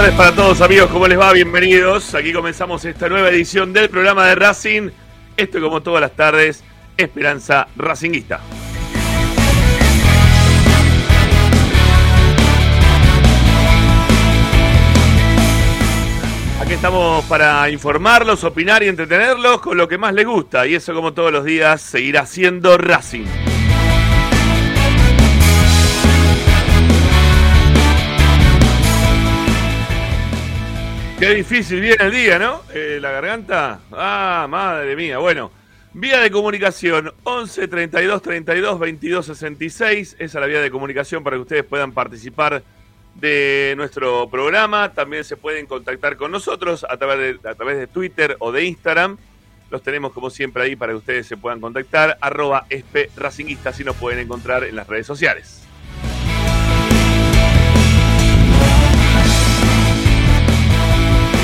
[0.00, 1.30] tardes para todos amigos, ¿cómo les va?
[1.34, 2.14] Bienvenidos.
[2.14, 4.88] Aquí comenzamos esta nueva edición del programa de Racing.
[5.36, 6.64] Esto como todas las tardes,
[6.96, 8.40] Esperanza Racinguista.
[16.62, 20.66] Aquí estamos para informarlos, opinar y entretenerlos con lo que más les gusta.
[20.66, 23.39] Y eso como todos los días seguirá siendo Racing.
[31.30, 32.62] Qué difícil viene el día, ¿no?
[32.74, 33.78] Eh, la garganta.
[33.92, 35.18] Ah, madre mía.
[35.18, 35.52] Bueno,
[35.92, 40.16] vía de comunicación 11 32 32 22 66.
[40.18, 42.64] Esa es la vía de comunicación para que ustedes puedan participar
[43.14, 44.92] de nuestro programa.
[44.92, 48.64] También se pueden contactar con nosotros a través de, a través de Twitter o de
[48.64, 49.16] Instagram.
[49.70, 52.18] Los tenemos como siempre ahí para que ustedes se puedan contactar.
[52.20, 55.69] Arroba SP Racinguista, si nos pueden encontrar en las redes sociales.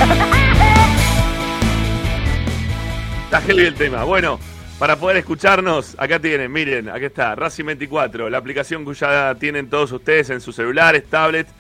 [3.25, 4.05] Está heavy el tema.
[4.05, 4.39] Bueno,
[4.79, 9.71] para poder escucharnos, acá tienen, miren, aquí está, Racing 24, la aplicación que ya tienen
[9.71, 11.51] todos ustedes en sus celulares, tablets,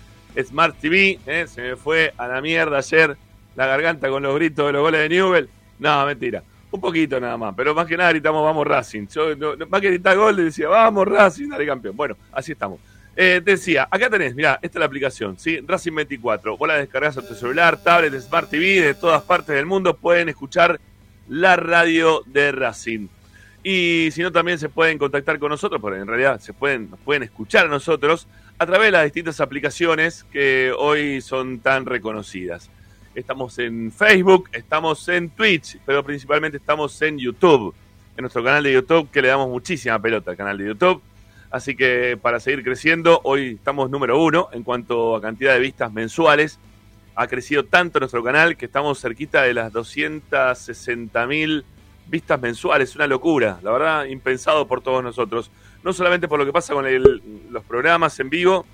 [0.45, 1.19] Smart TV.
[1.27, 1.47] ¿eh?
[1.49, 3.17] Se me fue a la mierda ayer
[3.57, 5.49] la garganta con los gritos de los goles de Newell.
[5.79, 6.43] No, mentira.
[6.71, 9.07] Un poquito nada más, pero más que nada gritamos vamos Racing.
[9.07, 9.35] Yo,
[9.69, 11.97] más que gritar gol, decía vamos Racing, dale campeón.
[11.97, 12.79] Bueno, así estamos.
[13.19, 15.59] Eh, decía, acá tenés, mira, esta es la aplicación, ¿sí?
[15.67, 16.59] Racing 24.
[16.59, 20.29] Vos la descargas a tu celular, tablet, Smart TV, de todas partes del mundo pueden
[20.29, 20.79] escuchar
[21.27, 23.09] la radio de Racing.
[23.65, 27.01] Y si no, también se pueden contactar con nosotros, porque en realidad se pueden, nos
[27.01, 28.29] pueden escuchar a nosotros
[28.59, 32.69] a través de las distintas aplicaciones que hoy son tan reconocidas.
[33.15, 37.75] Estamos en Facebook, estamos en Twitch, pero principalmente estamos en YouTube,
[38.15, 41.03] en nuestro canal de YouTube, que le damos muchísima pelota al canal de YouTube
[41.57, 45.91] Así que para seguir creciendo, hoy estamos número uno en cuanto a cantidad de vistas
[45.91, 46.59] mensuales.
[47.15, 51.65] Ha crecido tanto nuestro canal que estamos cerquita de las 260 mil
[52.09, 52.95] vistas mensuales.
[52.95, 55.51] Una locura, la verdad, impensado por todos nosotros.
[55.83, 56.85] No solamente por lo que pasa con
[57.51, 58.67] los programas en vivo,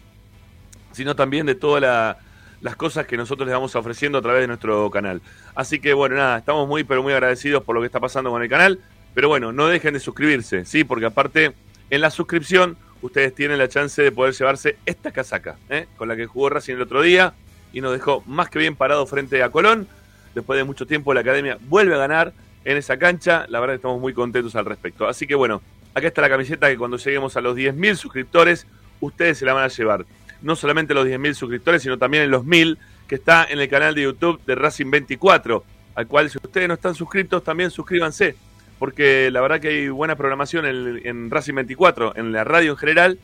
[0.91, 2.17] sino también de todas
[2.61, 5.23] las cosas que nosotros les vamos ofreciendo a través de nuestro canal.
[5.55, 8.43] Así que bueno, nada, estamos muy pero muy agradecidos por lo que está pasando con
[8.43, 8.81] el canal.
[9.15, 10.83] Pero bueno, no dejen de suscribirse, ¿sí?
[10.83, 11.53] Porque aparte
[11.93, 15.87] en la suscripción ustedes tienen la chance de poder llevarse esta casaca, ¿eh?
[15.99, 17.35] con la que jugó Racing el otro día
[17.71, 19.87] y nos dejó más que bien parado frente a Colón.
[20.35, 22.33] Después de mucho tiempo la academia vuelve a ganar
[22.65, 23.45] en esa cancha.
[23.51, 25.07] La verdad estamos muy contentos al respecto.
[25.07, 25.61] Así que bueno,
[25.93, 28.67] acá está la camiseta que cuando lleguemos a los 10.000 suscriptores,
[29.03, 30.07] ustedes se la van a llevar.
[30.41, 33.95] No solamente los 10.000 suscriptores, sino también en los 1.000 que está en el canal
[33.95, 35.63] de YouTube de Racing 24,
[35.95, 38.35] al cual si ustedes no están suscritos, también suscríbanse
[38.83, 43.19] porque la verdad que hay buena programación en, Racing 24, en la radio en general,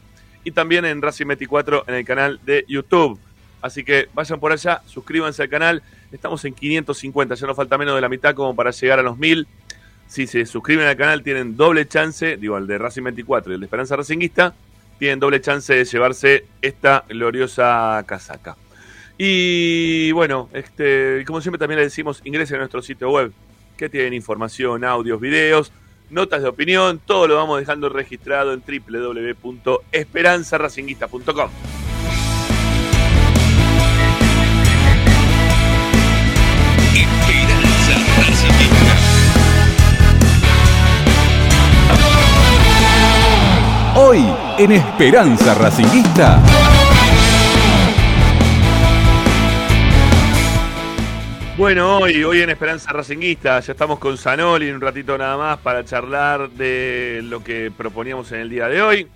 [0.45, 3.19] y también en Racing 24 en el canal de YouTube.
[3.61, 5.83] Así que vayan por allá, suscríbanse al canal.
[6.13, 9.19] Estamos en 550, ya nos falta menos de la mitad como para llegar a los
[9.19, 9.49] 1000.
[10.07, 13.61] Si se suscriben al canal tienen doble chance, digo, el de Racing 24 y el
[13.61, 14.55] de Esperanza Racinguista,
[15.01, 18.57] tienen doble chance de llevarse esta gloriosa casaca.
[19.19, 23.33] Y bueno, este, como siempre también le decimos, ingresen a nuestro sitio web
[23.79, 25.73] que tienen información, audios, videos,
[26.11, 31.51] notas de opinión, todo lo vamos dejando registrado en www.esperanzaracinguista.com.
[43.95, 44.27] Hoy
[44.59, 46.43] en Esperanza Racinguista.
[51.59, 55.85] Bueno, hoy, hoy en Esperanza Racinguista ya estamos con Sanoli un ratito nada más para
[55.85, 59.09] charlar de lo que proponíamos en el día de hoy.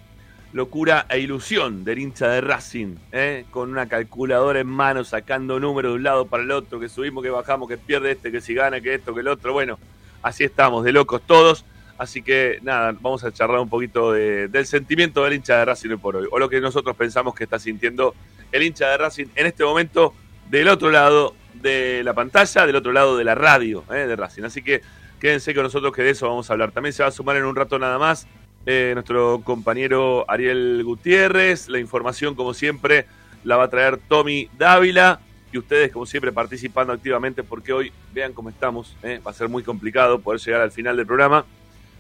[0.53, 3.45] locura e ilusión del hincha de Racing, ¿eh?
[3.53, 7.23] con una calculadora en mano, sacando números de un lado para el otro, que subimos,
[7.23, 9.53] que bajamos, que pierde este, que si gana, que esto, que el otro.
[9.53, 9.79] Bueno,
[10.21, 11.65] así estamos, de locos todos.
[11.97, 15.97] Así que nada, vamos a charlar un poquito del sentimiento del hincha de Racing hoy
[15.97, 18.17] por hoy, o lo que nosotros pensamos que está sintiendo
[18.51, 20.13] el hincha de Racing en este momento
[20.51, 24.07] del otro lado de la pantalla, del otro lado de la radio ¿eh?
[24.07, 24.43] de Racing.
[24.43, 24.83] Así que
[25.21, 26.73] quédense con nosotros que de eso vamos a hablar.
[26.73, 28.27] También se va a sumar en un rato nada más
[28.67, 31.69] eh, nuestro compañero Ariel Gutiérrez.
[31.69, 33.07] La información, como siempre,
[33.45, 35.21] la va a traer Tommy Dávila.
[35.53, 39.21] Y ustedes, como siempre, participando activamente porque hoy, vean cómo estamos, ¿eh?
[39.25, 41.45] va a ser muy complicado poder llegar al final del programa.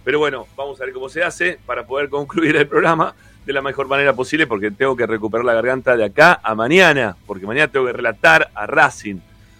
[0.04, 3.14] Pero bueno, vamos a ver cómo se hace para poder concluir el programa
[3.44, 7.16] de la mejor manera posible porque tengo que recuperar la garganta de acá a mañana,
[7.26, 9.16] porque mañana tengo que relatar a Racing.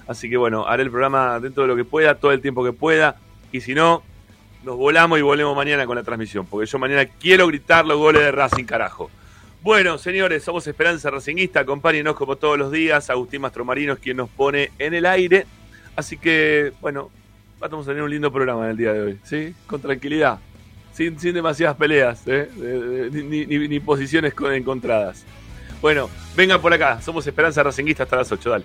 [0.06, 2.72] Así que bueno, haré el programa dentro de lo que pueda, todo el tiempo que
[2.72, 3.16] pueda.
[3.50, 4.02] Y si no,
[4.64, 8.22] nos volamos y volvemos mañana con la transmisión, porque yo mañana quiero gritar los goles
[8.22, 9.10] de Racing, carajo.
[9.62, 13.10] Bueno, señores, somos Esperanza Racingista, acompáñenos como todos los días.
[13.10, 15.46] Agustín Mastromarino es quien nos pone en el aire.
[15.94, 17.10] Así que, bueno,
[17.60, 19.54] vamos a tener un lindo programa en el día de hoy, ¿sí?
[19.66, 20.40] Con tranquilidad,
[20.92, 22.48] sin, sin demasiadas peleas, ¿eh?
[23.12, 25.24] ni, ni, posiciones encontradas.
[25.80, 28.64] Bueno, vengan por acá, somos Esperanza Racingista hasta las 8, dale.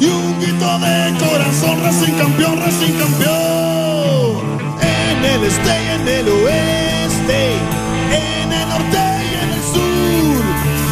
[0.00, 4.42] y un grito de corazón, Racing campeón, Racing campeón.
[4.80, 7.40] En el este y en el oeste,
[8.10, 10.42] en el norte y en el sur,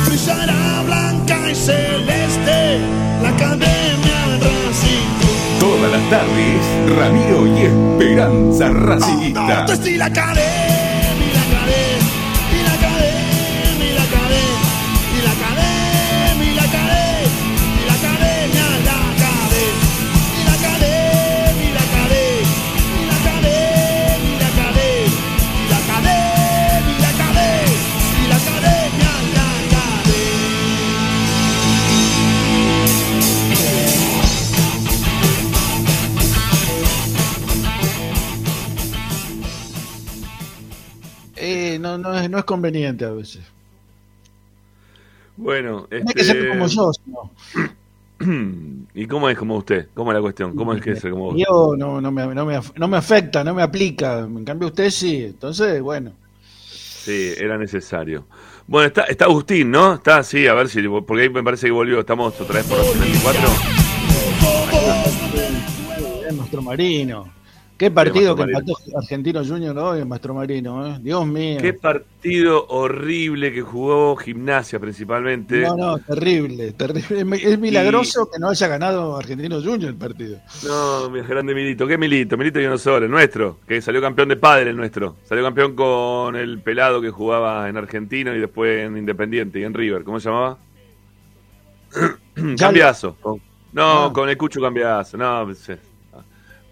[0.06, 2.80] brillará blanca y celeste
[3.22, 5.10] la academia Racing.
[5.58, 6.62] Todas las tardes,
[6.96, 9.40] Ramiro y Esperanza Racingista.
[9.42, 10.69] Oh, no,
[42.50, 43.42] conveniente a veces.
[45.36, 45.96] Bueno, este...
[46.08, 46.90] hay que ser como yo.
[48.94, 49.86] ¿Y cómo es como usted?
[49.94, 50.56] ¿Cómo es la cuestión?
[50.56, 53.54] ¿Cómo es que es como Yo no, no, me, no, me, no me afecta, no
[53.54, 54.18] me aplica.
[54.18, 55.26] En cambio, usted sí.
[55.26, 56.10] Entonces, bueno.
[56.68, 58.26] Sí, era necesario.
[58.66, 59.94] Bueno, está, está Agustín, ¿no?
[59.94, 60.82] Está, sí, a ver si.
[60.82, 62.00] Porque ahí me parece que volvió.
[62.00, 63.40] Estamos otra vez por 24.
[66.28, 67.39] Es nuestro marino.
[67.80, 70.98] Qué partido que empató Argentino Junior hoy en Mastro Marino, ¿eh?
[71.00, 71.60] Dios mío.
[71.62, 75.62] Qué partido horrible que jugó Gimnasia principalmente.
[75.62, 77.38] No, no, terrible, terrible.
[77.42, 80.40] Es milagroso que no haya ganado Argentino Junior el partido.
[80.62, 81.86] No, mi grande Milito.
[81.86, 82.36] ¿Qué Milito?
[82.36, 85.16] Milito y no solo, el nuestro, que salió campeón de padre el nuestro.
[85.26, 89.72] Salió campeón con el pelado que jugaba en Argentino y después en Independiente y en
[89.72, 90.04] River.
[90.04, 90.58] ¿Cómo se llamaba?
[92.58, 93.16] Cambiazo.
[93.72, 94.12] No, ah.
[94.12, 95.16] con el Cucho Cambiazo.
[95.16, 95.70] No, pues,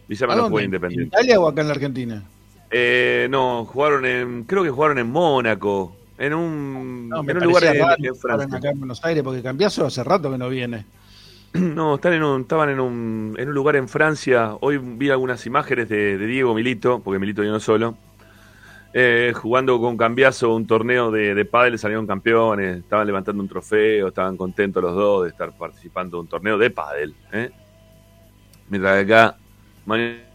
[0.08, 1.16] Villama no fue independiente.
[1.16, 2.22] ¿En Italia o acá en la Argentina?
[2.70, 4.44] Eh, no, jugaron en.
[4.44, 5.94] Creo que jugaron en Mónaco.
[6.16, 8.58] En un, en un lugar en, Francia.
[8.58, 10.84] acá en Buenos Aires, porque Cambiazo hace rato que no viene.
[11.52, 14.54] No, están en un, estaban en un, en un lugar en Francia.
[14.60, 17.96] Hoy vi algunas imágenes de, Diego Milito, porque Milito vino solo.
[18.92, 24.08] Eh, jugando con Cambiazo un torneo de, de pádel, salieron campeones, estaban levantando un trofeo,
[24.08, 27.14] estaban contentos los dos de estar participando en un torneo de pádel.
[27.32, 27.50] ¿eh?
[28.68, 29.36] Mientras que acá
[29.88, 30.27] Mañana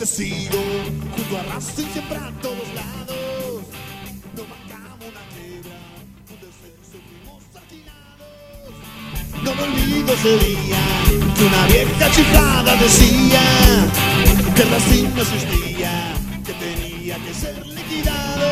[0.00, 0.56] te sigo,
[1.14, 3.60] junto a Racing siempre a todos lados.
[4.34, 5.76] No marcamos una quiebra,
[6.32, 8.72] un descenso fuimos alquilados.
[9.44, 10.80] No me olvido ese día
[11.36, 13.42] que una vieja chiflada decía
[14.56, 16.14] que Racing no existía,
[16.46, 18.48] que tenía que ser liquidado.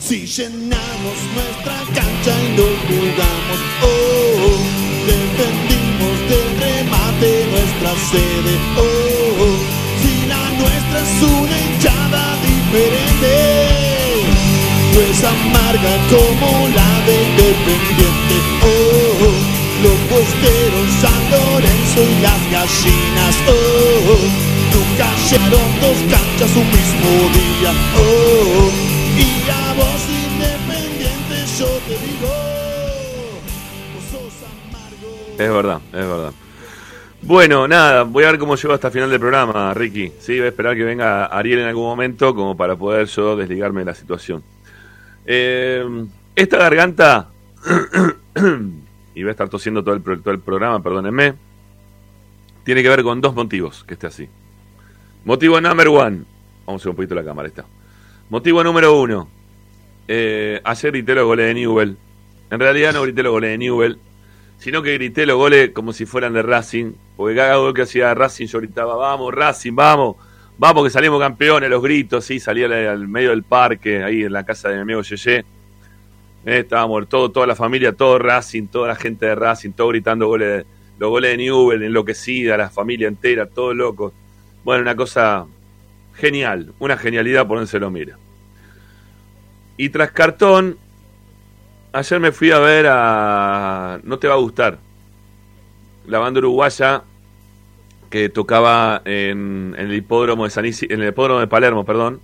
[0.00, 4.58] Si llenamos nuestra cancha y no jugamos, oh,
[5.06, 8.90] defendimos del remate nuestra sede, oh,
[9.40, 9.69] la
[10.60, 13.32] nuestra es una hinchada diferente,
[14.92, 19.34] no es amarga como la de Independiente, oh,
[19.84, 24.20] los posteros San Lorenzo y las gallinas, oh,
[24.74, 28.70] nunca llegaron dos canchas un mismo día, oh.
[29.16, 32.50] Y a vos independiente yo te digo.
[35.38, 36.32] Es verdad, es verdad.
[37.22, 40.12] Bueno, nada, voy a ver cómo llego hasta final del programa, Ricky.
[40.18, 43.80] Sí, voy a esperar que venga Ariel en algún momento como para poder yo desligarme
[43.80, 44.42] de la situación.
[45.26, 45.84] Eh,
[46.34, 47.28] esta garganta,
[49.14, 51.34] y voy a estar tosiendo todo el, todo el programa, perdónenme,
[52.64, 54.28] tiene que ver con dos motivos que esté así.
[55.24, 56.22] Motivo number one.
[56.66, 57.64] Vamos a un poquito la cámara, está.
[58.28, 59.28] Motivo número uno.
[60.08, 61.96] Eh, ayer grité los goles de Newell.
[62.50, 63.98] En realidad no grité los goles de Newell,
[64.58, 66.92] sino que grité los goles como si fueran de Racing.
[67.20, 70.16] Porque cada gol que hacía Racing yo gritaba, vamos Racing, vamos,
[70.56, 74.42] vamos que salimos campeones, los gritos, sí, salía al, medio del parque, ahí en la
[74.42, 75.40] casa de mi amigo Yeye.
[75.40, 75.44] Eh,
[76.60, 80.64] estábamos todo, toda la familia, todo Racing, toda la gente de Racing, todo gritando goles,
[80.98, 84.14] los goles de Newell, enloquecida, la familia entera, todo loco.
[84.64, 85.44] Bueno, una cosa
[86.14, 88.16] genial, una genialidad por donde se lo mira.
[89.76, 90.78] Y tras cartón,
[91.92, 94.00] ayer me fui a ver a.
[94.04, 94.78] No te va a gustar.
[96.06, 97.04] La banda uruguaya
[98.10, 102.20] que tocaba en, en el hipódromo de San Isi- en el hipódromo de Palermo, perdón.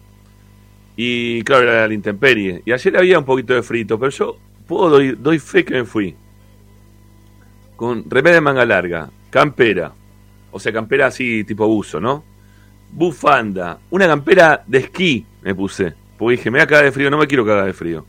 [0.97, 2.62] Y claro, era la intemperie.
[2.64, 5.85] Y ayer había un poquito de frito, pero yo puedo doy, doy fe que me
[5.85, 6.14] fui.
[7.76, 9.93] Con remera de manga larga, campera.
[10.50, 12.25] O sea, campera así tipo buzo, ¿no?
[12.90, 15.93] Bufanda, una campera de esquí me puse.
[16.16, 18.07] Porque dije, me voy a cagar de frío, no me quiero cagar de frío.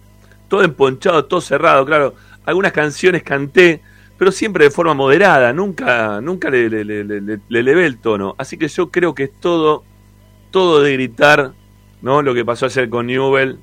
[0.48, 2.16] Todo emponchado, todo cerrado, claro.
[2.46, 3.82] Algunas canciones canté,
[4.18, 8.00] pero siempre de forma moderada, nunca, nunca le, le, le, le- le- le elevé el
[8.00, 8.36] tono.
[8.38, 9.84] Así que yo creo que es todo,
[10.52, 11.54] todo de gritar,
[12.02, 12.22] ¿no?
[12.22, 13.60] Lo que pasó ayer con Newell,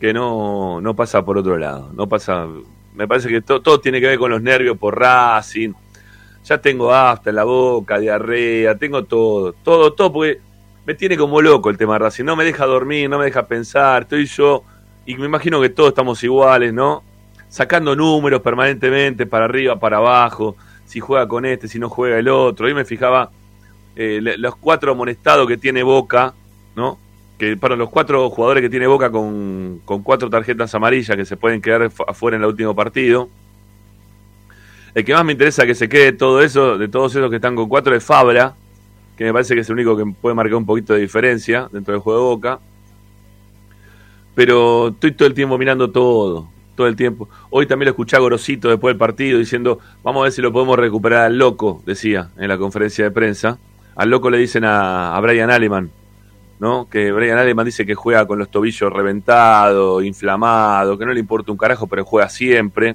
[0.00, 1.90] que no, no pasa por otro lado.
[1.94, 2.46] No pasa.
[2.94, 5.72] Me parece que to- todo tiene que ver con los nervios por Racing.
[6.44, 10.40] Ya tengo afta en la boca, diarrea, tengo todo, todo, todo, porque
[10.86, 12.24] me tiene como loco el tema de Racing.
[12.24, 14.02] No me deja dormir, no me deja pensar.
[14.02, 14.62] Estoy yo,
[15.04, 17.02] y me imagino que todos estamos iguales, ¿no?
[17.48, 20.56] Sacando números permanentemente, para arriba, para abajo.
[20.84, 22.66] Si juega con este, si no juega el otro.
[22.66, 23.30] Hoy me fijaba
[23.96, 26.34] eh, los cuatro amonestados que tiene Boca,
[26.74, 26.98] ¿no?
[27.38, 31.36] Que para los cuatro jugadores que tiene Boca con, con cuatro tarjetas amarillas que se
[31.36, 33.28] pueden quedar fu- afuera en el último partido.
[34.94, 37.54] El que más me interesa que se quede todo eso, de todos esos que están
[37.54, 38.54] con cuatro, es Fabra,
[39.16, 41.92] que me parece que es el único que puede marcar un poquito de diferencia dentro
[41.92, 42.60] del juego de Boca.
[44.34, 47.28] Pero estoy todo el tiempo mirando todo, todo el tiempo.
[47.50, 50.52] Hoy también lo escuché a Gorosito después del partido diciendo, vamos a ver si lo
[50.52, 53.58] podemos recuperar al loco, decía en la conferencia de prensa.
[53.96, 55.90] Al loco le dicen a, a Brian Aleman,
[56.60, 56.88] ¿no?
[56.88, 61.50] Que Brian Aleman dice que juega con los tobillos reventados, inflamados, que no le importa
[61.50, 62.94] un carajo, pero juega siempre.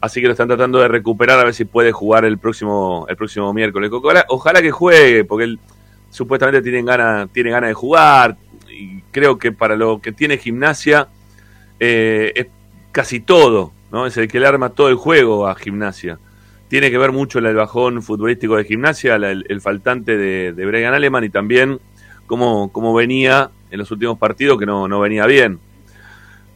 [0.00, 3.16] Así que lo están tratando de recuperar a ver si puede jugar el próximo, el
[3.16, 3.88] próximo miércoles.
[3.92, 5.60] Ojalá, ojalá que juegue, porque él
[6.10, 8.36] supuestamente tiene ganas, tiene ganas de jugar.
[8.68, 11.08] Y creo que para lo que tiene gimnasia
[11.78, 12.46] eh, es
[12.92, 14.06] casi todo, ¿no?
[14.06, 16.18] Es el que le arma todo el juego a gimnasia.
[16.68, 21.24] Tiene que ver mucho el bajón futbolístico de gimnasia, el, faltante de, de Brian Aleman
[21.24, 21.80] y también
[22.26, 25.58] cómo, cómo venía en los últimos partidos, que no, no venía bien.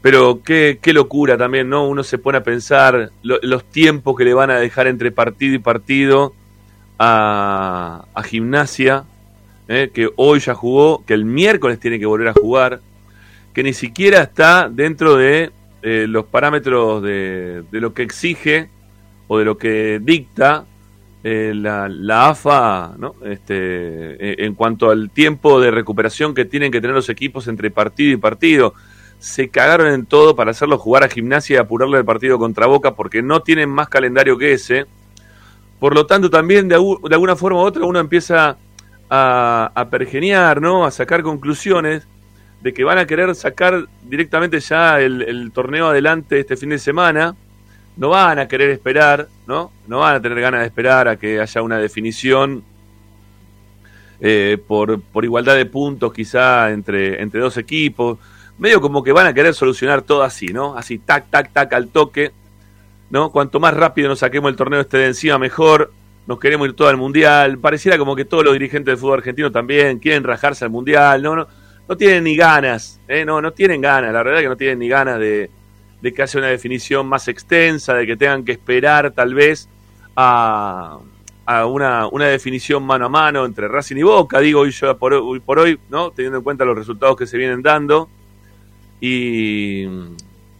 [0.02, 1.86] Pero qué, qué locura también, ¿no?
[1.88, 5.54] Uno se pone a pensar lo- los tiempos que le van a dejar entre partido
[5.54, 6.32] y partido
[6.98, 9.04] a, a gimnasia,
[9.68, 9.90] ¿eh?
[9.92, 12.80] que hoy ya jugó, que el miércoles tiene que volver a jugar,
[13.52, 15.50] que ni siquiera está dentro de
[15.82, 18.68] eh, los parámetros de, lo que exige
[19.28, 20.64] o de lo que dicta
[21.22, 23.14] eh, la, AFA ¿no?
[23.24, 27.70] este, eh, en cuanto al tiempo de recuperación que tienen que tener los equipos entre
[27.70, 28.74] partido y partido.
[29.18, 32.94] Se cagaron en todo para hacerlo jugar a gimnasia y apurarle el partido contra Boca
[32.94, 34.86] porque no tienen más calendario que ese.
[35.78, 38.56] Por lo tanto, también de alguna forma u otra uno empieza
[39.08, 40.84] a, a pergeniar, ¿no?
[40.84, 42.06] a sacar conclusiones
[42.66, 47.36] de que van a querer sacar directamente ya el, torneo adelante este fin de semana.
[47.96, 49.70] No van a querer esperar, ¿no?
[49.86, 52.64] No van a tener ganas de esperar a que haya una definición
[54.20, 58.18] eh, por, por igualdad de puntos quizá entre, entre dos equipos.
[58.58, 60.76] Medio como que van a querer solucionar todo así, ¿no?
[60.76, 62.32] Así, tac, tac, tac, al toque.
[63.10, 63.30] ¿no?
[63.30, 65.92] Cuanto más rápido nos saquemos el torneo este de encima, mejor.
[66.26, 67.58] Nos queremos ir todo al mundial.
[67.58, 71.22] Pareciera como que todos los dirigentes del fútbol argentino también quieren rajarse al mundial.
[71.22, 71.46] No, no,
[71.88, 73.24] no tienen ni ganas, ¿eh?
[73.24, 74.12] no, no tienen ganas.
[74.12, 75.50] La verdad es que no tienen ni ganas de,
[76.00, 79.68] de que haya una definición más extensa, de que tengan que esperar tal vez
[80.16, 80.98] a,
[81.44, 85.14] a una, una, definición mano a mano entre Racing y Boca, digo hoy, yo por,
[85.14, 86.10] hoy por hoy, ¿no?
[86.10, 88.08] teniendo en cuenta los resultados que se vienen dando
[89.00, 89.84] y,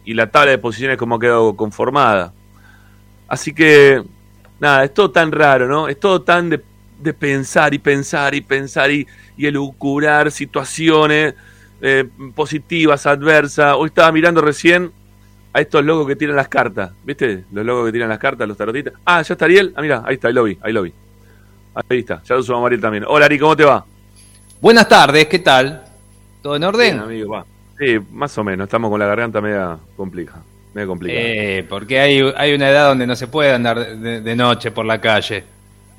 [0.05, 2.33] y la tabla de posiciones como ha quedado conformada.
[3.27, 4.01] Así que,
[4.59, 5.89] nada, es todo tan raro, ¿no?
[5.89, 6.63] Es todo tan de,
[6.99, 11.33] de pensar y pensar y pensar y, y elucubrar situaciones
[11.81, 13.75] eh, positivas, adversas.
[13.77, 14.91] Hoy estaba mirando recién
[15.53, 17.43] a estos logos que tiran las cartas, ¿viste?
[17.51, 18.93] Los logos que tiran las cartas, los tarotistas.
[19.05, 19.73] Ah, ya está Ariel.
[19.75, 20.93] Ah, mira, ahí está, ahí lo vi, ahí lo vi.
[21.89, 23.05] Ahí está, ya lo subo a Mariel también.
[23.07, 23.85] Hola Ari, ¿cómo te va?
[24.59, 25.83] Buenas tardes, ¿qué tal?
[26.41, 26.95] ¿Todo en orden?
[26.95, 27.45] Bien, amigo, va.
[27.77, 30.41] Sí, más o menos, estamos con la garganta media complicada.
[30.73, 31.21] Media complicada.
[31.23, 34.85] Eh, porque hay, hay una edad donde no se puede andar de, de noche por
[34.85, 35.43] la calle,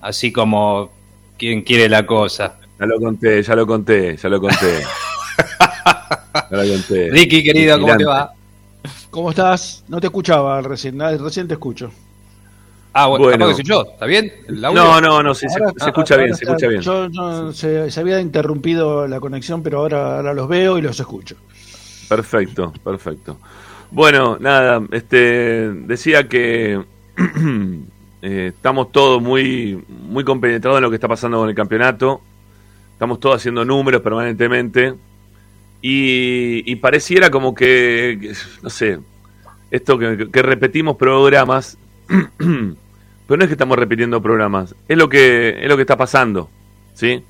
[0.00, 0.90] así como
[1.38, 2.58] quien quiere la cosa.
[2.78, 4.82] Ya lo conté, ya lo conté, ya lo conté.
[6.50, 7.10] ya lo conté.
[7.10, 8.32] Ricky, querido, ¿cómo te va?
[9.10, 9.84] ¿Cómo estás?
[9.88, 11.90] No te escuchaba recién, recién te escucho.
[12.92, 13.38] Ah, bueno, bueno.
[13.38, 13.86] ¿capaz que soy yo?
[13.92, 14.32] ¿Está bien?
[14.48, 16.80] no, no, no, sí, ahora, se, se, escucha ahora, bien, se escucha bien.
[16.82, 21.36] Yo, se, había interrumpido la conexión, pero ahora, ahora los veo y los escucho.
[22.08, 23.38] Perfecto, perfecto.
[23.90, 26.82] Bueno, nada, este decía que
[28.22, 32.20] eh, estamos todos muy, muy compenetrados en lo que está pasando con el campeonato.
[32.92, 34.94] Estamos todos haciendo números permanentemente.
[35.80, 38.98] Y, pareciera como que, no sé,
[39.70, 41.78] esto que, que repetimos programas,
[42.08, 46.50] pero no es que estamos repitiendo programas, es lo que, es lo que está pasando.
[46.94, 47.22] ¿Sí?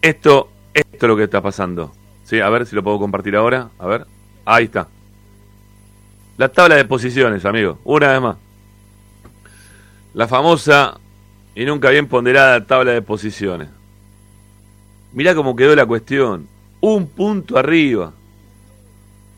[0.00, 1.92] Esto, esto es lo que está pasando.
[2.24, 2.40] ¿Sí?
[2.40, 3.70] A ver si lo puedo compartir ahora.
[3.78, 4.06] A ver.
[4.44, 4.88] Ahí está.
[6.36, 7.78] La tabla de posiciones, amigo.
[7.84, 8.36] Una vez más.
[10.14, 10.98] La famosa
[11.54, 13.68] y nunca bien ponderada tabla de posiciones.
[15.12, 16.48] Mirá cómo quedó la cuestión.
[16.80, 18.12] Un punto arriba.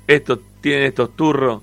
[0.07, 1.63] Estos tienen estos turros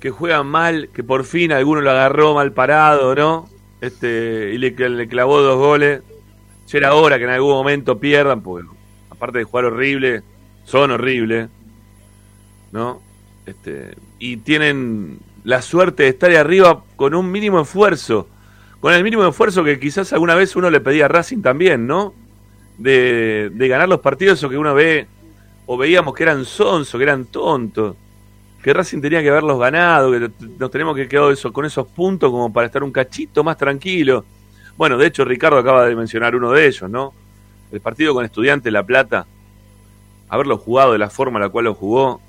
[0.00, 3.48] que juegan mal, que por fin alguno lo agarró mal parado, ¿no?
[3.80, 6.02] Este, y le, le clavó dos goles.
[6.68, 8.68] Ya era hora que en algún momento pierdan, porque
[9.08, 10.22] aparte de jugar horrible,
[10.64, 11.48] son horribles,
[12.72, 13.00] ¿no?
[13.46, 18.26] Este, y tienen la suerte de estar ahí arriba con un mínimo esfuerzo,
[18.80, 22.14] con el mínimo esfuerzo que quizás alguna vez uno le pedía a Racing también, ¿no?
[22.78, 25.06] De, de ganar los partidos o que uno ve,
[25.66, 27.94] o veíamos que eran sonsos, que eran tontos,
[28.60, 32.28] que Racing tenía que haberlos ganado, que nos tenemos que quedar eso, con esos puntos
[32.32, 34.24] como para estar un cachito más tranquilo.
[34.76, 37.14] Bueno, de hecho Ricardo acaba de mencionar uno de ellos, ¿no?
[37.70, 39.28] El partido con Estudiante La Plata,
[40.28, 42.20] haberlo jugado de la forma en la cual lo jugó,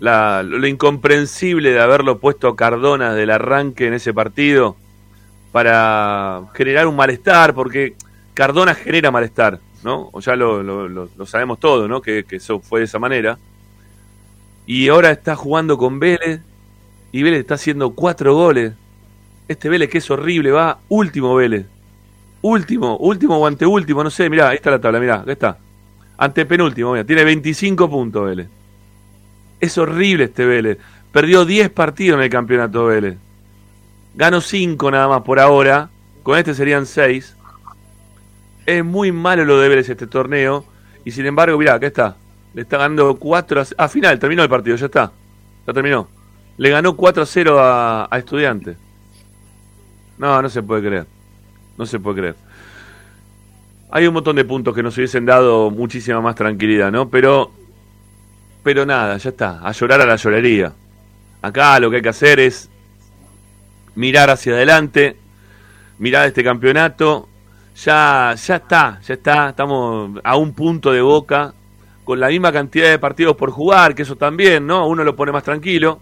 [0.00, 4.76] la, lo incomprensible de haberlo puesto a Cardona del arranque en ese partido
[5.52, 7.94] para generar un malestar, porque
[8.34, 10.08] Cardona genera malestar, ¿no?
[10.12, 12.00] O ya lo, lo, lo, sabemos todo, ¿no?
[12.00, 13.38] Que, eso fue de esa manera.
[14.66, 16.40] Y ahora está jugando con Vélez,
[17.12, 18.72] y Vélez está haciendo cuatro goles.
[19.48, 21.66] Este Vélez que es horrible, va último Vélez.
[22.42, 25.58] Último, último o anteúltimo, no sé, mirá, ahí está la tabla, mirá, acá está.
[26.16, 28.59] Antepenúltimo, mirá, tiene 25 puntos Vélez.
[29.60, 30.78] Es horrible este Vélez.
[31.12, 33.16] Perdió 10 partidos en el campeonato Vélez.
[34.14, 35.90] Ganó 5 nada más por ahora.
[36.22, 37.36] Con este serían 6.
[38.66, 40.64] Es muy malo lo de Vélez este torneo.
[41.04, 42.16] Y sin embargo, mirá, acá está.
[42.54, 43.64] Le está ganando 4 a...
[43.78, 45.12] Ah, final, terminó el partido, ya está.
[45.66, 46.08] Ya terminó.
[46.56, 48.76] Le ganó 4 a 0 a, a Estudiantes.
[50.18, 51.06] No, no se puede creer.
[51.78, 52.36] No se puede creer.
[53.90, 57.08] Hay un montón de puntos que nos hubiesen dado muchísima más tranquilidad, ¿no?
[57.08, 57.50] Pero,
[58.62, 59.60] pero nada, ya está.
[59.60, 60.72] A llorar a la llorería.
[61.42, 62.68] Acá lo que hay que hacer es
[63.94, 65.16] mirar hacia adelante,
[65.98, 67.28] mirar este campeonato.
[67.84, 69.50] Ya, ya está, ya está.
[69.50, 71.54] Estamos a un punto de boca,
[72.04, 74.86] con la misma cantidad de partidos por jugar, que eso también, ¿no?
[74.86, 76.00] Uno lo pone más tranquilo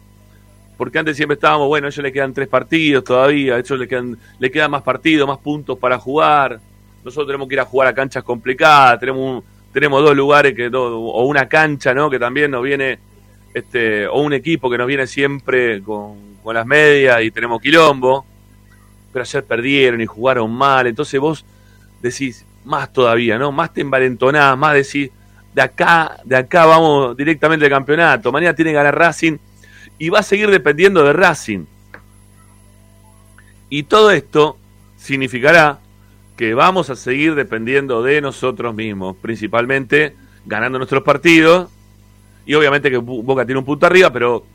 [0.79, 3.89] porque antes siempre estábamos, bueno, a ellos le quedan tres partidos todavía, a ellos le
[3.89, 6.61] quedan, le quedan más partidos, más puntos para jugar.
[7.05, 10.69] Nosotros tenemos que ir a jugar a canchas complicadas, tenemos un, tenemos dos lugares que
[10.73, 12.11] o una cancha, ¿no?
[12.11, 12.99] Que también nos viene
[13.55, 18.25] este o un equipo que nos viene siempre con, con las medias y tenemos quilombo.
[19.13, 21.45] Pero ayer perdieron y jugaron mal, entonces vos
[22.01, 23.51] decís más todavía, ¿no?
[23.53, 25.11] Más te envalentonás, más decís
[25.55, 28.31] de acá, de acá vamos directamente al campeonato.
[28.31, 29.39] Mañana tiene que ganar Racing
[29.99, 31.65] y va a seguir dependiendo de Racing.
[33.71, 34.57] Y todo esto
[34.97, 35.79] significará
[36.39, 40.15] que vamos a seguir dependiendo de nosotros mismos, principalmente
[40.47, 41.69] ganando nuestros partidos.
[42.47, 44.47] Y obviamente que Boca tiene un punto arriba, pero,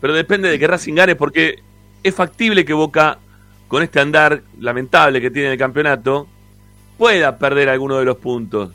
[0.00, 1.58] pero depende de que Racing gane, porque
[2.04, 3.18] es factible que Boca,
[3.66, 6.28] con este andar lamentable que tiene el campeonato,
[6.96, 8.70] pueda perder alguno de los puntos.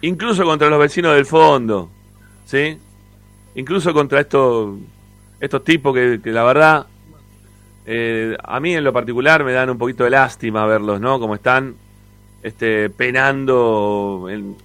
[0.00, 1.90] Incluso contra los vecinos del fondo.
[2.46, 2.78] ¿Sí?
[3.56, 4.78] Incluso contra estos,
[5.38, 6.86] estos tipos que, la verdad,
[7.90, 11.18] eh, a mí en lo particular me dan un poquito de lástima verlos, ¿no?
[11.18, 11.74] Como están
[12.42, 14.26] este, penando.
[14.30, 14.56] En,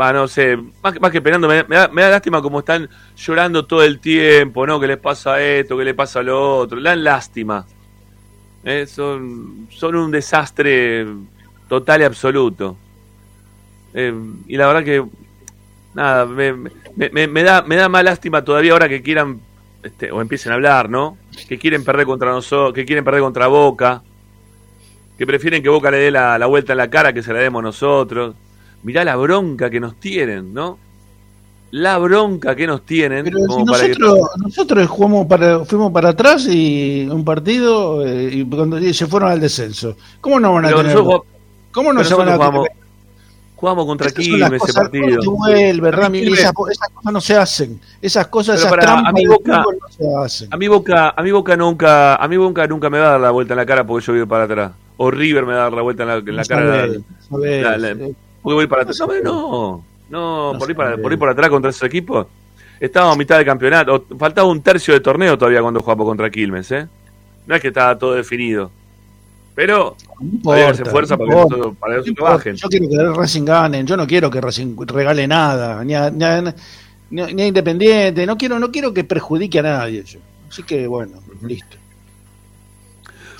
[0.00, 3.82] va, no sé, más, que penando, me, da, me, da, lástima como están llorando todo
[3.82, 4.78] el tiempo, ¿no?
[4.78, 6.78] Que les pasa esto, que le pasa lo otro.
[6.78, 7.66] Le dan lástima.
[8.62, 11.08] Eh, son, son un desastre
[11.68, 12.76] total y absoluto.
[13.94, 14.14] Eh,
[14.46, 15.04] y la verdad que,
[15.92, 19.40] nada, me, me, me, da, me da más lástima todavía ahora que quieran,
[19.82, 21.18] este, o empiecen a hablar, ¿no?
[21.46, 24.02] Que quieren perder contra nosotros, que quieren perder contra Boca,
[25.18, 27.40] que prefieren que Boca le dé la, la vuelta en la cara que se la
[27.40, 28.34] demos nosotros.
[28.82, 30.78] Mirá la bronca que nos tienen, ¿no?
[31.72, 33.24] la bronca que nos tienen.
[33.24, 39.06] Pero nosotros, nosotros jugamos para, fuimos para atrás y un partido eh, y cuando se
[39.06, 39.96] fueron al descenso.
[40.20, 40.98] ¿Cómo no van a tener?
[41.72, 42.66] ¿Cómo no se van a jugamos,
[43.60, 45.20] jugamos contra Quilmes ese partido.
[45.80, 46.14] ¿verdad?
[46.14, 47.80] Esas, esas, cosas no se hacen.
[48.00, 50.48] Esas cosas, esas para, trampas a mi boca, no se hacen.
[50.50, 53.20] A mi boca, a mi boca nunca, a mi boca nunca me va a dar
[53.20, 54.72] la vuelta en la cara porque yo voy para atrás.
[54.96, 56.88] O River me va a dar la vuelta en la, en la cara.
[57.28, 58.98] porque voy para atrás.
[59.22, 62.26] No, no, por ir, para, por ir por atrás contra ese equipo.
[62.80, 64.06] Estábamos a mitad del campeonato.
[64.18, 66.88] Faltaba un tercio de torneo todavía cuando jugamos contra Quilmes, ¿eh?
[67.46, 68.70] No es que estaba todo definido.
[69.54, 72.56] Pero no había que fuerza para, que para eso trabajen.
[72.56, 76.24] Yo quiero que Racing gane, yo no quiero que Racing regale nada, ni a, ni
[77.10, 80.04] ni Independiente, no quiero, no quiero que perjudique a nadie.
[80.04, 80.20] Yo.
[80.48, 81.76] Así que bueno, listo.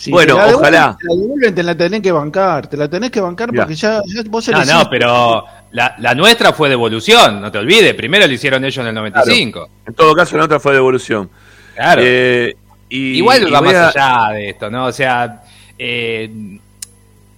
[0.09, 0.97] bueno, ojalá.
[1.01, 4.01] Te la devuelven, te la tenés que bancar, te la tenés que bancar porque ya,
[4.07, 7.95] ya vos No, no, pero la, la, nuestra fue devolución, no te olvides.
[7.95, 9.69] Primero lo hicieron ellos en el 95.
[9.87, 11.31] En todo caso, la otra fue devolución.
[11.75, 12.03] Claro.
[12.05, 12.57] Eh,
[12.89, 14.87] y, Igual va más allá de esto, ¿no?
[14.87, 15.43] O sea,
[15.83, 16.31] eh,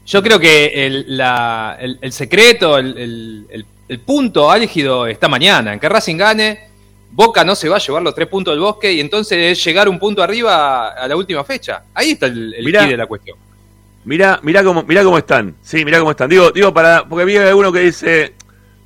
[0.04, 3.46] yo creo que el, la, el, secreto, el,
[3.88, 5.72] el, punto álgido está mañana.
[5.72, 6.68] En que Racing gane,
[7.12, 9.88] Boca no se va a llevar los tres puntos del bosque y entonces es llegar
[9.88, 11.84] un punto arriba a la última fecha.
[11.94, 13.38] Ahí está el, el de la cuestión.
[14.04, 15.54] Mira, mira cómo, mira cómo están.
[15.62, 16.28] Sí, mira cómo están.
[16.28, 18.34] Digo, digo para, porque vi uno que dice,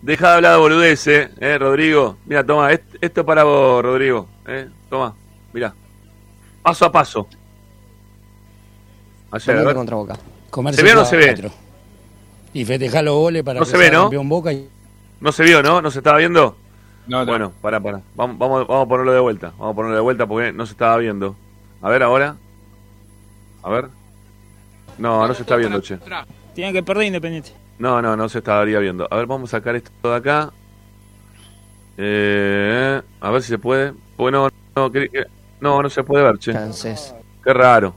[0.02, 2.18] deja de hablar de boludeces, eh, Rodrigo.
[2.26, 4.28] Mira, toma, esto es para vos, Rodrigo.
[4.46, 5.14] Eh, toma,
[5.54, 5.74] mira.
[6.62, 7.26] Paso a paso.
[9.30, 10.16] Ayer, contra Boca.
[10.72, 11.50] ¿Se ve o no se ve?
[12.52, 14.08] Y festejar los goles para no que se ve, ¿no?
[14.24, 14.68] Boca y...
[15.20, 15.82] No se vio, ¿no?
[15.82, 16.56] ¿No se estaba viendo?
[17.06, 17.26] No, no.
[17.26, 18.00] Bueno, para, para.
[18.14, 19.52] Vamos, vamos, vamos a ponerlo de vuelta.
[19.58, 21.36] Vamos a ponerlo de vuelta porque no se estaba viendo.
[21.82, 22.36] A ver ahora.
[23.62, 23.88] A ver.
[24.98, 25.98] No, no se está viendo, che.
[26.54, 27.52] Tiene que perder Independiente.
[27.78, 29.06] No, no, no se estaría viendo.
[29.10, 30.52] A ver, vamos a sacar esto de acá.
[31.98, 33.92] Eh, a ver si se puede.
[34.16, 34.90] Bueno, no,
[35.60, 36.52] no, no se puede ver, che.
[36.52, 37.14] Chances.
[37.44, 37.94] Qué raro.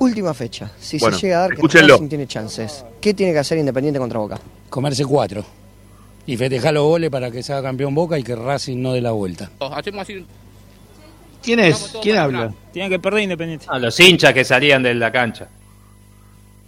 [0.00, 0.70] Última fecha.
[0.80, 4.18] Si se llega a dar que Racing tiene chances, ¿qué tiene que hacer Independiente contra
[4.18, 4.40] Boca?
[4.68, 5.44] Comerse cuatro.
[6.26, 9.12] Y festejar los goles para que sea campeón Boca y que Racing no dé la
[9.12, 9.50] vuelta.
[9.60, 10.26] Hacemos así
[11.42, 11.94] ¿Quién es?
[12.02, 12.52] ¿Quién habla?
[12.72, 13.66] Tiene que perder Independiente.
[13.68, 15.48] A los hinchas que salían de la cancha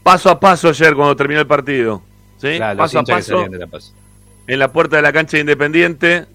[0.02, 2.02] paso a paso ayer cuando terminó el partido.
[2.38, 2.58] ¿sí?
[2.58, 3.46] paso a paso.
[4.46, 6.26] En la puerta de la cancha de Independiente.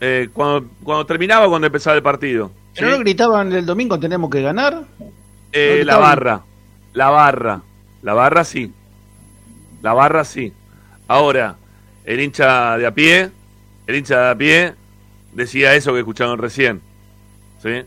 [0.00, 2.50] Eh, cuando, cuando terminaba cuando empezaba el partido.
[2.74, 4.84] ¿Pero no gritaban el domingo tenemos que ganar?
[5.52, 6.42] Eh, la barra.
[6.92, 7.62] La barra.
[8.02, 8.72] La barra sí.
[9.82, 10.52] La barra sí.
[11.08, 11.56] Ahora,
[12.04, 13.30] el hincha de a pie,
[13.86, 14.74] el hincha de a pie
[15.32, 16.80] decía eso que escuchaban recién.
[17.62, 17.82] ¿Sí?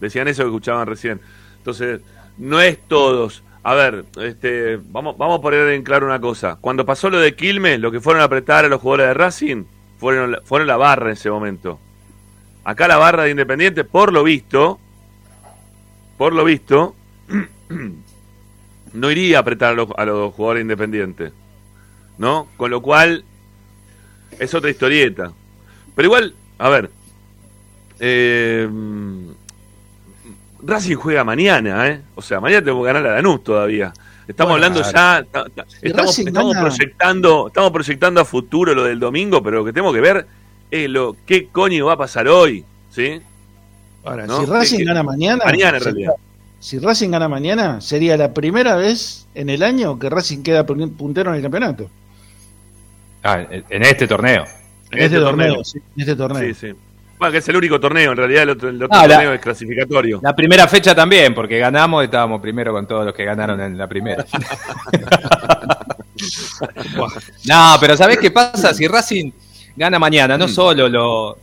[0.00, 1.20] Decían eso que escuchaban recién.
[1.58, 2.00] Entonces,
[2.38, 6.56] no es todos a ver, este, vamos, vamos a poner en claro una cosa.
[6.60, 9.64] Cuando pasó lo de Quilmes, lo que fueron a apretar a los jugadores de Racing
[9.98, 11.78] fueron, fueron la barra en ese momento.
[12.64, 14.78] Acá la barra de Independiente, por lo visto,
[16.20, 16.94] por lo visto,
[18.92, 21.32] no iría a apretar a los, a los jugadores independientes.
[22.18, 22.46] ¿No?
[22.58, 23.24] Con lo cual,
[24.38, 25.32] es otra historieta.
[25.94, 26.90] Pero igual, a ver,
[28.00, 28.68] eh,
[30.62, 32.02] Racing juega mañana, ¿eh?
[32.14, 33.90] O sea, mañana tenemos que ganar a Lanús todavía.
[34.28, 35.24] Estamos hablando ya,
[35.80, 40.26] estamos, proyectando, estamos proyectando a futuro lo del domingo, pero lo que tenemos que ver
[40.70, 43.22] es lo qué coño va a pasar hoy, ¿sí?
[44.04, 46.12] Ahora, si Racing gana mañana, mañana en realidad.
[46.58, 51.30] Si Racing gana mañana, sería la primera vez en el año que Racing queda puntero
[51.30, 51.90] en el campeonato.
[53.22, 54.44] Ah, en este torneo.
[54.90, 56.54] En, este, torneo, sí, en este torneo.
[56.54, 56.72] Sí, sí.
[57.18, 60.20] Bueno, que es el único torneo, en realidad el otro, torneo es clasificatorio.
[60.22, 63.86] La primera fecha también, porque ganamos, estábamos primero con todos los que ganaron en la
[63.86, 64.24] primera.
[67.44, 68.74] no, pero ¿sabés qué pasa?
[68.74, 69.30] Si Racing
[69.76, 70.48] gana mañana, no mm.
[70.48, 71.38] solo lo,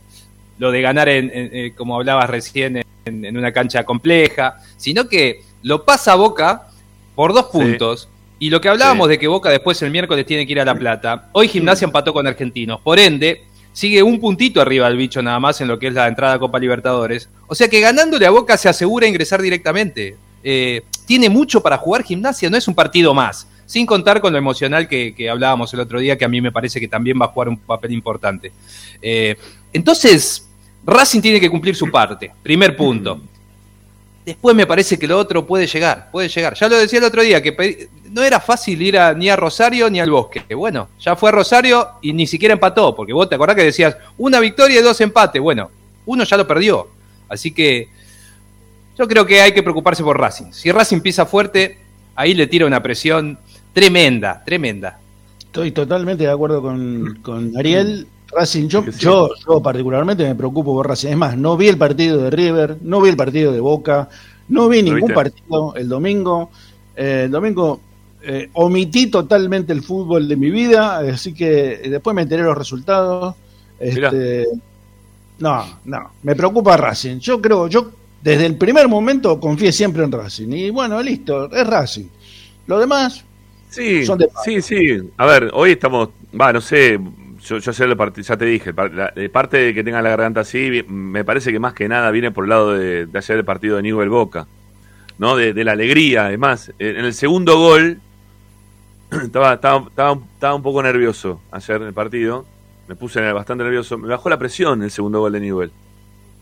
[0.58, 5.84] lo de ganar, en, eh, como hablabas recién, en, una cancha compleja, sino que lo
[5.84, 6.68] pasa a Boca
[7.14, 8.08] por dos puntos.
[8.38, 10.74] Y lo que hablábamos de que Boca después el miércoles tiene que ir a La
[10.74, 12.80] Plata, hoy Gimnasia empató con Argentinos.
[12.80, 16.06] Por ende, sigue un puntito arriba del bicho nada más en lo que es la
[16.06, 17.28] entrada a Copa Libertadores.
[17.46, 20.16] O sea que ganándole a Boca se asegura ingresar directamente.
[20.42, 23.48] Eh, tiene mucho para jugar Gimnasia, no es un partido más.
[23.66, 26.80] Sin contar con lo emocional que, hablábamos el otro día, que a mí me parece
[26.80, 28.50] que también va a jugar un papel importante.
[29.02, 29.36] Eh,
[29.72, 30.47] entonces,
[30.88, 32.32] Racing tiene que cumplir su parte.
[32.42, 33.20] Primer punto.
[34.24, 36.54] Después me parece que lo otro puede llegar, puede llegar.
[36.54, 40.00] Ya lo decía el otro día, que no era fácil ir ni a Rosario ni
[40.00, 40.54] al Bosque.
[40.54, 43.96] Bueno, ya fue a Rosario y ni siquiera empató, porque vos te acordás que decías
[44.16, 45.40] una victoria y dos empates.
[45.42, 45.70] Bueno,
[46.06, 46.88] uno ya lo perdió.
[47.28, 47.88] Así que
[48.98, 50.52] yo creo que hay que preocuparse por Racing.
[50.52, 51.78] Si Racing pisa fuerte,
[52.14, 53.38] ahí le tira una presión
[53.74, 54.98] tremenda, tremenda.
[55.38, 58.08] Estoy totalmente de acuerdo con, con Ariel.
[58.30, 59.30] Racing, yo, yo,
[59.62, 61.08] particularmente me preocupo por Racing.
[61.08, 64.08] Es más, no vi el partido de River, no vi el partido de Boca,
[64.48, 66.50] no vi ningún partido el domingo.
[66.94, 67.80] Eh, el domingo
[68.22, 73.34] eh, omití totalmente el fútbol de mi vida, así que después me enteré los resultados.
[73.78, 74.46] Este,
[75.38, 77.18] no, no, me preocupa Racing.
[77.18, 77.90] Yo creo, yo
[78.22, 80.48] desde el primer momento confié siempre en Racing.
[80.52, 82.06] Y bueno, listo, es Racing.
[82.66, 83.24] Lo demás
[83.70, 84.04] sí,
[84.44, 85.10] Sí, sí.
[85.16, 86.98] A ver, hoy estamos, va, no sé,
[87.42, 91.58] yo, yo ya te dije, parte de que tenga la garganta así, me parece que
[91.58, 94.46] más que nada viene por el lado de, de ayer el partido de Newell Boca,
[95.18, 95.36] ¿no?
[95.36, 96.72] De, la alegría, además.
[96.78, 98.00] En el segundo gol,
[99.10, 102.46] estaba, estaba, estaba, un poco nervioso ayer en el partido,
[102.88, 105.72] me puse bastante nervioso, me bajó la presión el segundo gol de Newell.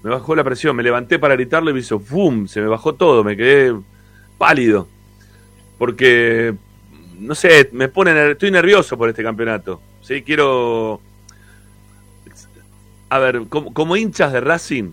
[0.02, 2.46] Me bajó la presión, me levanté para gritarlo y me hizo ¡fum!
[2.46, 3.74] Se me bajó todo, me quedé
[4.38, 4.86] pálido.
[5.78, 6.54] Porque,
[7.18, 9.80] no sé, me pone, estoy nervioso por este campeonato.
[10.06, 11.00] Sí, quiero.
[13.08, 14.92] A ver, como, hinchas de Racing,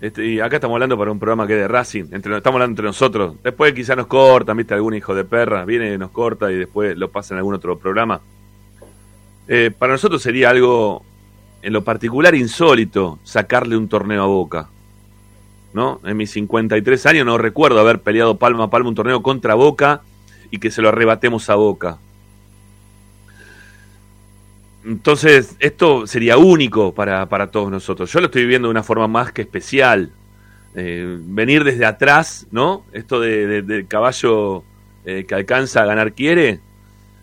[0.00, 2.72] este, y acá estamos hablando para un programa que es de Racing, entre, estamos hablando
[2.72, 3.34] entre nosotros.
[3.42, 6.96] Después quizá nos cortan, viste, algún hijo de perra, viene y nos corta y después
[6.96, 8.20] lo pasa en algún otro programa.
[9.48, 11.04] Eh, para nosotros sería algo,
[11.62, 14.68] en lo particular, insólito sacarle un torneo a Boca.
[15.72, 16.00] ¿No?
[16.04, 20.02] En mis 53 años no recuerdo haber peleado palma a palma un torneo contra Boca
[20.52, 21.98] y que se lo arrebatemos a Boca.
[24.86, 28.12] Entonces, esto sería único para, para, todos nosotros.
[28.12, 30.12] Yo lo estoy viviendo de una forma más que especial.
[30.76, 32.84] Eh, venir desde atrás, ¿no?
[32.92, 34.62] Esto de, del caballo
[35.04, 36.60] eh, que alcanza a ganar quiere.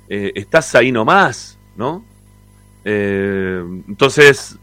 [0.10, 2.04] Eh, estás ahí nomás, ¿no?
[2.86, 4.60] entonces,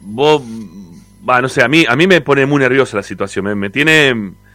[0.00, 0.40] vos,
[1.28, 3.58] va, no sé, a mí, a mí me pone muy nerviosa la situación.
[3.58, 4.14] Me, tiene,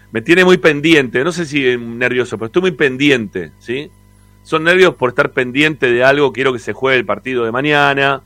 [0.09, 1.21] me tiene muy pendiente.
[1.25, 3.91] No sé si nervioso, pero estoy muy pendiente, ¿sí?
[4.43, 6.33] Son nervios por estar pendiente de algo.
[6.33, 8.21] Quiero que se juegue el partido de mañana.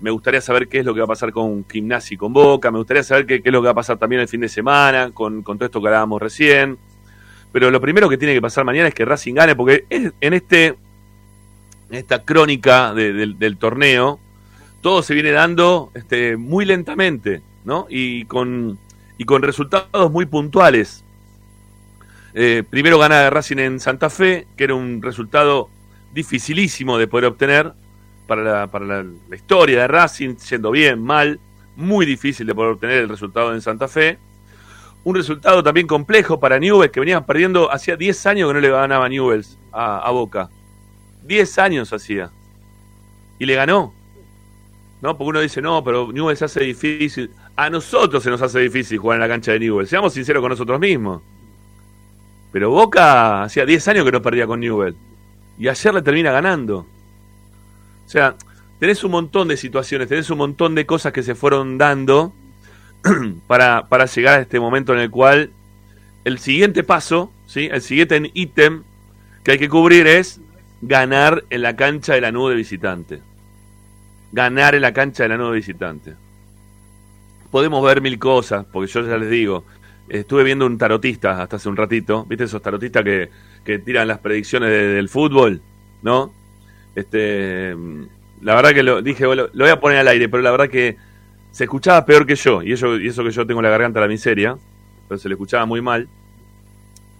[0.00, 2.70] Me gustaría saber qué es lo que va a pasar con Gimnasia y con Boca.
[2.70, 5.10] Me gustaría saber qué, es lo que va a pasar también el fin de semana
[5.12, 6.78] con, todo esto que hablábamos recién.
[7.52, 10.76] Pero lo primero que tiene que pasar mañana es que Racing gane, porque en este
[11.90, 14.18] esta crónica del torneo,
[14.80, 17.86] todo se viene dando este, muy lentamente, ¿no?
[17.88, 18.78] Y con,
[19.18, 21.04] y con resultados muy puntuales.
[22.38, 25.70] Eh, primero gana Racing en Santa Fe, que era un resultado
[26.12, 27.72] dificilísimo de poder obtener
[28.26, 31.40] para la, para la, historia de Racing, siendo bien, mal,
[31.76, 34.18] muy difícil de poder obtener el resultado en Santa Fe.
[35.02, 38.68] Un resultado también complejo para Newells, que venían perdiendo hacía 10 años que no le
[38.68, 40.50] ganaba Newells a, a Boca.
[41.22, 42.30] 10 años hacía.
[43.38, 43.94] Y le ganó.
[45.00, 45.16] ¿No?
[45.16, 47.30] Porque uno dice, no, pero Newells se hace difícil.
[47.56, 49.88] A nosotros se nos hace difícil jugar en la cancha de Newells.
[49.88, 51.22] Seamos sinceros con nosotros mismos.
[52.52, 54.96] Pero Boca hacía 10 años que no perdía con Newell.
[55.58, 56.86] Y ayer le termina ganando.
[58.06, 58.36] O sea,
[58.78, 62.32] tenés un montón de situaciones, tenés un montón de cosas que se fueron dando
[63.46, 65.50] para, para llegar a este momento en el cual
[66.24, 67.68] el siguiente paso, ¿sí?
[67.70, 68.82] el siguiente ítem
[69.44, 70.40] que hay que cubrir es
[70.82, 73.20] ganar en la cancha de la nube visitante.
[74.32, 76.14] Ganar en la cancha de la nube visitante.
[77.50, 79.64] Podemos ver mil cosas, porque yo ya les digo,
[80.08, 83.30] estuve viendo un tarotista hasta hace un ratito, ¿viste esos tarotistas que,
[83.64, 85.60] que tiran las predicciones del fútbol?
[86.02, 86.32] ¿No?
[86.94, 87.74] Este,
[88.40, 90.96] la verdad que lo dije, lo, voy a poner al aire, pero la verdad que
[91.50, 94.02] se escuchaba peor que yo, y eso, y eso que yo tengo la garganta a
[94.02, 94.56] la miseria,
[95.08, 96.08] pero se le escuchaba muy mal.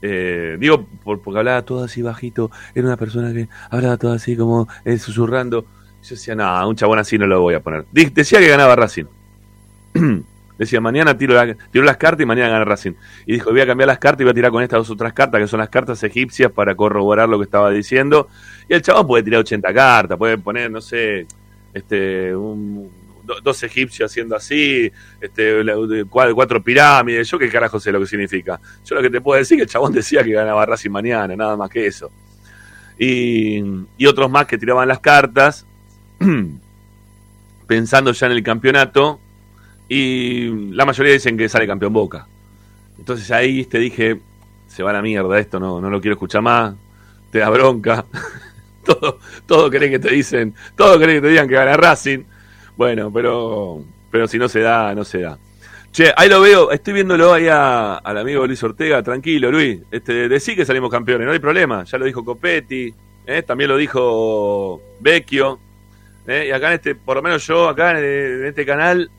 [0.03, 4.69] Eh, digo, porque hablaba todo así bajito, era una persona que hablaba todo así como
[4.85, 5.65] eh, susurrando.
[6.03, 7.87] Yo decía, no, un chabón así no lo voy a poner.
[7.93, 9.07] Decía que ganaba Racing.
[10.59, 11.39] Decía, mañana tiro,
[11.71, 12.93] tiro las cartas y mañana gana Racing.
[13.27, 15.13] Y dijo, voy a cambiar las cartas y voy a tirar con estas dos otras
[15.13, 18.29] cartas, que son las cartas egipcias, para corroborar lo que estaba diciendo.
[18.69, 21.27] Y el chabón puede tirar 80 cartas, puede poner, no sé,
[21.75, 22.33] este,
[23.43, 24.91] dos egipcios haciendo así,
[25.21, 25.63] este,
[26.09, 28.59] cuatro, pirámides, yo qué carajo sé lo que significa.
[28.85, 31.37] Yo lo que te puedo decir es que el chabón decía que ganaba Racing mañana,
[31.37, 32.11] nada más que eso.
[32.99, 33.63] Y,
[33.99, 35.67] y otros más que tiraban las cartas,
[37.67, 39.21] pensando ya en el campeonato,
[39.89, 42.27] y la mayoría dicen que sale campeón Boca.
[42.99, 44.21] Entonces ahí te dije,
[44.67, 46.75] se va a la mierda esto, no, no lo quiero escuchar más,
[47.31, 48.05] te da bronca.
[48.85, 52.25] todo, todo creen que te dicen, todo creen que te digan que gana Racing.
[52.77, 55.39] Bueno, pero, pero si no se da, no se da.
[55.93, 60.55] Che, ahí lo veo, estoy viéndolo ahí al amigo Luis Ortega, tranquilo Luis, este, decí
[60.55, 62.93] que salimos campeones, no hay problema, ya lo dijo Copetti,
[63.25, 63.43] ¿eh?
[63.43, 65.59] también lo dijo Vecchio,
[66.27, 66.49] ¿eh?
[66.49, 69.11] y acá en este, por lo menos yo acá en este canal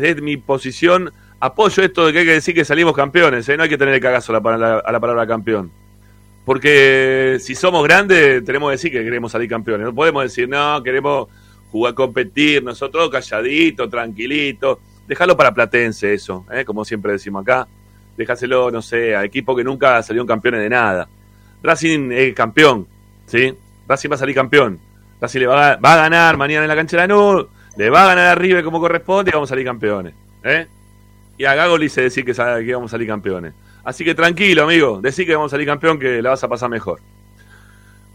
[0.00, 3.56] desde mi posición, apoyo esto de que hay que decir que salimos campeones, ¿eh?
[3.56, 5.70] no hay que tener el cagazo a la, a la palabra campeón.
[6.44, 9.86] Porque si somos grandes, tenemos que decir que queremos salir campeones.
[9.86, 11.28] No podemos decir, no, queremos
[11.70, 14.80] jugar, competir, nosotros calladito, tranquilito.
[15.06, 16.64] Déjalo para Platense eso, ¿eh?
[16.64, 17.66] como siempre decimos acá.
[18.16, 21.08] Déjaselo, no sé, a equipo que nunca salieron campeones de nada.
[21.62, 22.86] Racing es campeón,
[23.26, 23.54] ¿sí?
[23.88, 24.78] Racing va a salir campeón.
[25.20, 27.02] Racing le va a, va a ganar mañana en la cancha de
[27.76, 30.14] le va a ganar a River como corresponde y vamos a salir campeones.
[30.44, 30.66] ¿eh?
[31.38, 33.54] Y a Gago le hice decir que, que vamos a salir campeones.
[33.84, 36.70] Así que tranquilo, amigo, decí que vamos a salir campeón que la vas a pasar
[36.70, 37.00] mejor.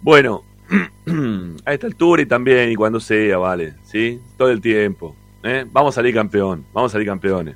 [0.02, 0.44] Bueno,
[1.66, 4.22] a esta altura y también y cuando sea, vale, ¿sí?
[4.38, 5.16] Todo el tiempo.
[5.44, 5.66] ¿eh?
[5.70, 7.56] Vamos a salir campeón, vamos a salir campeones,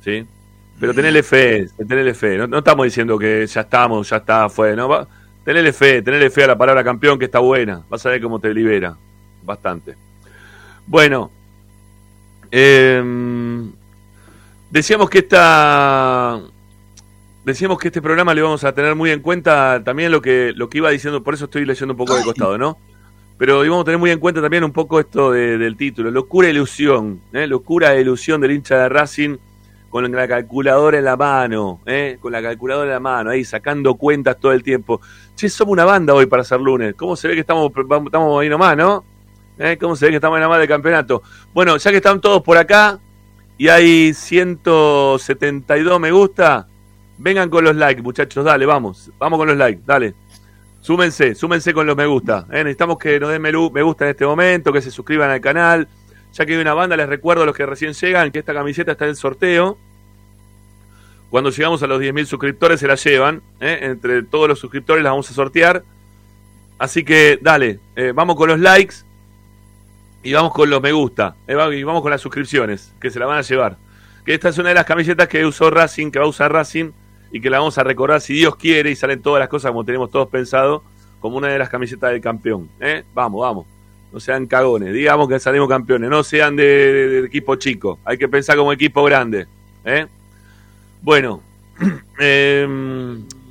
[0.00, 0.26] ¿sí?
[0.80, 2.38] Pero tenele fe, tenele fe.
[2.48, 5.06] No, estamos diciendo que ya estamos, ya está, fue, ¿no?
[5.44, 7.82] tenele fe, tenele fe a la palabra campeón que está buena.
[7.88, 8.96] Vas a ver cómo te libera.
[9.44, 9.94] Bastante.
[10.86, 11.30] Bueno,
[12.52, 13.02] eh,
[14.70, 16.40] decíamos que esta
[17.44, 20.68] decíamos que este programa le vamos a tener muy en cuenta también lo que lo
[20.68, 22.78] que iba diciendo, por eso estoy leyendo un poco de costado, ¿no?
[23.38, 26.50] Pero íbamos a tener muy en cuenta también un poco esto del título, locura e
[26.50, 27.46] ilusión, ¿eh?
[27.46, 29.36] locura e ilusión del hincha de Racing
[29.88, 32.18] con la calculadora en la mano, ¿eh?
[32.20, 35.00] con la calculadora en la mano, ahí sacando cuentas todo el tiempo.
[35.34, 36.94] Che, somos una banda hoy para hacer lunes.
[36.94, 37.72] ¿Cómo se ve que estamos,
[38.06, 39.04] estamos ahí nomás, no?
[39.58, 39.76] ¿Eh?
[39.80, 41.22] ¿Cómo se ve que estamos en la madre del campeonato?
[41.52, 42.98] Bueno, ya que están todos por acá
[43.58, 46.66] y hay 172 me gusta,
[47.18, 50.14] vengan con los likes, muchachos, dale, vamos, vamos con los likes, dale.
[50.80, 52.44] Súmense, súmense con los me gusta.
[52.50, 52.64] ¿eh?
[52.64, 55.86] Necesitamos que nos den me gusta en este momento, que se suscriban al canal.
[56.32, 58.92] Ya que hay una banda, les recuerdo a los que recién llegan que esta camiseta
[58.92, 59.78] está en sorteo.
[61.30, 63.42] Cuando llegamos a los 10.000 suscriptores se la llevan.
[63.60, 63.78] ¿eh?
[63.82, 65.84] Entre todos los suscriptores la vamos a sortear.
[66.78, 67.78] Así que dale,
[68.12, 68.96] vamos con los likes.
[70.22, 71.34] Y vamos con los me gusta.
[71.46, 73.76] Eh, y vamos con las suscripciones, que se la van a llevar.
[74.24, 76.92] Que esta es una de las camisetas que usó Racing, que va a usar Racing,
[77.32, 79.84] y que la vamos a recordar si Dios quiere y salen todas las cosas como
[79.84, 80.84] tenemos todos pensado,
[81.18, 82.68] como una de las camisetas del campeón.
[82.78, 83.04] ¿eh?
[83.14, 83.66] Vamos, vamos.
[84.12, 84.92] No sean cagones.
[84.92, 86.10] Digamos que salimos campeones.
[86.10, 87.98] No sean de, equipo chico.
[88.04, 89.46] Hay que pensar como equipo grande.
[89.84, 90.06] ¿eh?
[91.00, 91.40] Bueno.
[92.20, 92.68] eh,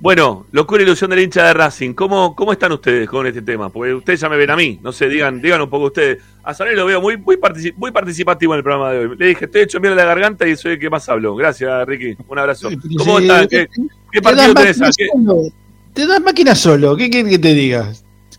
[0.00, 1.92] bueno, locura ilusión del hincha de Racing.
[1.92, 3.68] ¿Cómo, ¿Cómo están ustedes con este tema?
[3.68, 4.80] Porque ustedes ya me ven a mí.
[4.82, 6.22] No sé, digan, digan un poco ustedes.
[6.42, 7.38] A Sané lo veo muy, muy,
[7.76, 9.16] muy participativo en el programa de hoy.
[9.18, 11.36] Le dije, estoy hecho mierda la garganta y soy el que más hablo.
[11.36, 12.16] Gracias, Ricky.
[12.26, 12.70] Un abrazo.
[12.96, 13.46] ¿Cómo están?
[13.46, 14.80] ¿Qué, partido tenés?
[15.92, 16.96] Te das máquina solo.
[16.96, 17.92] ¿Qué quieres que te diga?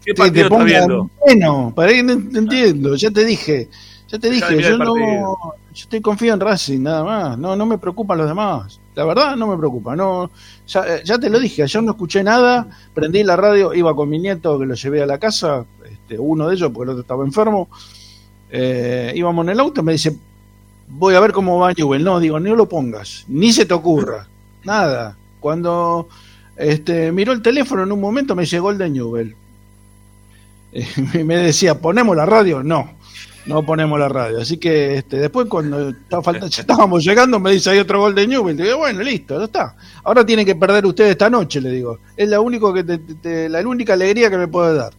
[0.03, 1.12] ¿Qué partido estás viendo?
[1.24, 2.95] Bueno, para que no entiendo.
[2.95, 3.70] Ya te dije.
[4.07, 5.36] Ya te dije, yo no, yo
[5.74, 7.38] estoy confío en Racing, nada más.
[7.38, 8.80] No, no me preocupan los demás.
[8.95, 9.95] La verdad, no me preocupa.
[9.95, 10.31] No,
[10.67, 12.67] ya, ya te lo dije, ayer no escuché nada.
[12.93, 16.47] Prendí la radio, iba con mi nieto que lo llevé a la casa, este, uno
[16.47, 17.69] de ellos, porque el otro estaba enfermo.
[18.49, 20.17] Eh, íbamos en el auto, me dice,
[20.89, 22.03] voy a ver cómo va Newell.
[22.03, 24.27] No, digo, no lo pongas, ni se te ocurra,
[24.63, 25.15] nada.
[25.39, 26.09] Cuando
[26.57, 29.35] este, miró el teléfono en un momento, me llegó el de Newell.
[31.25, 32.61] me decía, ¿ponemos la radio?
[32.61, 33.01] No
[33.45, 34.39] no ponemos la radio.
[34.39, 35.89] Así que este, después cuando
[36.49, 38.57] estábamos llegando me dice hay otro gol de Newell.
[38.57, 39.75] Digo, bueno, listo, ya está.
[40.03, 41.99] Ahora tienen que perder ustedes esta noche, le digo.
[42.15, 44.93] Es la, único que te, la única alegría que me puede dar.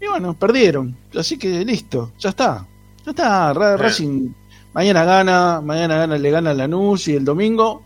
[0.00, 0.96] Y bueno, perdieron.
[1.16, 2.66] Así que listo, ya está.
[3.04, 3.52] Ya está.
[3.52, 4.30] Racing
[4.72, 7.82] mañana gana, mañana gana, le gana Lanús y el domingo.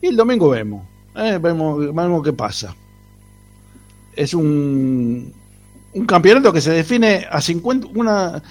[0.00, 0.84] Y el domingo vemos.
[1.14, 2.74] Eh, vemos, vemos qué pasa.
[4.14, 5.32] Es un,
[5.94, 8.42] un campeonato que se define a 50, una,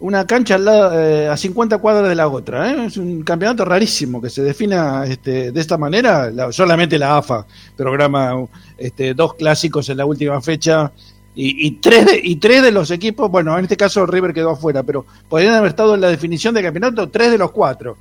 [0.00, 0.58] una cancha
[0.92, 2.70] eh, a 50 cuadras de la otra.
[2.70, 2.86] ¿eh?
[2.86, 6.30] Es un campeonato rarísimo que se defina este, de esta manera.
[6.52, 10.92] solamente la AFA programa este, dos clásicos en la última fecha
[11.36, 14.84] Y, tres de, y tres de los equipos, bueno, en este caso River quedó afuera,
[14.84, 17.96] pero podrían haber estado en la definición de campeonato tres de los cuatro.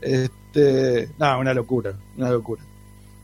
[0.00, 2.62] Este, no, una locura, una locura.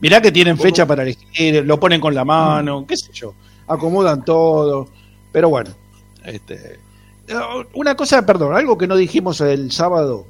[0.01, 3.33] Mirá que tienen fecha para elegir, lo ponen con la mano, qué sé yo,
[3.65, 4.89] acomodan todo,
[5.31, 5.71] pero bueno,
[6.25, 6.79] este,
[7.73, 10.25] una cosa, perdón, algo que no dijimos el sábado,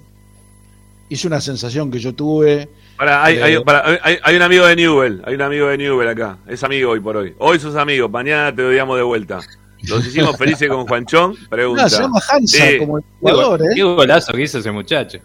[1.09, 2.69] hizo una sensación que yo tuve.
[2.97, 6.37] Para, hay, hay, eh, hay, un amigo de Newell, hay un amigo de Newell acá,
[6.47, 7.33] es amigo hoy por hoy.
[7.37, 9.41] Hoy sos amigo, mañana te odiamos de vuelta.
[9.83, 11.83] Los hicimos felices con Juanchón, pregunta.
[11.83, 13.65] No, se llama Hansa como el jugador, ¿eh?
[13.75, 15.19] Qué golazo que hizo ese muchacho.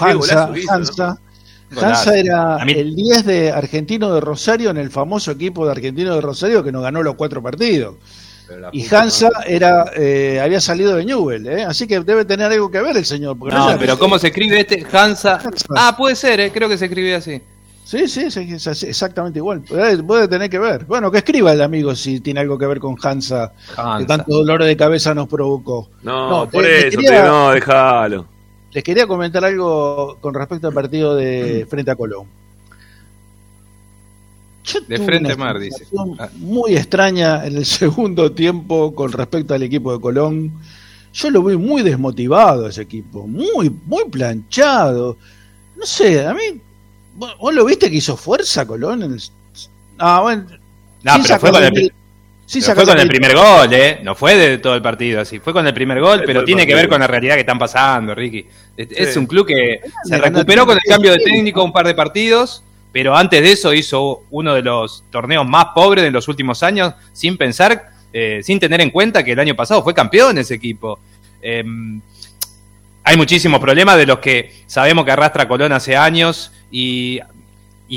[0.00, 1.18] Hansa, Hansa.
[1.76, 6.20] Hansa era el 10 de Argentino de Rosario en el famoso equipo de Argentino de
[6.22, 7.96] Rosario que nos ganó los cuatro partidos.
[8.72, 11.64] Y Hansa era eh, había salido de Newell, ¿eh?
[11.64, 13.36] así que debe tener algo que ver el señor.
[13.36, 14.86] No, pero ¿cómo se escribe este?
[14.90, 15.40] Hansa.
[15.76, 16.50] Ah, puede ser, ¿eh?
[16.52, 17.40] creo que se escribe así.
[17.84, 19.62] Sí, sí, es exactamente igual.
[19.62, 20.84] Puede, tener que ver.
[20.84, 23.52] Bueno, que escriba el amigo si tiene algo que ver con Hansa,
[23.98, 25.88] que tanto dolor de cabeza nos provocó.
[26.02, 28.26] No, por eso, no, déjalo.
[28.72, 32.26] Les quería comentar algo con respecto al partido de frente a Colón
[34.86, 35.86] de frente Mar, dice.
[36.18, 36.28] Ah.
[36.36, 40.52] Muy extraña en el segundo tiempo con respecto al equipo de Colón.
[41.12, 45.16] Yo lo vi muy desmotivado ese equipo, muy, muy planchado.
[45.76, 46.60] No sé, a mí.
[47.16, 49.02] ¿Vos lo viste que hizo fuerza Colón?
[49.02, 49.16] En
[49.98, 50.46] Ah, bueno.
[51.02, 51.92] No, pero fue con el,
[52.46, 54.00] fue con el primer gol, ¿eh?
[54.02, 55.38] No fue de todo el partido así.
[55.40, 58.14] Fue con el primer gol, pero tiene que ver con la realidad que están pasando,
[58.14, 58.46] Ricky.
[58.76, 62.62] Es, un club que se recuperó con el cambio de técnico un par de partidos
[62.92, 66.94] pero antes de eso hizo uno de los torneos más pobres de los últimos años,
[67.12, 70.98] sin pensar, eh, sin tener en cuenta que el año pasado fue campeón ese equipo.
[71.42, 72.00] Em,
[73.04, 77.20] hay muchísimos problemas de los que sabemos que arrastra Colón hace años y,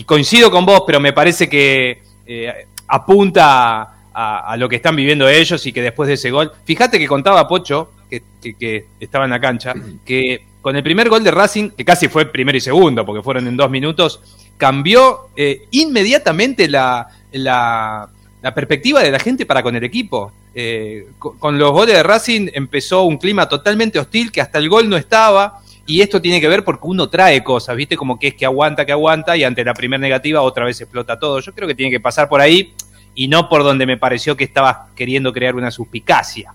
[0.06, 5.66] coincido con vos, pero me parece que eh, apunta a, lo que están viviendo ellos
[5.66, 9.40] y que después de ese gol, fíjate que contaba Pocho, que, que estaba en la
[9.40, 9.74] cancha,
[10.06, 13.48] que con el primer gol de Racing, que casi fue primero y segundo, porque fueron
[13.48, 14.22] en dos minutos,
[14.62, 18.08] cambió eh, inmediatamente la, la,
[18.54, 20.32] perspectiva de la gente para con el equipo.
[20.54, 24.88] Eh, con, los goles de Racing empezó un clima totalmente hostil que hasta el gol
[24.88, 25.62] no estaba.
[25.88, 27.98] Y esto tiene que ver porque uno trae cosas, ¿viste?
[27.98, 31.18] Como que es que aguanta, que aguanta, y ante la primera negativa otra vez explota
[31.18, 31.40] todo.
[31.40, 32.76] Yo creo que tiene que pasar por ahí
[33.16, 36.54] y no por donde me pareció que estaba queriendo crear una suspicacia.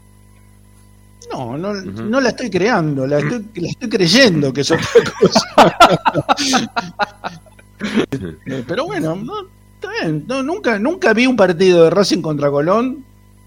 [1.33, 4.87] No, no, no la estoy creando, la estoy, la estoy creyendo que es otra
[5.21, 5.77] cosa.
[8.47, 13.05] Eh, pero bueno, no, nunca, nunca vi un partido de Racing contra Colón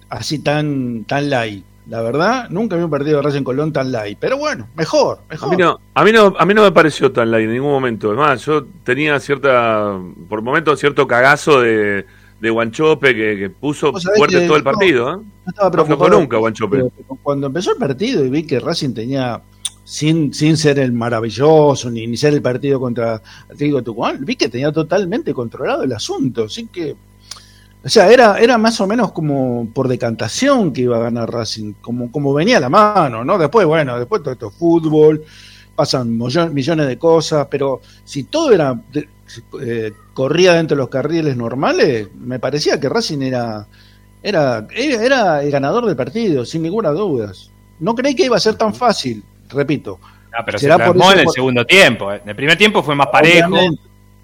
[0.10, 1.64] así tan, tan light.
[1.88, 4.18] La verdad, nunca vi un partido de Racing Colón tan light.
[4.20, 5.50] Pero bueno, mejor, mejor.
[5.50, 7.72] A mí no, a mí no, a mí no me pareció tan light en ningún
[7.72, 8.10] momento.
[8.10, 12.06] Además, yo tenía cierta, por momentos, cierto cagazo de,
[12.40, 15.14] de Guanchope que, puso fuerte todo el partido.
[15.14, 15.18] ¿eh?
[15.46, 16.92] No, estaba nunca Guanchope.
[17.24, 19.42] Cuando empezó el partido y vi que Racing tenía
[19.90, 23.16] sin, sin ser el maravilloso, ni iniciar el partido contra
[23.46, 26.96] Atlético Tucumán, vi que tenía totalmente controlado el asunto, así que,
[27.84, 31.74] o sea, era, era más o menos como por decantación que iba a ganar Racing,
[31.82, 33.40] como, como venía a la mano, ¿no?
[33.40, 35.24] Después, bueno, después todo esto fútbol,
[35.76, 38.80] pasan millones de cosas, pero si todo era
[39.60, 43.66] eh, corría dentro de los carriles normales, me parecía que Racing era,
[44.22, 47.32] era, era el ganador del partido, sin ninguna duda.
[47.80, 50.00] No creí que iba a ser tan fácil repito.
[50.32, 52.12] Ah, pero se transformó en el segundo tiempo.
[52.12, 52.22] ¿eh?
[52.24, 53.58] En el primer tiempo fue más parejo.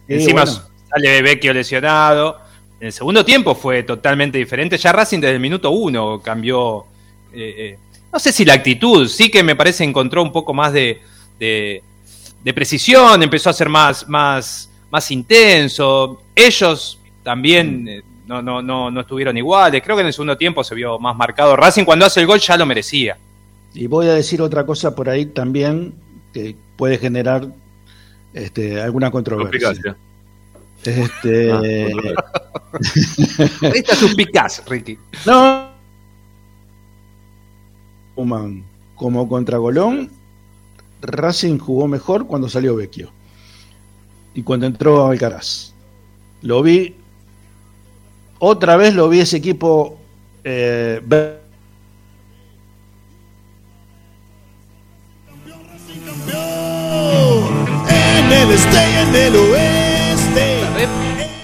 [0.08, 2.40] Encima sale Vecchio lesionado.
[2.80, 4.78] En el segundo tiempo fue totalmente diferente.
[4.78, 6.86] Ya Racing desde el minuto uno cambió.
[7.34, 7.78] Eh, eh,
[8.12, 11.02] no sé si la actitud, sí que me parece encontró un poco más de,
[11.38, 11.82] de,
[12.54, 16.22] precisión, empezó a ser más, más, más intenso.
[16.34, 19.82] Ellos también no, no, no, no estuvieron iguales.
[19.84, 21.58] Creo que en el segundo tiempo se vio más marcado.
[21.58, 23.18] Racing cuando hace el gol ya lo merecía.
[23.76, 25.94] Y voy a decir otra cosa por ahí también
[26.34, 27.48] que puede generar
[28.34, 29.96] este, alguna controversia.
[30.84, 31.94] Este...
[32.76, 32.82] Ah,
[33.74, 34.98] Esta suspicaz, Ricky.
[35.26, 35.70] No.
[38.96, 40.10] Como contra Golón,
[41.02, 43.12] Racing jugó mejor cuando salió Vecchio.
[44.34, 45.74] Y cuando entró Alcaraz.
[46.42, 46.96] Lo vi.
[48.40, 49.98] Otra vez lo vi ese equipo.
[50.44, 51.02] Eh,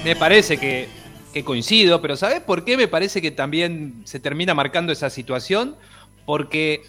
[0.04, 0.88] Me parece que,
[1.44, 5.76] coincido, pero ¿sabes por qué me parece que también se termina marcando esa situación?
[6.26, 6.82] Porque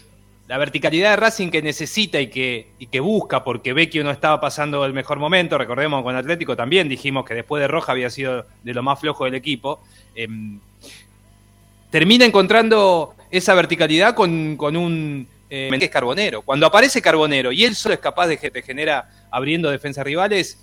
[0.47, 4.41] la verticalidad de Racing que necesita y que, y que busca, porque Vecchio no estaba
[4.41, 8.45] pasando el mejor momento, recordemos con Atlético también dijimos que después de Roja había sido
[8.63, 9.81] de lo más flojo del equipo.
[10.15, 10.59] Em,
[11.89, 16.41] termina encontrando esa verticalidad con, un eh, que es Carbonero.
[16.41, 20.57] Cuando aparece Carbonero y él solo es capaz de, de generar abriendo defensas rivales,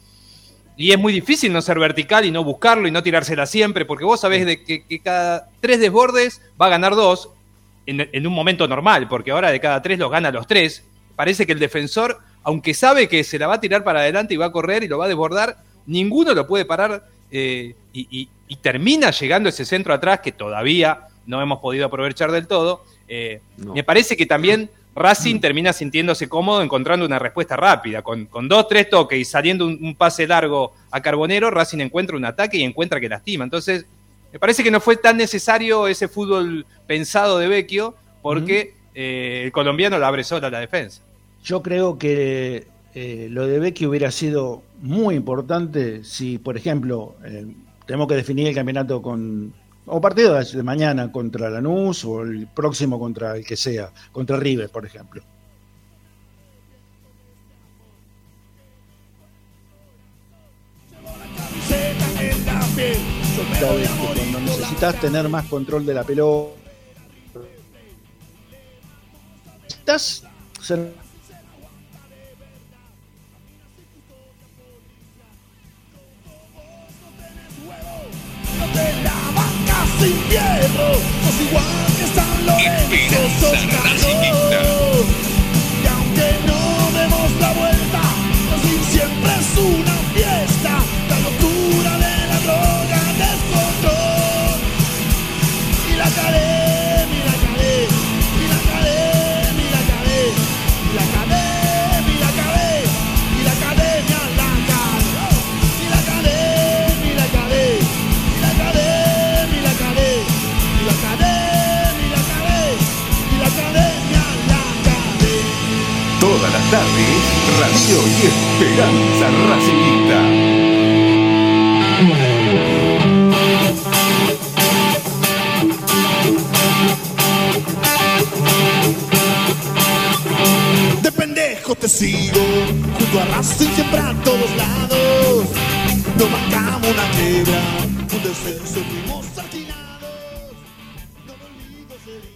[0.76, 4.04] y es muy difícil no ser vertical y no buscarlo y no tirársela siempre, porque
[4.04, 7.28] vos sabés de que, cada tres desbordes va a ganar dos
[7.86, 10.84] en, en, un momento normal, porque ahora de cada tres los gana los tres.
[11.14, 14.38] Parece que el defensor, aunque sabe que se la va a tirar para adelante y
[14.38, 18.28] va a correr y lo va a desbordar, ninguno lo puede parar eh, y,
[18.60, 22.84] termina llegando ese centro atrás que todavía no hemos podido aprovechar del todo.
[23.06, 28.02] Eh, me parece que también Racing termina sintiéndose cómodo encontrando una respuesta rápida.
[28.02, 32.56] Con, dos, tres toques y saliendo un, pase largo a Carbonero, Racing encuentra un ataque
[32.58, 33.44] y encuentra que lastima.
[33.44, 33.86] Entonces,
[34.32, 39.52] me parece que no fue tan necesario ese fútbol pensado de Vecchio porque eh, el
[39.52, 41.02] colombiano la abre sola la defensa.
[41.42, 47.46] Yo creo que eh, lo de Becky hubiera sido muy importante si, por ejemplo, eh,
[47.86, 49.52] tenemos que definir el campeonato con
[49.86, 54.70] o partido de mañana contra Lanús o el próximo contra el que sea, contra River,
[54.70, 55.22] por ejemplo.
[63.60, 66.54] Cuando necesitas tener más control de la pelota,
[69.68, 70.24] estás
[70.68, 70.92] de
[80.00, 80.94] sin hierro,
[81.24, 83.58] sos igual que San Lorenzo, sos.
[85.82, 86.69] Y aunque no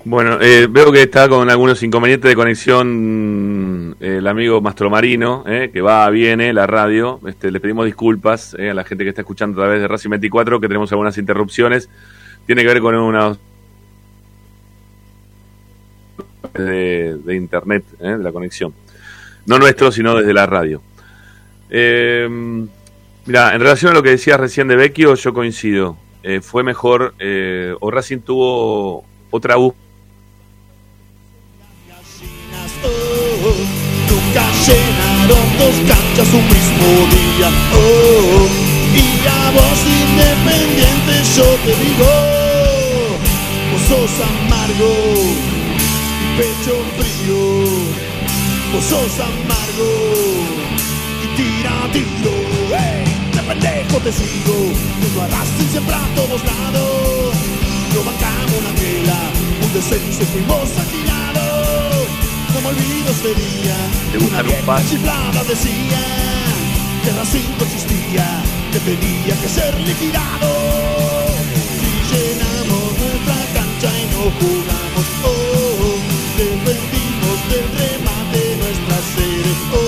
[0.06, 5.70] Bueno, eh, veo que está con algunos inconvenientes de conexión eh, el amigo Mastromarino, eh,
[5.72, 7.20] que va, viene, la radio.
[7.26, 10.60] Este, le pedimos disculpas a la gente que está escuchando a través de Racing 24,
[10.60, 11.88] que tenemos algunas interrupciones.
[12.44, 13.38] Tiene que ver con una
[16.52, 18.74] de, de internet, de la conexión.
[19.46, 20.82] No nuestro, sino desde la radio.
[21.70, 25.96] mira, en relación a lo que decías recién de Vecchio, yo coincido.
[26.42, 27.14] fue mejor,
[27.80, 29.06] o Racing tuvo
[29.36, 29.74] otra búsqueda
[34.64, 37.48] llenaron dos canchas un mismo día.
[37.74, 38.46] Oh,
[38.94, 42.12] y a vos independiente yo te digo,
[43.72, 44.92] vos sos amargo,
[46.38, 47.42] pecho frío,
[48.72, 49.90] vos sos amargo
[51.22, 52.34] y tira tiro.
[52.70, 53.02] Hey,
[53.34, 54.56] de pendejo te sigo,
[55.12, 57.63] tú arrastras siempre a todos lados.
[57.94, 59.18] No bancamos una tela,
[59.62, 61.54] un descenso fuimos alquilados
[62.54, 63.76] como olvido sería
[64.26, 66.00] una vieja chiflada decía
[67.02, 68.26] que Racing existía
[68.72, 70.50] que tenía que ser liquidado.
[71.78, 75.98] Si llenamos nuestra cancha y no jugamos oh,
[76.38, 79.83] defendimos del remate nuestra serie oh,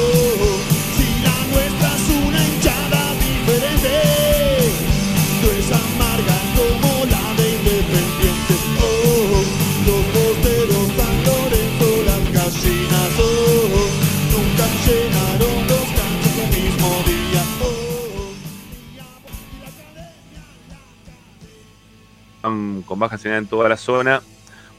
[22.46, 24.22] Con baja señal en toda la zona.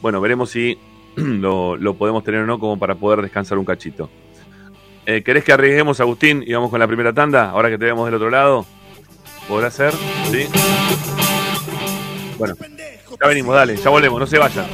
[0.01, 0.79] Bueno, veremos si
[1.15, 4.09] lo, podemos tener o no como para poder descansar un cachito.
[5.05, 7.49] Eh, ¿Querés que arriesguemos, Agustín, y vamos con la primera tanda?
[7.49, 8.65] Ahora que te vemos del otro lado.
[9.49, 9.93] ¿Podrá ser?
[10.31, 10.47] ¿Sí?
[12.37, 12.55] Bueno,
[13.21, 14.65] ya venimos, dale, ya volvemos, no se vayan.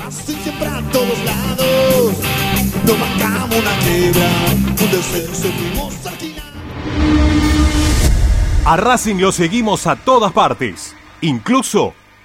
[8.66, 11.94] A Racing lo seguimos a todas partes, incluso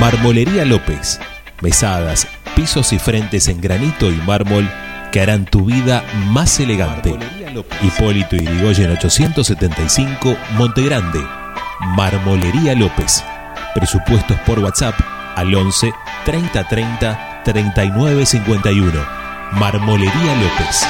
[0.00, 1.18] Marmolería López.
[1.60, 4.70] Mesadas, pisos y frentes en granito y mármol
[5.10, 7.16] que harán tu vida más elegante.
[7.82, 11.18] Hipólito Yrigoyen 875, Montegrande.
[11.80, 13.24] Marmolería López.
[13.74, 14.94] Presupuestos por WhatsApp
[15.34, 15.92] al 11
[16.24, 18.92] 30 30 39 51.
[19.52, 20.86] Marmolería López.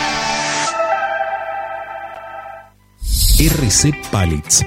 [3.38, 4.66] RC Pallets.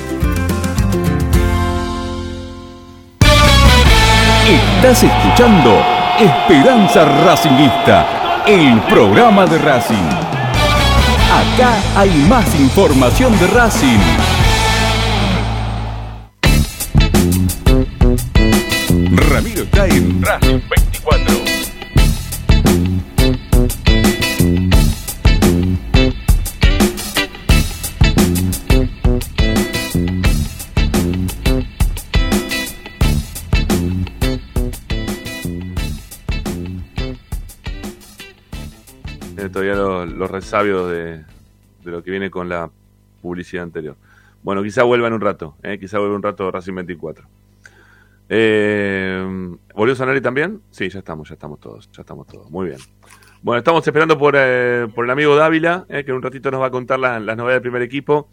[4.83, 5.79] Estás escuchando
[6.17, 10.09] Esperanza Racingista, el programa de Racing.
[11.29, 13.99] Acá hay más información de Racing.
[19.29, 21.50] Ramiro está en Racing 24.
[39.51, 41.17] Todavía los, los resabios de,
[41.83, 42.69] de lo que viene con la
[43.21, 43.95] publicidad anterior.
[44.43, 45.77] Bueno, quizá vuelva en un rato, ¿eh?
[45.79, 47.25] quizá vuelva un rato Racing 24.
[48.29, 50.61] Eh, ¿Volvió Sanari también?
[50.71, 52.49] Sí, ya estamos, ya estamos todos, ya estamos todos.
[52.49, 52.77] Muy bien.
[53.41, 56.61] Bueno, estamos esperando por, eh, por el amigo Dávila, eh, que en un ratito nos
[56.61, 58.29] va a contar la- las novedades del primer equipo.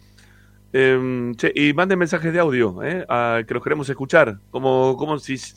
[0.73, 4.39] Eh, che, y manden mensajes de audio, eh, a- que los queremos escuchar.
[4.51, 5.57] Como, como si, si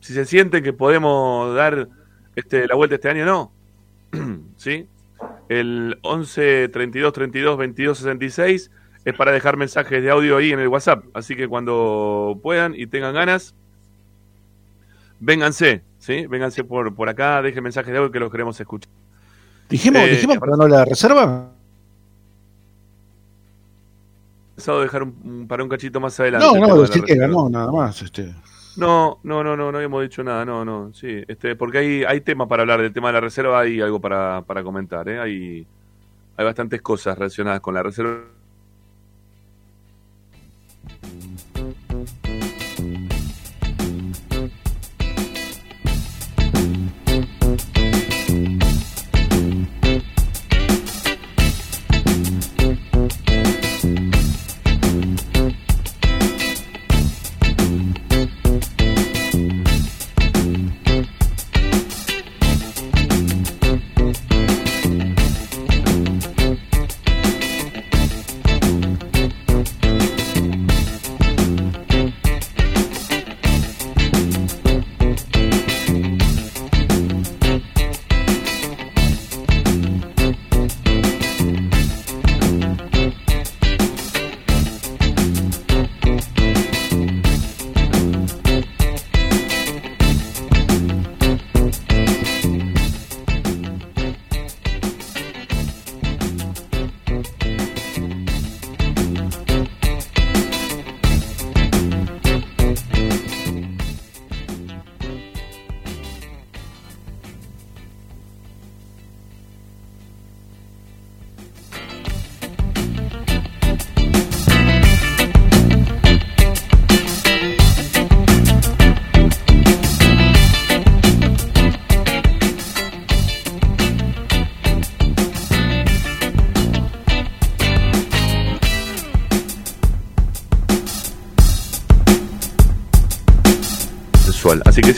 [0.00, 1.88] se sienten que podemos dar
[2.36, 3.52] este, la vuelta este año no.
[4.56, 4.86] ¿Sí?
[5.48, 8.70] El 11 32 32 22 66
[9.04, 11.04] es para dejar mensajes de audio ahí en el WhatsApp.
[11.14, 13.54] Así que cuando puedan y tengan ganas,
[15.20, 16.26] vénganse, ¿sí?
[16.26, 18.90] Vénganse por, por acá, dejen mensajes de audio que los queremos escuchar.
[19.68, 21.50] Dijimos, Eh, dijimos para no la reserva.
[24.54, 26.46] Pensado dejar un, para un cachito más adelante.
[26.60, 28.00] No, no, decir que ganó nada más.
[28.02, 28.34] Este.
[28.76, 32.20] No, no, no, no, no habíamos dicho nada, no, no, sí, este, porque hay, hay
[32.22, 35.20] tema para hablar del tema de la reserva, hay algo para, para comentar, ¿eh?
[35.20, 35.66] hay,
[36.36, 38.22] hay bastantes cosas relacionadas con la reserva.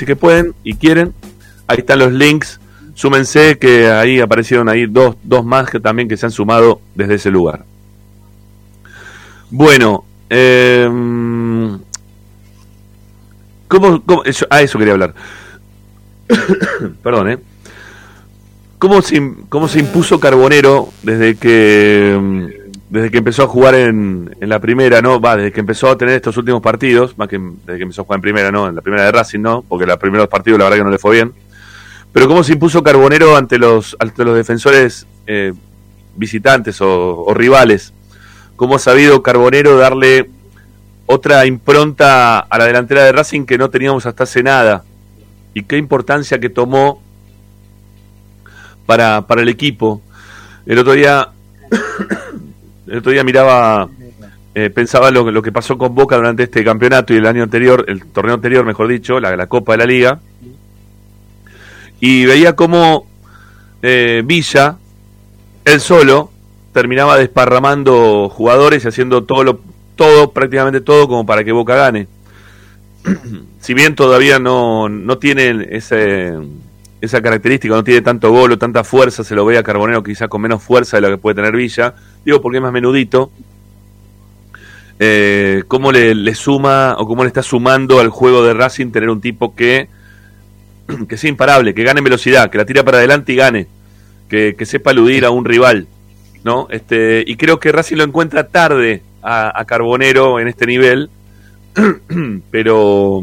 [0.05, 1.15] Que pueden y quieren,
[1.67, 2.61] ahí están los links.
[2.95, 7.15] Súmense que ahí aparecieron ahí dos, dos más que también que se han sumado desde
[7.15, 7.65] ese lugar.
[9.51, 10.89] Bueno, eh,
[13.69, 14.03] ¿cómo,
[14.51, 15.15] a eso quería hablar.
[17.03, 17.39] Perdón, ¿eh?
[18.79, 19.01] ¿Cómo
[19.49, 22.54] ¿Cómo se impuso Carbonero desde que
[22.91, 25.21] desde que empezó a jugar en, en la primera, ¿no?
[25.21, 28.05] Va, desde que empezó a tener estos últimos partidos, más que desde que empezó a
[28.05, 28.69] jugar en primera, ¿no?
[28.69, 29.65] En la primera de Racing, ¿no?
[29.67, 31.33] Porque los primeros partidos la verdad que no le fue bien.
[32.13, 35.53] Pero cómo se impuso Carbonero ante los, ante los defensores eh,
[36.15, 37.93] visitantes o, rivales.
[38.57, 40.31] Cómo ha sabido Carbonero darle
[41.07, 44.85] otra impronta a la delantera de Racing que no teníamos hasta hace nada.
[45.55, 47.03] Y qué importancia que tomó
[48.87, 50.01] para, para el equipo.
[50.67, 51.31] El otro día
[52.87, 53.89] el otro día miraba,
[54.55, 57.85] eh, pensaba lo, lo que pasó con Boca durante este campeonato y el año anterior,
[57.89, 60.21] el torneo anterior, mejor dicho, la, la Copa de la Liga,
[62.01, 63.07] y veía cómo
[63.83, 64.77] eh, Villa,
[65.65, 66.31] él solo,
[66.73, 69.61] terminaba desparramando jugadores y haciendo todo, lo,
[69.97, 72.09] todo, prácticamente todo, como para que Boca gane.
[73.61, 76.33] si bien todavía no, no tiene ese,
[77.05, 80.29] esa característica, no tiene tanto gol o tanta fuerza, se lo ve a Carbonero quizás
[80.29, 81.95] con menos fuerza de lo que puede tener Villa,
[82.25, 83.31] digo porque es más menudito,
[84.99, 89.21] eh, cómo le, suma o cómo le está sumando al juego de Racing tener un
[89.21, 89.89] tipo que,
[91.09, 93.67] que sea imparable, que gane velocidad, que la tira para adelante y gane,
[94.29, 95.87] que, sepa eludir a un rival,
[96.43, 96.69] ¿no?
[96.71, 101.11] Este, y creo que Racing lo encuentra tarde a, a Carbonero en este nivel,
[102.51, 103.23] pero,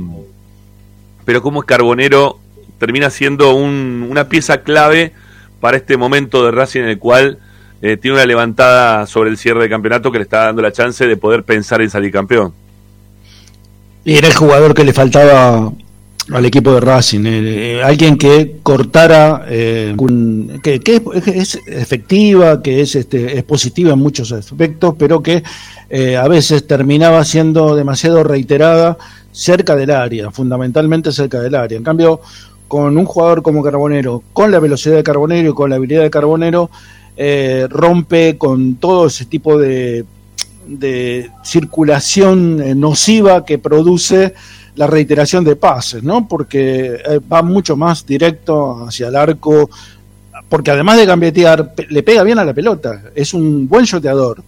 [1.25, 2.39] pero como es Carbonero
[2.81, 5.11] termina siendo una pieza clave
[5.59, 7.37] para este momento de Racing en el cual
[7.79, 11.05] eh, tiene una levantada sobre el cierre de campeonato que le está dando la chance
[11.05, 12.51] de poder pensar en salir campeón.
[14.03, 15.71] Y era el jugador que le faltaba
[16.31, 20.81] al equipo de Racing, eh, eh, alguien que cortara, que,
[21.35, 25.43] es, efectiva, que es, este, es positiva en muchos aspectos, pero que
[26.17, 28.97] a veces terminaba siendo demasiado reiterada
[29.31, 31.77] cerca del área, fundamentalmente cerca del área.
[31.77, 32.21] En cambio,
[32.71, 36.09] con un jugador como Carbonero, con la velocidad de Carbonero y con la habilidad de
[36.09, 36.69] Carbonero,
[37.17, 40.05] eh, rompe con todo ese tipo de,
[41.43, 44.33] circulación eh, nociva que produce
[44.75, 46.29] la reiteración de pases, ¿no?
[46.29, 49.69] Porque eh, va mucho más directo hacia el arco,
[50.47, 54.41] porque además de gambetear, le pega bien a la pelota, es un buen shoteador.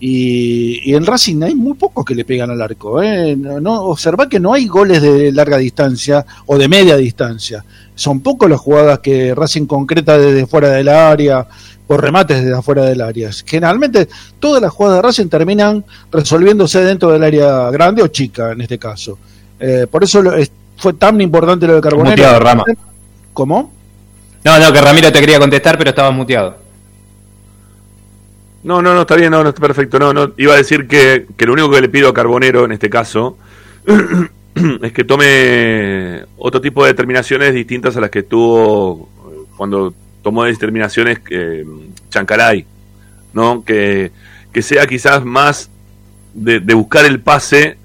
[0.00, 3.02] Y, en Racing hay muy pocos que le pegan al arco.
[3.02, 3.36] ¿eh?
[3.36, 7.64] No, observa que no hay goles de larga distancia o de media distancia.
[7.94, 11.46] Son pocos las jugadas que Racing concreta desde fuera del área
[11.86, 13.30] por remates desde afuera del área.
[13.44, 14.08] Generalmente
[14.40, 18.78] todas las jugadas de Racing terminan resolviéndose dentro del área grande o chica en este
[18.78, 19.18] caso.
[19.60, 20.22] Eh, por eso
[20.76, 22.10] fue tan importante lo de Carbonero.
[22.10, 22.64] Muteado, Rama.
[23.32, 23.72] ¿Cómo?
[24.44, 26.63] No, no, que Ramiro te quería contestar, pero estaba muteado.
[28.64, 29.98] No, no, no, está bien, no, no está perfecto.
[29.98, 32.72] No, no, iba a decir que, que lo único que le pido a Carbonero en
[32.72, 33.36] este caso
[34.82, 39.08] es que tome otro tipo de determinaciones distintas a las que tuvo
[39.56, 41.64] cuando tomó determinaciones eh,
[42.08, 42.64] Chancalay,
[43.32, 43.64] ¿no?
[43.64, 44.10] Que,
[44.60, 45.68] sea quizás más
[46.32, 47.76] de, buscar el pase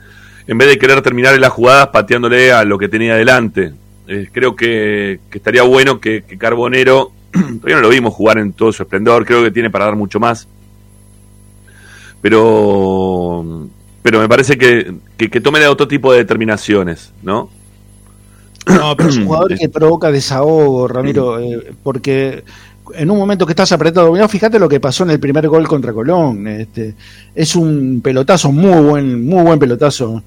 [0.48, 3.74] en vez de querer terminar en las jugadas pateándole a lo que tenía delante.
[4.08, 8.84] Eh, creo que, estaría bueno que, Carbonero, todavía no lo vimos jugar en todo su
[8.84, 10.48] esplendor, creo que tiene para dar mucho más.
[12.22, 13.70] Pero,
[14.02, 17.50] pero me parece que, que, tome otro tipo de determinaciones, ¿no?
[18.68, 22.44] No, pero es un jugador que provoca desahogo, Ramiro, eh, porque
[22.96, 25.94] en un momento que estás apretado, fíjate lo que pasó en el primer gol contra
[25.94, 26.48] Colón.
[26.48, 26.96] Este,
[27.36, 30.22] es un pelotazo muy buen, muy buen pelotazo.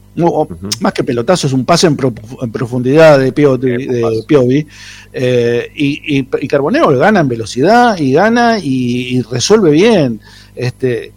[0.81, 4.67] Más que pelotazo, es un pase en, profundidad de Piovi.
[5.13, 10.21] Eh, y, y, Carbonero gana en velocidad y gana y, y, resuelve bien.
[10.55, 11.13] Este,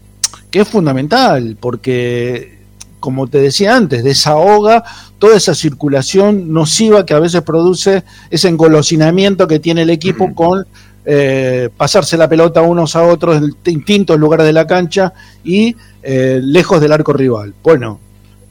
[0.56, 2.60] que es fundamental, porque
[3.01, 4.86] como te decía antes, desahoga
[5.20, 10.66] toda esa circulación nociva que a veces produce ese engolosinamiento que tiene el equipo con
[11.03, 15.12] eh, pasarse la pelota unos a otros en distintos lugares de la cancha
[15.43, 17.53] y eh, lejos del arco rival.
[17.62, 17.99] Bueno,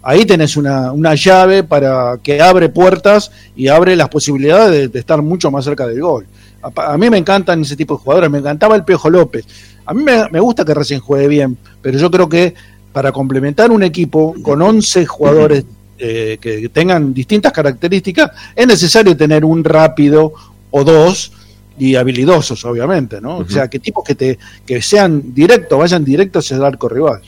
[0.03, 5.51] ahí tenés una, llave para que abre puertas y abre las posibilidades de, estar mucho
[5.51, 6.27] más cerca del gol.
[6.77, 9.47] A, mí me encantan ese tipo de jugadores, me encantaba el Piojo López.
[9.87, 12.55] A mí me, me gusta que recién juegue bien, pero yo creo que
[12.93, 15.65] para complementar un equipo con 11 jugadores
[15.99, 20.33] eh, que tengan distintas características, es necesario tener un rápido
[20.71, 21.33] o dos
[21.79, 23.39] y habilidosos, obviamente, ¿no?
[23.39, 27.21] O sea, que tipos que, te, que sean directos, vayan directos hacia el arco rival.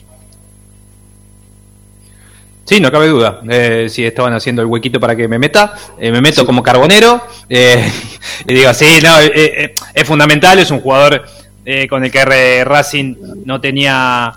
[2.63, 3.41] Sí, no cabe duda.
[3.49, 7.21] Eh, si estaban haciendo el huequito para que me meta, eh, me meto como carbonero.
[7.49, 7.89] Eh,
[8.47, 11.23] y digo, sí, no, es fundamental, es un jugador
[11.89, 13.15] con el que Racing
[13.45, 14.33] no tenía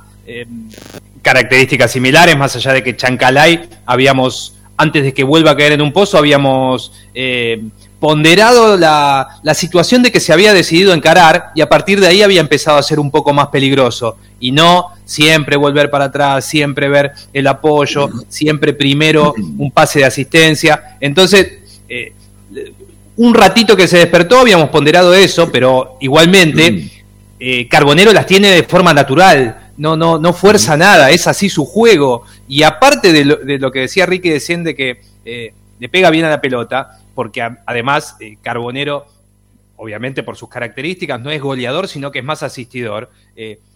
[1.23, 5.83] características similares, más allá de que Chancalay habíamos, antes de que vuelva a caer en
[5.83, 6.93] un pozo, habíamos
[8.01, 12.23] ponderado la, la, situación de que se había decidido encarar y a partir de ahí
[12.23, 16.89] había empezado a ser un poco más peligroso y no siempre volver para atrás, siempre
[16.89, 20.97] ver el apoyo, siempre primero un pase de asistencia.
[20.99, 22.15] Entonces, eh,
[23.17, 27.00] un ratito que se despertó habíamos ponderado eso, pero igualmente
[27.41, 31.65] eh, Carbonero las tiene de forma natural, no, no, no fuerza nada, es así su
[31.65, 32.25] juego.
[32.47, 33.25] Y aparte de
[33.59, 37.43] lo, que decía Ricky decían de que eh, le pega bien a la pelota, porque
[37.43, 39.07] además Carbonero,
[39.77, 43.11] obviamente por sus características, no es goleador, sino que es más asistidor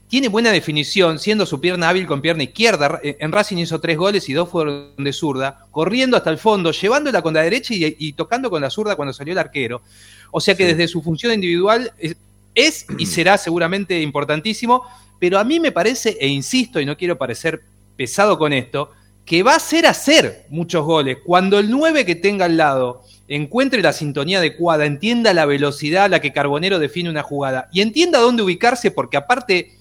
[0.08, 3.00] tiene buena definición, siendo su pierna hábil con pierna izquierda.
[3.02, 7.22] En Racing hizo tres goles y dos fueron de zurda, corriendo hasta el fondo, llevándola
[7.22, 9.82] con la derecha y, tocando con la zurda cuando salió el arquero.
[10.30, 12.16] O sea que desde su función individual es,
[12.54, 14.82] y será seguramente importantísimo,
[15.18, 17.62] pero a mí me parece, e insisto, y no quiero parecer
[17.96, 18.90] pesado con esto,
[19.24, 21.18] que va a ser hacer muchos goles.
[21.24, 26.08] Cuando el 9 que tenga al lado encuentre la sintonía adecuada, entienda la velocidad a
[26.08, 29.78] la que Carbonero define una jugada y entienda dónde ubicarse, porque aparte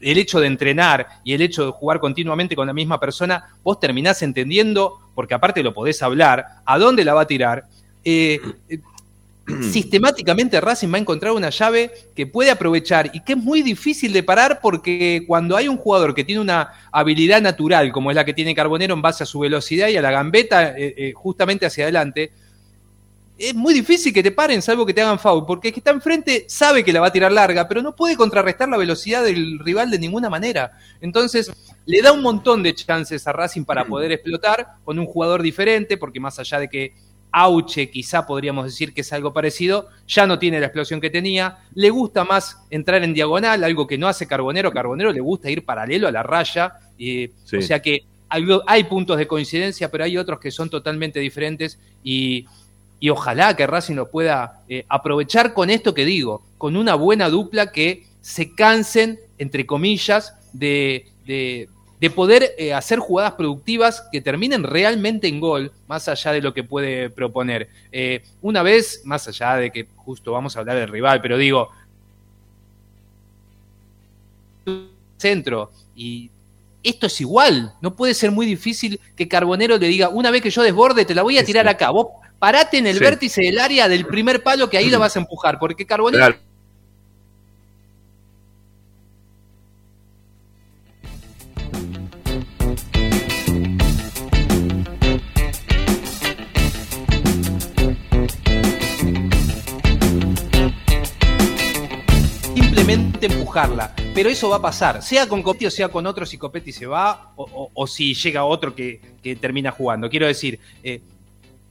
[0.00, 3.78] el hecho de entrenar y el hecho de jugar continuamente con la misma persona, vos
[3.78, 7.66] terminás entendiendo, porque aparte lo podés hablar, a dónde la va a tirar.
[8.02, 8.78] Eh, eh,
[9.72, 14.12] sistemáticamente Racing va a encontrar una llave que puede aprovechar y que es muy difícil
[14.12, 18.24] de parar porque cuando hay un jugador que tiene una habilidad natural como es la
[18.24, 21.84] que tiene Carbonero en base a su velocidad y a la gambeta eh, justamente hacia
[21.84, 22.32] adelante,
[23.40, 25.90] es muy difícil que te paren, salvo que te hagan foul, porque el que está
[25.90, 29.58] enfrente sabe que la va a tirar larga, pero no puede contrarrestar la velocidad del
[29.58, 30.78] rival de ninguna manera.
[31.00, 31.50] Entonces,
[31.86, 35.96] le da un montón de chances a Racing para poder explotar con un jugador diferente,
[35.96, 36.92] porque más allá de que
[37.32, 41.58] Auche quizá podríamos decir que es algo parecido, ya no tiene la explosión que tenía,
[41.74, 45.64] le gusta más entrar en diagonal, algo que no hace Carbonero, Carbonero le gusta ir
[45.64, 50.40] paralelo a la raya, o sea que hay, hay puntos de coincidencia, pero hay otros
[50.40, 52.46] que son totalmente diferentes y
[53.00, 57.30] y ojalá que Racing lo pueda eh, aprovechar con esto que digo, con una buena
[57.30, 61.70] dupla que se cansen, entre comillas, de, de,
[62.08, 66.64] poder eh, hacer jugadas productivas que terminen realmente en gol, más allá de lo que
[66.64, 67.68] puede proponer.
[67.92, 71.68] Eh, una vez, más allá de que justo vamos a hablar del rival, pero digo,
[75.18, 76.30] centro y
[76.82, 80.50] esto es igual, no puede ser muy difícil que Carbonero le diga, una vez que
[80.50, 82.06] yo desborde, te la voy a tirar acá, vos
[82.38, 85.58] parate en el vértice del área del primer palo que ahí lo vas a empujar,
[85.58, 86.34] porque Carbonero...
[102.90, 106.72] Empujarla, pero eso va a pasar, sea con Copetti o sea con otro, si Copetti
[106.72, 109.00] se va o, si llega otro que,
[109.40, 110.10] termina jugando.
[110.10, 111.00] Quiero decir, eh,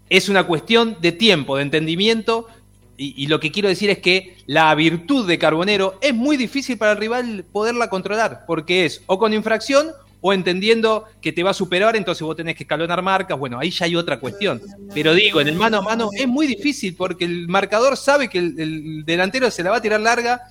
[0.09, 2.47] es una cuestión de tiempo, de entendimiento,
[2.95, 6.93] y, lo que quiero decir es que la virtud de Carbonero es muy difícil para
[6.93, 9.91] el rival poderla controlar, porque es o con infracción
[10.21, 13.71] o entendiendo que te va a superar, entonces vos tenés que escalonar marcas, bueno, ahí
[13.71, 14.61] ya hay otra cuestión.
[14.93, 18.39] Pero digo, en el mano a mano es muy difícil porque el marcador sabe que
[18.39, 20.43] el, delantero se la va a tirar larga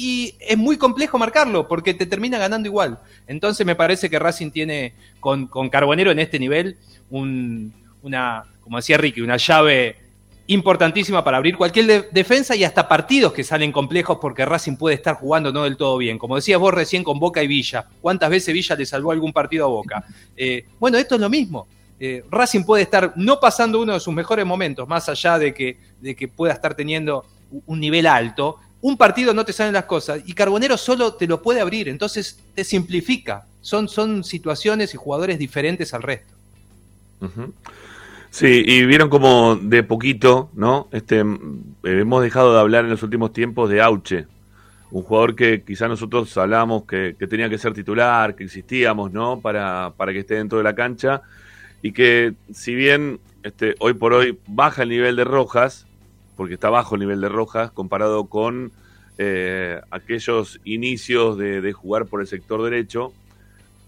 [0.00, 3.00] y es muy complejo marcarlo porque te termina ganando igual.
[3.26, 6.78] Entonces me parece que Racing tiene con, con Carbonero en este nivel
[7.10, 9.96] un, una, como decía Ricky, una llave
[10.46, 15.16] importantísima para abrir cualquier defensa y hasta partidos que salen complejos porque Racing puede estar
[15.16, 16.16] jugando no del todo bien.
[16.16, 19.66] Como decías vos recién con Boca y Villa, ¿cuántas veces Villa le salvó algún partido
[19.66, 20.04] a Boca?
[20.42, 21.68] Eh, bueno, esto es lo mismo.
[21.98, 25.76] Eh, Racing puede estar no pasando uno de sus mejores momentos, más allá de que,
[26.00, 27.26] de que pueda estar teniendo
[27.66, 28.56] un nivel alto.
[28.82, 32.40] Un partido no te salen las cosas y Carbonero solo te lo puede abrir, entonces
[32.54, 33.46] te simplifica.
[33.60, 36.32] Son, son situaciones y jugadores diferentes al resto.
[38.30, 40.88] Sí, y vieron como de poquito, ¿no?
[40.92, 41.24] Este, eh,
[41.82, 44.26] hemos dejado de hablar en los últimos tiempos de Auche,
[44.90, 49.40] un jugador que quizá nosotros hablamos que, tenía que ser titular, que existíamos, ¿no?
[49.40, 51.22] Para, para que esté dentro de la cancha
[51.82, 55.86] y que si bien este, hoy por hoy baja el nivel de Rojas,
[56.40, 58.72] porque está bajo el nivel de Rojas comparado con
[59.18, 63.12] eh, aquellos inicios de, jugar por el sector derecho,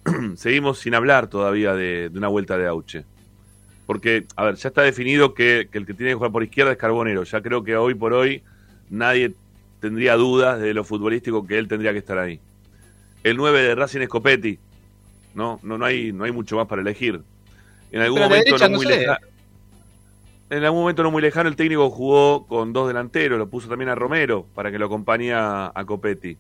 [0.37, 3.07] seguimos sin hablar todavía de, de una vuelta de Auche
[3.87, 6.77] porque, a ver, ya está definido que, el que tiene que jugar por izquierda es
[6.77, 7.23] Carbonero.
[7.23, 8.43] Ya creo que hoy por hoy
[8.91, 9.33] nadie
[9.81, 12.39] tendría dudas de lo futbolístico que él tendría que estar ahí.
[13.25, 14.59] El 9 de Racing es Copetti.
[15.35, 17.23] No, no, no hay, no hay mucho más para elegir.
[17.91, 19.32] En algún momento no muy lejano.
[20.53, 23.89] En algún momento no muy lejano el técnico jugó con dos delanteros, lo puso también
[23.89, 26.37] a Romero para que lo acompañe a Copetti.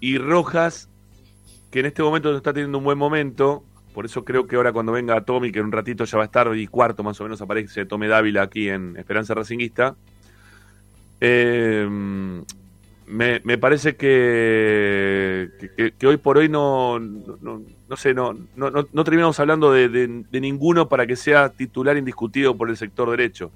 [0.00, 0.88] Y Rojas,
[1.70, 4.92] que en este momento está teniendo un buen momento, por eso creo que ahora cuando
[4.92, 7.42] venga Tommy, que en un ratito ya va a estar y cuarto más o menos
[7.42, 9.94] aparece Tome Dávila aquí en Esperanza Racinguista,
[11.20, 11.86] eh,
[13.06, 15.50] me, parece que,
[15.98, 16.98] que, hoy por hoy no,
[17.96, 22.76] sé, no, no, no, terminamos hablando de, ninguno para que sea titular indiscutido por el
[22.76, 23.50] sector derecho.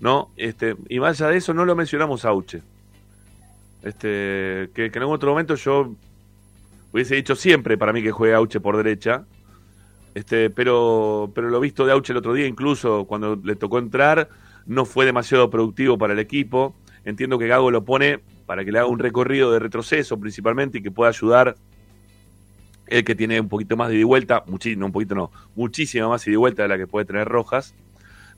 [0.00, 0.30] ¿no?
[0.36, 2.62] Este, y más allá de eso, no lo mencionamos a Auche.
[3.82, 5.94] Este, que, en algún otro momento yo
[6.92, 9.24] hubiese dicho siempre para mí que juegue Auche por derecha.
[10.14, 14.28] Este, pero, pero lo visto de Auche el otro día, incluso cuando le tocó entrar,
[14.66, 16.74] no fue demasiado productivo para el equipo.
[17.04, 20.82] Entiendo que Gago lo pone para que le haga un recorrido de retroceso principalmente y
[20.82, 21.56] que pueda ayudar
[22.90, 26.08] el que tiene un poquito más de ida y vuelta, muchísimo, un poquito no, muchísima
[26.08, 27.74] más ida y vuelta de la que puede tener Rojas,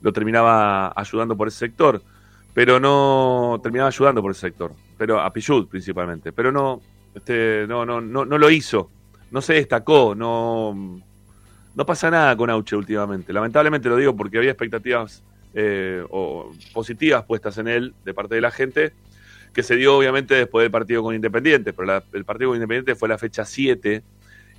[0.01, 2.01] lo terminaba ayudando por ese sector,
[2.53, 6.81] pero no terminaba ayudando por ese sector, pero a Pichut principalmente, pero no,
[7.15, 8.89] este, no, no, no, no lo hizo,
[9.31, 11.01] no se destacó, no,
[11.75, 13.33] no pasa nada con Auche últimamente.
[13.33, 15.23] Lamentablemente lo digo porque había expectativas
[15.53, 18.93] eh, o positivas puestas en él de parte de la gente
[19.53, 23.07] que se dio obviamente después del partido con Independiente, pero el partido con Independiente fue
[23.07, 24.03] la fecha 7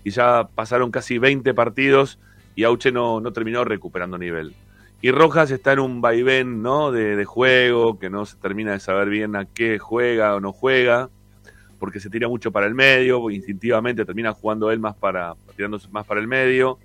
[0.05, 2.18] y ya pasaron casi 20 partidos
[2.55, 4.55] y Auche no, no terminó recuperando nivel.
[5.02, 6.92] Y Rojas está en un vaivén ¿no?
[6.92, 10.52] de, de, juego, que no se termina de saber bien a qué juega o no
[10.52, 11.11] juega,
[11.78, 16.07] porque se tira mucho para el medio, instintivamente termina jugando él más para, tirándose más
[16.07, 16.78] para el medio.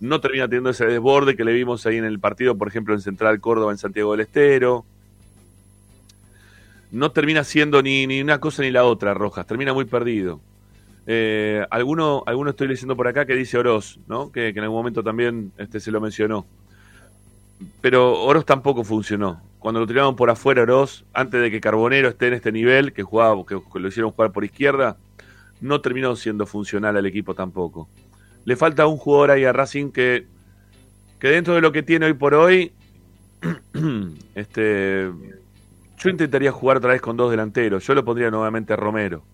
[0.00, 3.00] No termina teniendo ese desborde que le vimos ahí en el partido, por ejemplo, en
[3.00, 4.84] Central Córdoba, en Santiago del Estero
[6.90, 10.40] no termina siendo ni, ni una cosa ni la otra, Rojas, termina muy perdido.
[11.10, 14.30] Eh, alguno, alguno estoy leyendo por acá que dice Oroz, ¿no?
[14.30, 16.46] Que, en algún momento también este, se lo mencionó.
[17.80, 19.40] Pero Oroz tampoco funcionó.
[19.58, 23.02] Cuando lo tiraron por afuera Oroz, antes de que Carbonero esté en este nivel, que
[23.04, 24.98] jugaba, que, lo hicieron jugar por izquierda,
[25.62, 27.88] no terminó siendo funcional al equipo tampoco.
[28.44, 30.26] Le falta un jugador ahí a Racing que,
[31.18, 32.72] que dentro de lo que tiene hoy por hoy,
[34.34, 35.10] este
[35.96, 37.84] yo intentaría jugar otra vez con dos delanteros.
[37.86, 39.24] Yo lo pondría nuevamente a Romero.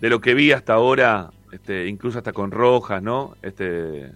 [0.00, 3.36] De lo que vi hasta ahora, este, incluso hasta con Rojas, ¿no?
[3.42, 4.12] Este,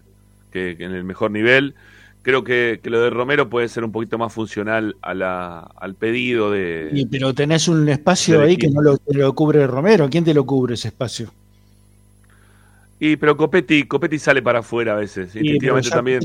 [0.51, 1.75] que, en el mejor nivel.
[2.23, 6.51] Creo que, lo de Romero puede ser un poquito más funcional a la, al pedido
[6.51, 7.07] de.
[7.11, 10.11] pero tenés un espacio ahí que no lo, lo cubre Romero.
[10.11, 11.33] ¿Quién te lo cubre ese espacio?
[13.03, 15.33] Y pero Copetti, Copetti sale para afuera a veces.
[15.33, 16.21] Sí, ya, también.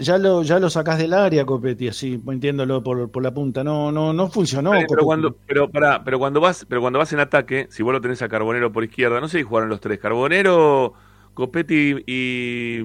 [0.00, 3.62] ya, lo, ya lo sacás del área, Copetti, así, entiéndolo por, por la punta.
[3.62, 4.72] No, no, no funcionó.
[4.88, 8.00] Pero, cuando, pero, para, pero cuando vas, pero cuando vas en ataque, si vos lo
[8.00, 9.98] tenés a Carbonero por izquierda, no sé si jugaron los tres.
[9.98, 10.94] Carbonero,
[11.34, 12.78] Copetti y,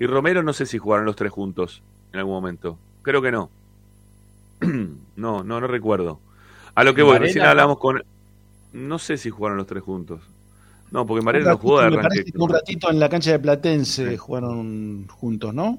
[0.00, 2.78] y Romero, no sé si jugaron los tres juntos en algún momento.
[3.02, 3.48] Creo que no.
[4.60, 6.18] no, no, no recuerdo.
[6.74, 8.02] A lo que voy, recién hablamos con.
[8.72, 10.20] No sé si jugaron los tres juntos.
[10.90, 12.32] No, porque Mariano no jugó de arranque.
[12.34, 15.78] un ratito en la cancha de Platense jugaron juntos, ¿no?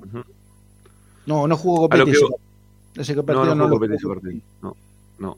[1.25, 2.11] No, no jugó Copetti.
[2.95, 4.41] Ese, no, no, no, jugó ese partido.
[4.61, 4.75] No,
[5.19, 5.37] no.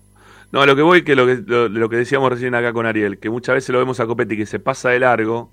[0.52, 3.18] No, a lo que voy, que lo que, lo, que decíamos recién acá con Ariel,
[3.18, 5.50] que muchas veces lo vemos a Copetti que se pasa de largo.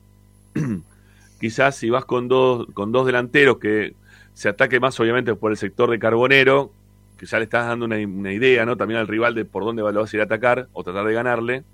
[1.41, 3.95] Quizás si vas con dos, con dos delanteros que
[4.35, 6.71] se ataque más obviamente por el sector de Carbonero,
[7.17, 8.77] que ya le estás dando una, una idea, ¿no?
[8.77, 11.15] También al rival de por dónde lo vas a ir a atacar o tratar de
[11.15, 11.65] ganarle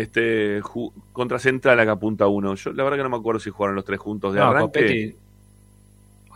[0.00, 0.60] este
[1.12, 2.54] contra Central acá apunta uno.
[2.54, 5.16] Yo la verdad que no me acuerdo si jugaron los tres juntos de arranque.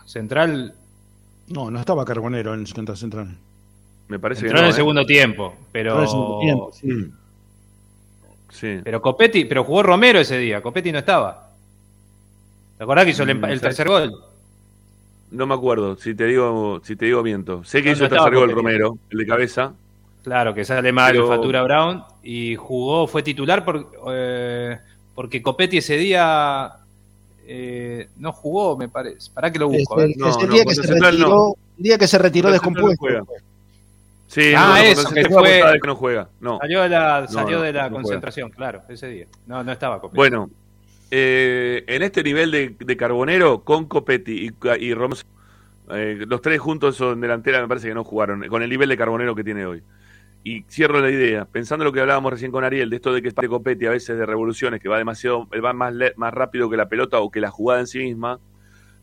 [0.05, 0.75] Central.
[1.47, 3.35] No, no estaba Carbonero en contra Central.
[4.07, 4.73] Me parece Entró en el ¿eh?
[4.73, 6.71] segundo tiempo, pero.
[8.49, 8.79] sí.
[8.83, 11.49] Pero Copetti, pero jugó Romero ese día, Copetti no estaba.
[12.77, 14.13] ¿Te acordás que hizo el, mm, tercer gol?
[15.31, 17.63] No me acuerdo, si te digo, si te digo miento.
[17.63, 19.73] Sé que hizo el tercer gol Romero, el de cabeza.
[20.25, 21.27] Claro, que sale mal Pero...
[21.27, 24.75] Fatura Brown y jugó, fue titular por, eh,
[25.13, 26.77] porque Copetti ese día
[27.45, 29.29] eh, no jugó, me parece.
[29.31, 30.01] ¿Para que lo busco?
[30.01, 33.05] Ese, no, no, día, que se retiró, día que se retiró descompuesto.
[34.25, 36.27] sí, ah, eso, que fue, que no juega.
[36.39, 36.57] No.
[36.57, 39.27] Salió de la, salió de la concentración, claro, ese día.
[39.45, 40.17] No, no estaba Copetti.
[40.17, 40.49] Bueno,
[41.11, 45.23] eh, en este nivel de, de, Carbonero, con Copetti y, y Ramos,
[45.91, 48.97] eh, los tres juntos son delantera, me parece que no jugaron, con el nivel de
[48.97, 49.83] Carbonero que tiene hoy
[50.47, 53.23] y cierro la idea, pensando en lo que hablábamos recién con Ariel, de esto de
[53.23, 56.77] que de Copetti a veces de revoluciones, que va demasiado, va más, más rápido que
[56.77, 58.39] la pelota o que la jugada en sí misma,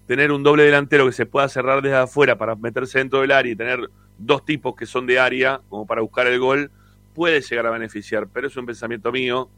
[0.07, 3.53] tener un doble delantero que se pueda cerrar desde afuera para meterse dentro del área
[3.53, 6.71] y tener dos tipos que son de área, como para buscar el gol,
[7.13, 9.51] puede llegar a beneficiar, pero es un pensamiento mío.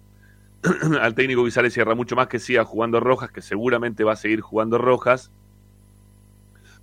[1.03, 4.16] al técnico quizá le cierra mucho más que siga jugando Rojas, que seguramente va a
[4.16, 5.30] seguir jugando Rojas,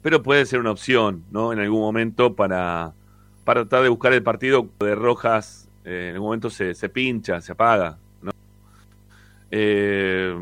[0.03, 1.53] pero puede ser una opción, ¿no?
[1.53, 2.93] En algún momento para,
[3.43, 7.41] para tratar de buscar el partido de Rojas, eh, en algún momento se, se pincha,
[7.41, 8.31] se apaga, ¿no?
[9.49, 10.33] Eh,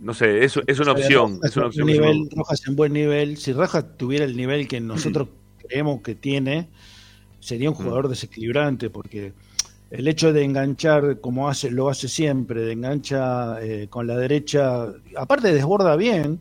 [0.00, 1.38] no sé, es, es una opción.
[1.44, 3.36] es una opción nivel, Rojas en buen nivel.
[3.36, 5.28] Si Rojas tuviera el nivel que nosotros
[5.68, 6.68] creemos que tiene,
[7.38, 9.32] sería un jugador desequilibrante porque
[9.92, 14.86] el hecho de enganchar como hace lo hace siempre, de engancha eh, con la derecha,
[15.16, 16.40] aparte desborda bien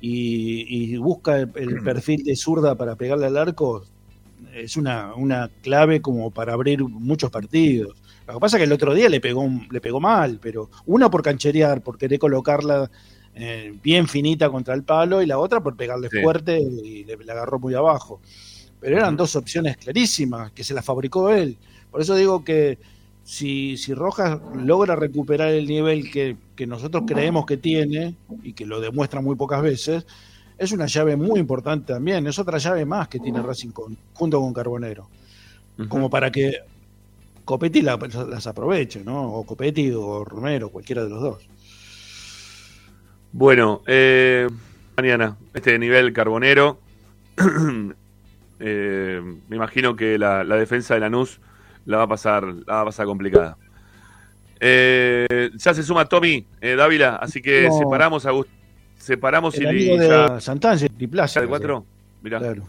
[0.00, 1.48] y, busca el,
[1.84, 3.84] perfil de zurda para pegarle al arco,
[4.54, 7.96] es una, una clave como para abrir muchos partidos.
[8.26, 11.10] Lo que pasa es que el otro día le pegó, le pegó mal, pero una
[11.10, 12.90] por cancherear, por querer colocarla
[13.34, 17.58] eh, bien finita contra el palo, y la otra por pegarle fuerte y le, agarró
[17.58, 18.20] muy abajo.
[18.80, 21.58] Pero eran dos opciones clarísimas, que se las fabricó él.
[21.90, 22.78] Por eso digo que
[23.24, 28.66] si, si Rojas logra recuperar el nivel que, que nosotros creemos que tiene, y que
[28.66, 30.06] lo demuestra muy pocas veces,
[30.60, 33.70] es una llave muy importante también, es otra llave más que tiene Racing
[34.12, 35.08] junto con Carbonero.
[35.88, 36.58] Como para que
[37.46, 39.32] Copetti las aproveche, ¿no?
[39.32, 41.48] O Copetti o Romero, cualquiera de los dos.
[43.32, 44.50] Bueno, eh,
[44.98, 46.78] mañana, este nivel carbonero,
[48.60, 51.40] eh, me imagino que la, defensa de Lanús
[51.86, 53.56] la va a pasar, la va a pasar complicada.
[54.60, 58.32] Eh, ya se suma Tommy Dávila, así que separamos a
[59.00, 61.84] separamos y, ya, Santana, de cuatro,
[62.22, 62.38] mirá.
[62.38, 62.62] Claro.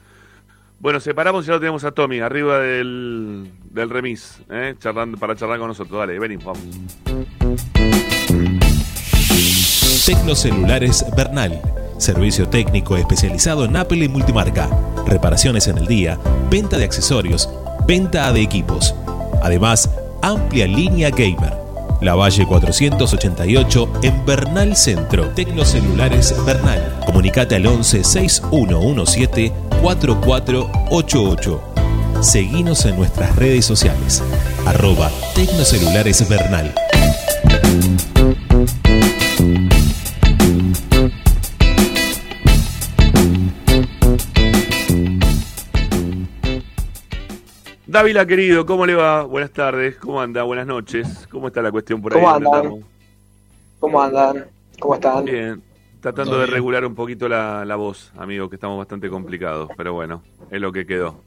[0.79, 4.73] Bueno, separamos y ya lo tenemos a Tommy, arriba del, del remis, ¿eh?
[4.79, 5.99] Charlando, para charlar con nosotros.
[5.99, 6.63] Dale, venimos, vamos.
[10.05, 11.61] Tecnocelulares Bernal.
[11.97, 14.67] Servicio técnico especializado en Apple y multimarca.
[15.05, 16.17] Reparaciones en el día,
[16.49, 17.47] venta de accesorios,
[17.85, 18.95] venta de equipos.
[19.43, 19.87] Además,
[20.23, 21.60] amplia línea gamer.
[22.01, 25.29] La Valle 488 en Bernal Centro.
[25.29, 26.99] Tecnocelulares Bernal.
[27.05, 31.61] Comunicate al 11 6117 4488.
[32.21, 34.23] Seguinos en nuestras redes sociales.
[34.65, 36.73] Arroba Tecnocelulares Bernal.
[47.91, 49.23] Dávila, querido, ¿cómo le va?
[49.23, 50.43] Buenas tardes, ¿cómo anda?
[50.43, 51.27] Buenas noches.
[51.29, 52.21] ¿Cómo está la cuestión por ahí?
[52.21, 52.85] ¿Cómo andan?
[53.81, 54.45] ¿Cómo andan?
[54.79, 55.25] ¿Cómo están?
[55.25, 55.61] Bien,
[55.99, 60.23] tratando de regular un poquito la, la voz, amigo, que estamos bastante complicados, pero bueno,
[60.49, 61.19] es lo que quedó.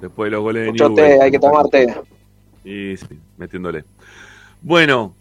[0.00, 1.94] Después de los goles de Mucho té, hay que tomarte.
[2.64, 3.84] Y sí, metiéndole.
[4.62, 5.14] Bueno,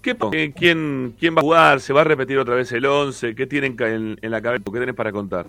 [0.00, 0.16] ¿qué,
[0.56, 1.80] quién, ¿quién va a jugar?
[1.80, 3.34] ¿Se va a repetir otra vez el 11?
[3.34, 4.64] ¿Qué tienen en, en la cabeza?
[4.64, 5.44] ¿Qué tenés para contar?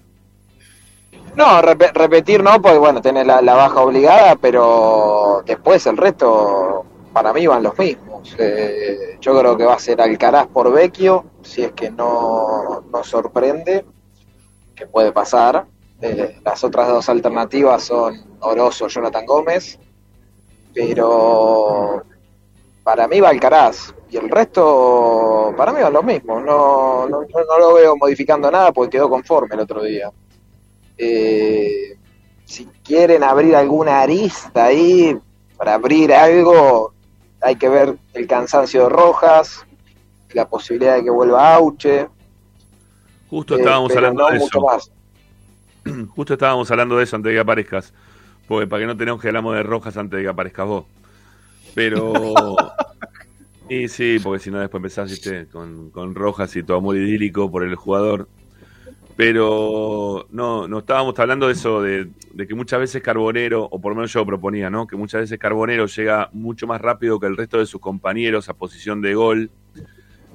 [1.35, 7.47] No, repetir no, porque bueno, tenés la, baja obligada, pero después el resto para mí
[7.47, 8.35] van los mismos.
[8.37, 13.03] Eh, yo creo que va a ser Alcaraz por Vecchio, si es que no, no
[13.03, 13.85] sorprende,
[14.75, 15.65] que puede pasar.
[16.01, 19.79] Eh, las otras dos alternativas son Oroso, Jonathan Gómez,
[20.73, 22.03] pero
[22.83, 26.41] para mí va Alcaraz y el resto para mí va lo mismo.
[26.41, 30.11] No, no, no lo veo modificando nada porque quedó conforme el otro día.
[31.03, 31.97] Eh,
[32.45, 35.17] si quieren abrir alguna arista ahí,
[35.57, 36.93] para abrir algo,
[37.41, 39.65] hay que ver el cansancio de Rojas,
[40.33, 42.07] la posibilidad de que vuelva Auche.
[43.31, 44.61] Justo estábamos hablando de eso.
[46.15, 47.93] Justo estábamos hablando de eso antes de que aparezcas.
[48.47, 50.85] Porque para que no tenemos que hablamos de rojas antes de que aparezcas vos.
[51.73, 52.13] Pero.
[53.69, 55.19] y sí, porque si no después empezás
[55.51, 58.27] Con, con rojas y todo amor idílico por el jugador.
[59.15, 63.91] Pero no, no estábamos hablando de eso, de, de, que muchas veces Carbonero, o por
[63.91, 64.87] lo menos yo proponía, ¿no?
[64.87, 68.53] Que muchas veces Carbonero llega mucho más rápido que el resto de sus compañeros a
[68.53, 69.51] posición de gol.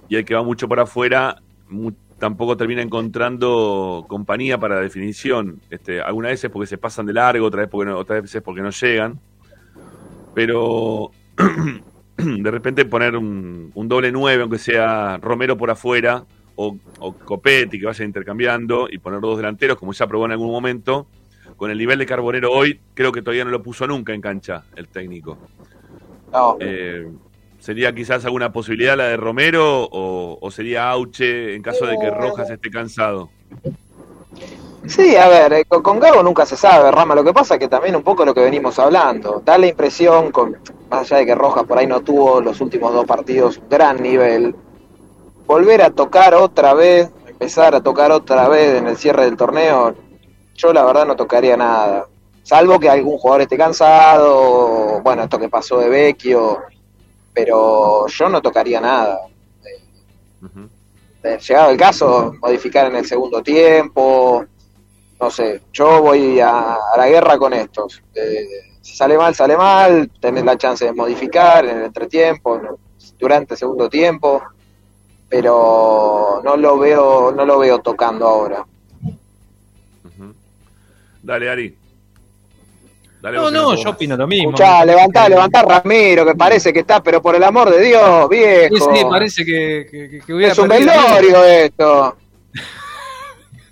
[0.09, 1.43] Y el que va mucho para afuera,
[2.19, 5.61] tampoco termina encontrando compañía para la definición.
[5.70, 8.62] Este, algunas veces porque se pasan de largo, otras veces porque no, otras veces porque
[8.62, 9.20] no llegan.
[10.35, 11.11] Pero
[12.16, 16.24] de repente poner un, doble nueve, aunque sea Romero por afuera,
[16.57, 20.51] o, o, Copetti que vaya intercambiando, y poner dos delanteros, como ya probó en algún
[20.51, 21.07] momento,
[21.57, 24.65] con el nivel de Carbonero hoy, creo que todavía no lo puso nunca en cancha
[24.74, 25.39] el técnico.
[26.33, 26.57] No.
[26.61, 27.09] Eh,
[27.59, 32.49] ¿Sería quizás alguna posibilidad la de Romero o, sería Auche en caso de que Rojas
[32.51, 33.31] esté cansado?
[34.87, 37.16] Sí, a ver, eh, con, Gago nunca se sabe, Rama.
[37.16, 39.43] Lo que pasa es que también un poco lo que venimos hablando.
[39.45, 40.57] Da la impresión, con,
[40.91, 44.01] más allá de que Rojas por ahí no tuvo los últimos dos partidos un gran
[44.01, 44.55] nivel,
[45.47, 49.94] volver a tocar otra vez, empezar a tocar otra vez en el cierre del torneo,
[50.55, 52.06] yo la verdad no tocaría nada.
[52.43, 56.62] Salvo que algún jugador esté cansado, bueno, esto que pasó de Vecchio,
[57.32, 59.20] pero yo no tocaría nada.
[61.23, 64.44] llegado el caso, modificar en el segundo tiempo,
[65.20, 68.02] no sé, yo voy a, la guerra con estos.
[68.81, 72.60] si sale mal, sale mal, tenés la chance de modificar en el entretiempo,
[73.18, 74.43] durante el segundo tiempo,
[75.28, 78.65] pero no lo veo, no lo veo tocando ahora.
[81.23, 81.77] Dale, Ari.
[83.20, 84.51] no, no, yo opino lo mismo.
[84.51, 88.77] Escuchá, levantá, levantá Ramiro, que parece que está, pero por el amor de Dios, viejo.
[88.77, 92.16] Sí, sí, parece que, que, hubiera Es un velorio esto.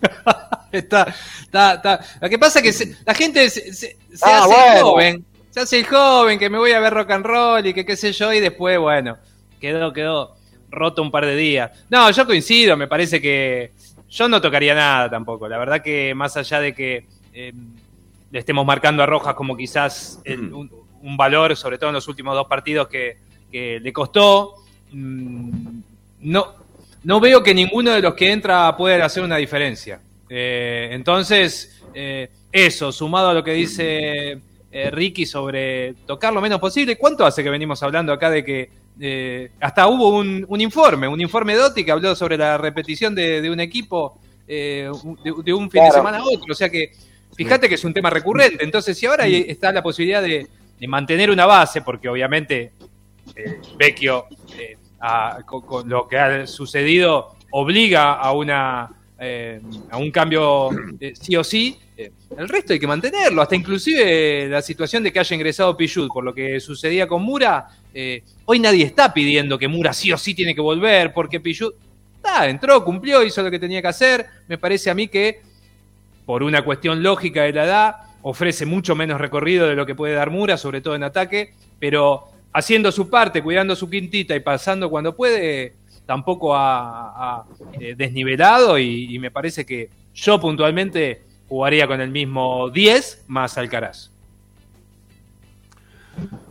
[0.73, 2.01] está, está, está.
[2.21, 5.25] Lo que pasa es que la gente se, ah, hace joven.
[5.51, 7.97] Se hace el joven, que me voy a ver rock and roll y que qué
[7.97, 9.17] sé yo, y después, bueno,
[9.61, 10.35] quedó, quedó
[10.75, 11.71] roto un par de días.
[11.89, 13.73] No, yo coincido, me parece que
[14.11, 15.49] yo no tocaría nada tampoco.
[15.49, 17.75] La verdad que más allá de que Em,
[18.31, 22.47] le estemos marcando a Rojas como quizás un, valor, sobre todo en los últimos dos
[22.47, 23.19] partidos que,
[23.53, 24.55] le costó.
[24.91, 25.79] Mm,
[26.21, 26.55] no,
[27.05, 30.01] no veo que ninguno de los que entra pueda hacer una diferencia.
[30.29, 34.41] Eh, entonces, eh, eso, sumado a lo que dice
[34.73, 38.71] eh, Ricky sobre tocar lo menos posible, ¿cuánto hace que venimos hablando acá de que
[39.61, 43.61] hasta hubo un, informe, un informe de Dotti que habló sobre la repetición de, un
[43.61, 46.53] equipo de, un fin de semana a otro?
[46.53, 46.93] O sea que
[47.37, 48.63] Fíjate que es un tema recurrente.
[48.63, 50.49] Entonces, si ahora está la posibilidad de,
[50.87, 52.73] mantener una base, porque obviamente
[53.35, 54.27] eh, Vecchio,
[54.59, 54.77] eh,
[55.47, 59.61] con, lo que ha sucedido, obliga a una eh,
[59.91, 60.71] a un cambio
[61.21, 63.43] sí o sí, el resto hay que mantenerlo.
[63.43, 67.69] Hasta inclusive la situación de que haya ingresado Pichut, por lo que sucedía con Mura,
[68.45, 71.75] hoy nadie está pidiendo que Mura sí o sí tiene que volver, porque Pichut
[72.43, 74.27] entró, cumplió, hizo lo que tenía que hacer.
[74.49, 75.43] Me parece a mí que
[76.25, 80.15] por una cuestión lógica de la edad, ofrece mucho menos recorrido de lo que puede
[80.15, 84.89] dar Mura, sobre todo en ataque, pero haciendo su parte, cuidando su quintita y pasando
[84.89, 85.75] cuando puede,
[86.07, 93.25] tampoco ha, eh, desnivelado y, me parece que yo puntualmente jugaría con el mismo 10
[93.29, 94.11] más Alcaraz.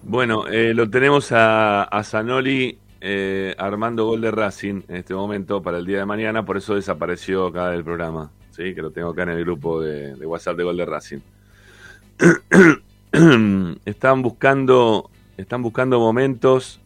[0.01, 5.61] Bueno, eh, lo tenemos a, a Zanoli eh, armando gol de Racing en este momento
[5.61, 8.31] para el día de mañana, por eso desapareció acá del programa.
[8.55, 8.73] ¿sí?
[8.73, 11.19] que lo tengo acá en el grupo de, WhatsApp de Gol de Racing.
[13.85, 16.79] están buscando están buscando momentos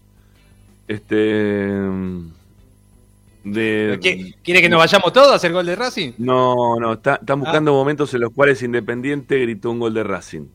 [0.87, 1.79] este
[3.53, 6.13] de, ¿Quiere que nos vayamos todos a hacer gol de Racing?
[6.17, 7.75] No, no, están buscando ah.
[7.75, 10.47] momentos en los cuales Independiente gritó un gol de Racing.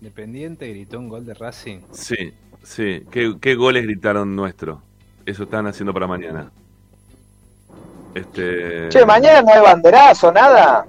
[0.00, 1.80] Independiente gritó un gol de Racing.
[1.92, 2.32] Sí,
[2.62, 3.04] sí.
[3.10, 4.82] ¿Qué, qué goles gritaron nuestro?
[5.24, 6.50] Eso están haciendo para mañana.
[8.14, 8.88] Este...
[8.88, 10.86] Che, mañana no hay banderazo, nada.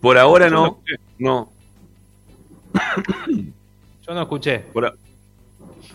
[0.00, 0.80] Por ahora no.
[1.18, 1.50] No.
[4.06, 4.64] Yo no escuché.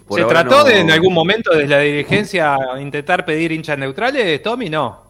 [0.10, 4.70] ¿Se trató de en algún momento desde la dirigencia intentar pedir hinchas neutrales, Tommy?
[4.70, 5.04] No.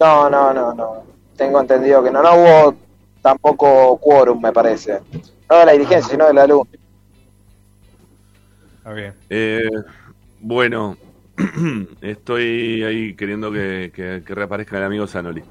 [0.00, 1.04] No, no, no, no.
[1.36, 2.74] Tengo entendido que no, no hubo
[3.22, 5.00] tampoco quórum, me parece.
[5.48, 6.66] No de la dirigencia, sino de la luz.
[9.30, 9.70] Eh,
[10.40, 10.96] bueno,
[12.00, 15.42] Estoy ahí queriendo que, reaparezca el amigo Sanoli.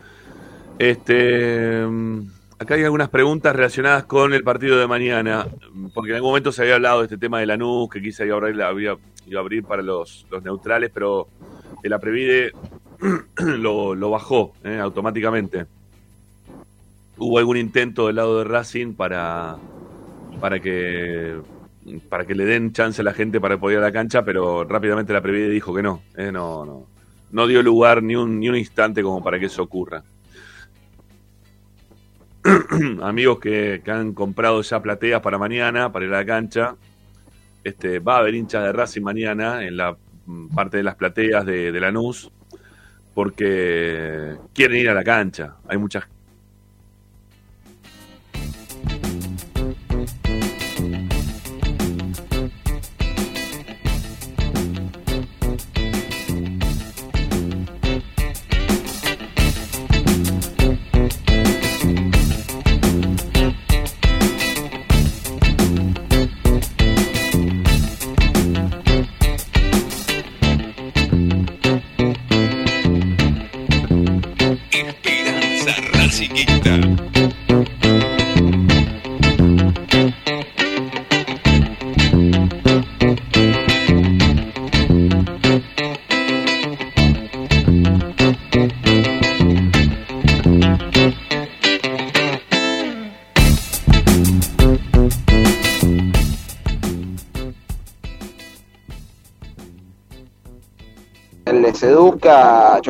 [0.79, 2.21] Este, mm,
[2.63, 5.47] acá hay algunas preguntas relacionadas con el partido de mañana,
[5.93, 8.29] porque en algún momento se había hablado de este tema de la NUS, que quise
[8.31, 11.27] abrir, había, iba a abrir para los, neutrales, pero
[11.83, 12.51] el Aprevide
[13.37, 15.65] lo, lo bajó eh, automáticamente.
[17.17, 19.57] Hubo algún intento del lado de Racing para,
[20.39, 21.39] para que
[22.09, 24.63] para que le den chance a la gente para poder ir a la cancha, pero
[24.63, 26.87] rápidamente la Previde dijo que no, eh, no, no,
[27.31, 30.01] no dio lugar ni un, ni un instante como para que eso ocurra.
[33.01, 36.75] Amigos que, han comprado ya plateas para mañana, para ir a la cancha,
[37.63, 39.95] este, va a haber hinchas de Racing mañana en la
[40.25, 42.31] mm, parte de las plateas de, de Lanús,
[43.13, 45.55] porque quieren ir a la cancha.
[45.67, 46.05] Hay muchas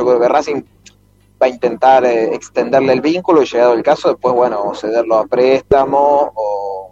[0.04, 0.64] que
[1.40, 5.26] va a intentar eh, extenderle el vínculo y llegado el caso, después, bueno, cederlo a
[5.26, 6.90] préstamo o,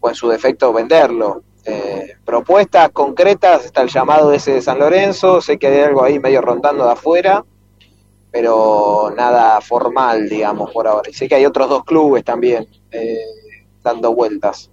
[0.00, 1.42] o en su defecto venderlo.
[1.64, 6.20] Eh, propuestas concretas, está el llamado ese de San Lorenzo, sé que hay algo ahí
[6.20, 7.44] medio rondando de afuera,
[8.30, 11.10] pero nada formal, digamos, por ahora.
[11.10, 13.18] Y sé que hay otros dos clubes también eh,
[13.82, 14.70] dando vueltas.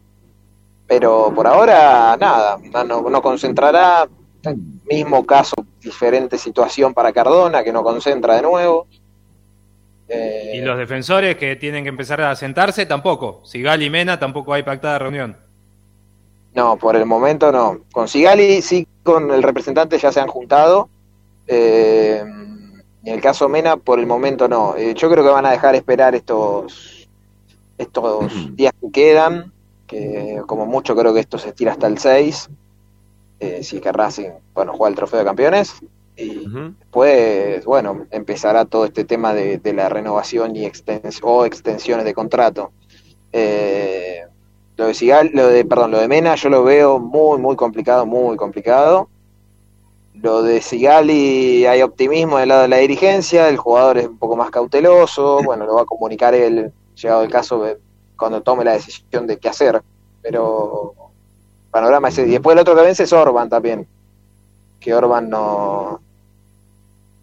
[0.85, 4.07] Pero por ahora, nada, no, no concentrará.
[4.89, 8.87] Mismo caso, diferente situación para Cardona, que no concentra de nuevo.
[10.53, 13.41] y los defensores que tienen que empezar a sentarse, tampoco.
[13.45, 15.37] Sigal y Mena tampoco hay pactada reunión.
[16.53, 17.79] No, por el momento no.
[17.91, 20.89] Con Sigali sí, con el representante ya se han juntado.
[21.47, 22.23] Eh,
[23.03, 24.75] en el caso Mena, por el momento no.
[24.77, 27.09] Eh, yo creo que van a dejar esperar estos,
[27.77, 29.51] estos días que quedan,
[29.87, 32.49] que como mucho creo que esto se estira hasta el 6.
[33.43, 35.75] Eh, si que Racing, bueno, juega el trofeo de campeones.
[36.15, 36.45] Y
[36.79, 40.71] después, bueno, empezará todo este tema de, la renovación y
[41.23, 42.71] o extensiones de contrato.
[43.33, 44.21] Eh,
[44.77, 48.05] lo de Sigal, lo de, perdón, lo de Mena yo lo veo muy, muy complicado,
[48.05, 49.09] muy complicado.
[50.13, 54.37] Lo de Sigali hay optimismo del lado de la dirigencia, el jugador es un poco
[54.37, 57.65] más cauteloso, bueno, lo va a comunicar él, llegado el caso,
[58.15, 59.81] cuando tome la decisión de qué hacer.
[60.21, 60.93] Pero
[61.73, 62.25] panorama ese.
[62.25, 63.85] Y después el otro que vence es Orban también.
[64.79, 65.99] Que Orban no,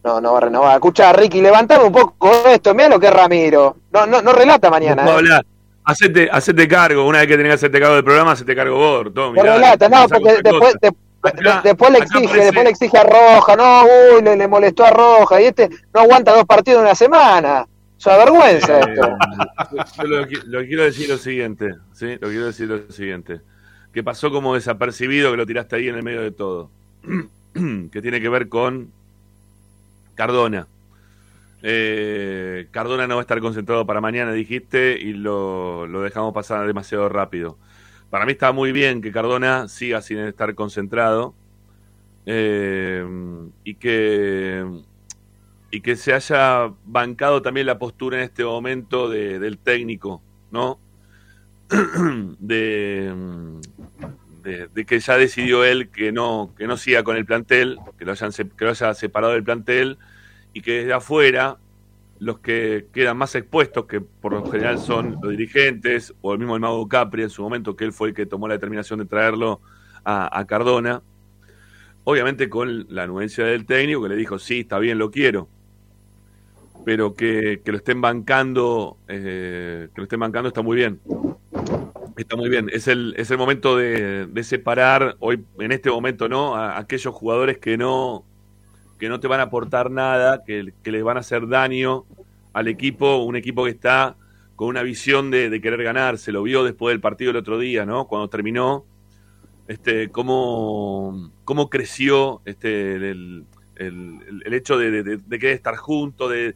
[0.04, 0.74] no, no va a renovar.
[0.74, 2.74] Escucha, Ricky, levantame un poco esto.
[2.74, 3.76] Mira lo que es Ramiro.
[3.92, 5.04] No, no, no relata mañana.
[5.04, 5.40] No ¿eh?
[5.84, 9.14] Hacete, hacete cargo, una vez que tenés que hacerte cargo del programa, hacete cargo vos,
[9.14, 10.74] todo, no, porque después,
[11.64, 15.46] después le exige, después le exige a Roja, no, uy, le, molestó a Roja, y
[15.46, 17.66] este no aguanta dos partidos en una semana.
[17.98, 19.08] Es una vergüenza eh, esto.
[19.96, 20.04] Yo
[20.46, 22.16] lo, quiero decir lo siguiente, ¿sí?
[22.20, 23.40] Lo quiero decir lo siguiente.
[23.92, 26.70] Que pasó como desapercibido, que lo tiraste ahí en el medio de todo.
[27.52, 28.92] que tiene que ver con
[30.14, 30.66] Cardona.
[31.62, 37.08] Eh, Cardona no va a estar concentrado para mañana, dijiste, y lo, dejamos pasar demasiado
[37.08, 37.58] rápido.
[38.08, 41.34] Para mí está muy bien que Cardona siga sin estar concentrado
[42.26, 43.04] eh,
[43.64, 44.64] y que
[45.70, 50.78] y que se haya bancado también la postura en este momento del técnico, ¿no?
[52.38, 53.14] de,
[54.86, 58.32] que ya decidió él que no que no siga con el plantel, que lo hayan
[58.32, 59.98] que lo haya separado del plantel
[60.52, 61.58] y que desde afuera
[62.20, 66.54] los que quedan más expuestos, que por lo general son los dirigentes, o el mismo
[66.54, 69.06] el Mago Capri en su momento, que él fue el que tomó la determinación de
[69.06, 69.62] traerlo
[70.04, 71.02] a, Cardona,
[72.04, 75.48] obviamente con la anuencia del técnico que le dijo, sí, está bien, lo quiero,
[76.84, 81.00] pero que, lo estén bancando, eh, que lo estén bancando está muy bien.
[82.20, 86.54] Está muy bien, es el, es el momento de, separar, hoy en este momento, ¿no?
[86.54, 88.24] A aquellos jugadores que no,
[88.98, 92.04] que no te van a aportar nada, que, les van a hacer daño
[92.52, 94.16] al equipo, un equipo que está
[94.54, 97.86] con una visión de, querer ganar, se lo vio después del partido el otro día,
[97.86, 98.06] ¿no?
[98.06, 98.84] Cuando terminó,
[99.66, 103.46] este, cómo, cómo creció este, el,
[104.44, 106.54] hecho de, querer estar junto, de,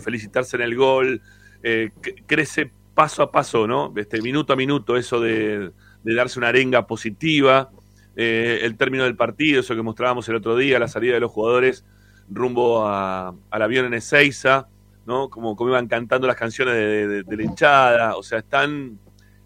[0.00, 1.20] felicitarse en el gol,
[1.64, 1.90] eh,
[2.26, 3.92] crece paso a paso, ¿no?
[3.96, 5.72] Este, minuto a minuto, eso de,
[6.02, 7.70] darse una arenga positiva,
[8.16, 11.30] eh, el término del partido, eso que mostrábamos el otro día, la salida de los
[11.30, 11.84] jugadores
[12.30, 14.68] rumbo al avión en Ezeiza,
[15.06, 15.28] ¿no?
[15.28, 18.98] Como, como iban cantando las canciones de, la hinchada, o sea, están,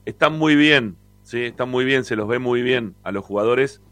[0.04, 1.44] están muy bien, ¿sí?
[1.44, 3.82] Están muy bien, se los ve muy bien a los jugadores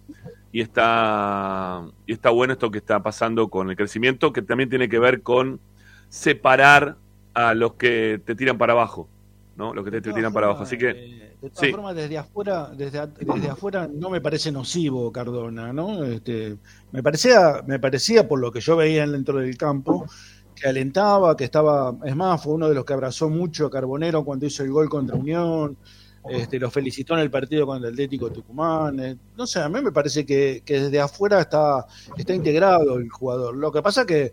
[0.52, 4.88] y está, y está bueno esto que está pasando con el crecimiento, que también tiene
[4.88, 5.60] que ver con
[6.08, 6.96] separar
[7.34, 9.08] a los que te tiran para abajo.
[9.56, 9.72] ¿No?
[9.72, 10.62] Lo que te, tiran para abajo.
[10.62, 10.90] Así que.
[10.90, 16.04] Eh, de todas formas, desde afuera, desde, desde afuera no me parece nocivo Cardona, ¿no?
[16.04, 16.56] Este,
[16.92, 20.06] me parecía, me parecía por lo que yo veía dentro del campo,
[20.54, 24.24] que alentaba, que estaba, es más, fue uno de los que abrazó mucho a Carbonero
[24.24, 25.76] cuando hizo el gol contra Unión.
[26.28, 28.98] Este, lo felicitó en el partido contra el Atlético Tucumán.
[28.98, 33.08] Eh, no sé, a mí me parece que, que desde afuera está, está integrado el
[33.08, 33.56] jugador.
[33.56, 34.32] Lo que pasa que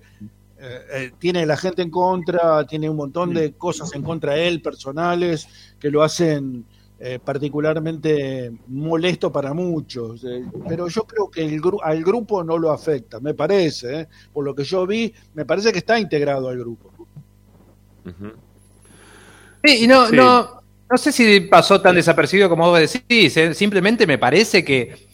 [0.65, 4.47] eh, eh, tiene la gente en contra, tiene un montón de cosas en contra de
[4.47, 6.63] él, personales, que lo hacen
[6.99, 10.25] eh, particularmente molesto para muchos.
[10.65, 14.63] pero yo creo que el al grupo no lo afecta, me parece, por lo que
[14.63, 16.93] yo vi, me parece que está integrado al grupo.
[19.65, 24.17] Sí, y no, no, no sé si pasó tan desapercibido como vos decís, simplemente me
[24.17, 25.09] parece que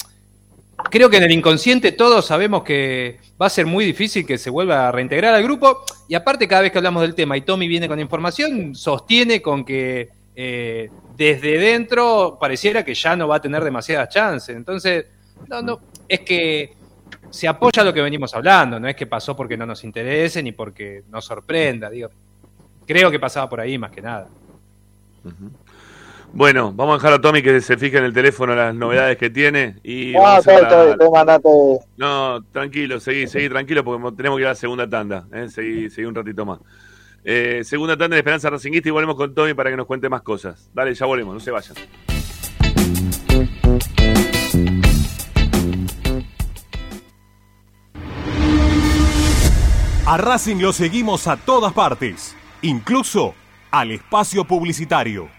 [0.89, 4.49] creo que en el inconsciente todos sabemos que va a ser muy difícil que se
[4.49, 5.83] vuelva a reintegrar al grupo.
[6.07, 9.63] Y aparte, cada vez que hablamos del tema y Tommy viene con información, sostiene con
[9.63, 14.55] que eh, desde dentro pareciera que ya no va a tener demasiadas chances.
[14.55, 15.05] Entonces,
[15.47, 16.73] no, no, es que
[17.29, 20.51] se apoya lo que venimos hablando, no es que pasó porque no nos interese ni
[20.51, 22.09] porque nos sorprenda, digo.
[22.85, 24.27] Creo que pasaba por ahí más que nada.
[26.31, 29.29] Bueno, vamos a dejar a Tommy que se fije en el teléfono las novedades que
[29.29, 30.41] tiene y No,
[31.97, 35.49] No, tranquilo, seguí, seguí tranquilo porque tenemos que ir a la segunda tanda, ¿eh?
[35.49, 36.59] seguí, seguí un ratito más.
[37.25, 40.21] Eh, segunda tanda de Esperanza Racinguista y volvemos con Tommy para que nos cuente más
[40.21, 40.69] cosas.
[40.73, 41.75] Dale, ya volvemos, no se vayan.
[50.05, 53.35] A Racing lo seguimos a todas partes, incluso
[53.71, 55.38] al espacio publicitario.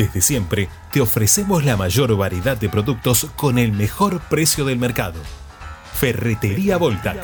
[0.00, 5.20] Desde siempre te ofrecemos la mayor variedad de productos con el mejor precio del mercado.
[5.92, 7.18] Ferretería Voltac.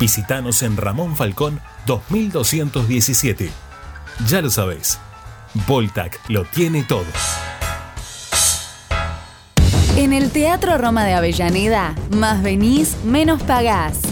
[0.00, 3.50] Visítanos en Ramón Falcón 2217.
[4.26, 4.98] Ya lo sabéis,
[5.66, 7.04] Voltac lo tiene todo.
[9.98, 14.11] En el Teatro Roma de Avellaneda, más venís, menos pagás.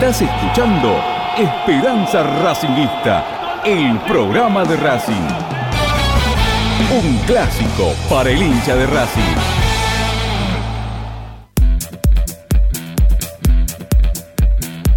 [0.00, 1.02] Estás escuchando
[1.36, 5.26] Esperanza Racingista, el programa de Racing.
[7.02, 9.34] Un clásico para el hincha de Racing.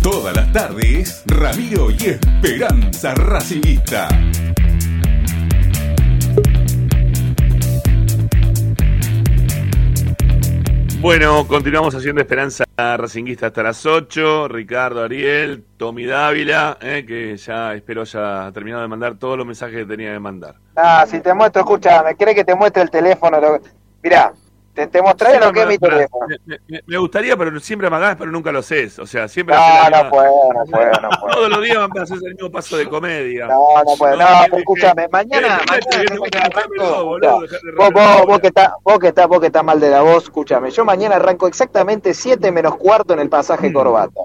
[0.04, 4.08] Todas las tardes, Ramiro y Esperanza Racingista.
[11.02, 14.48] Bueno, continuamos haciendo Esperanza Racinguista hasta las 8.
[14.48, 19.78] Ricardo Ariel, Tommy Dávila, eh, que ya espero ya terminado de mandar todos los mensajes
[19.78, 20.58] que tenía que mandar.
[20.76, 23.40] Ah, si te muestro, escucha, ¿me cree que te muestre el teléfono?
[24.04, 24.32] Mirá,
[24.74, 26.28] te, te mostraré lo que es mi teléfono.
[26.86, 29.00] Me, gustaría, pero siempre amagás, pero nunca lo haces.
[29.00, 29.56] O sea, siempre.
[29.56, 31.34] No, no puedo, no puedo, no puedo.
[31.34, 33.48] Todos los días me haces el mismo paso de comedia.
[33.48, 34.16] No, no puedo.
[34.16, 35.62] No, no escúchame, mañana.
[37.76, 40.72] Vos que estás vos que estás vos que estás mal de la voz, escúchame.
[40.72, 43.74] Yo mañana arranco exactamente 7 menos cuarto en el pasaje mm.
[43.74, 44.22] Corbata.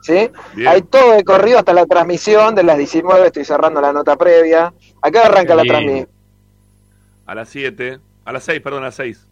[0.00, 0.30] ¿Sí?
[0.66, 3.26] Hay todo de corrido hasta la transmisión de las 19.
[3.26, 4.72] Estoy cerrando la nota previa.
[5.02, 6.08] ¿A qué arranca la transmisión?
[7.26, 7.98] A las 7.
[8.24, 9.27] A las 6, perdón, a las 6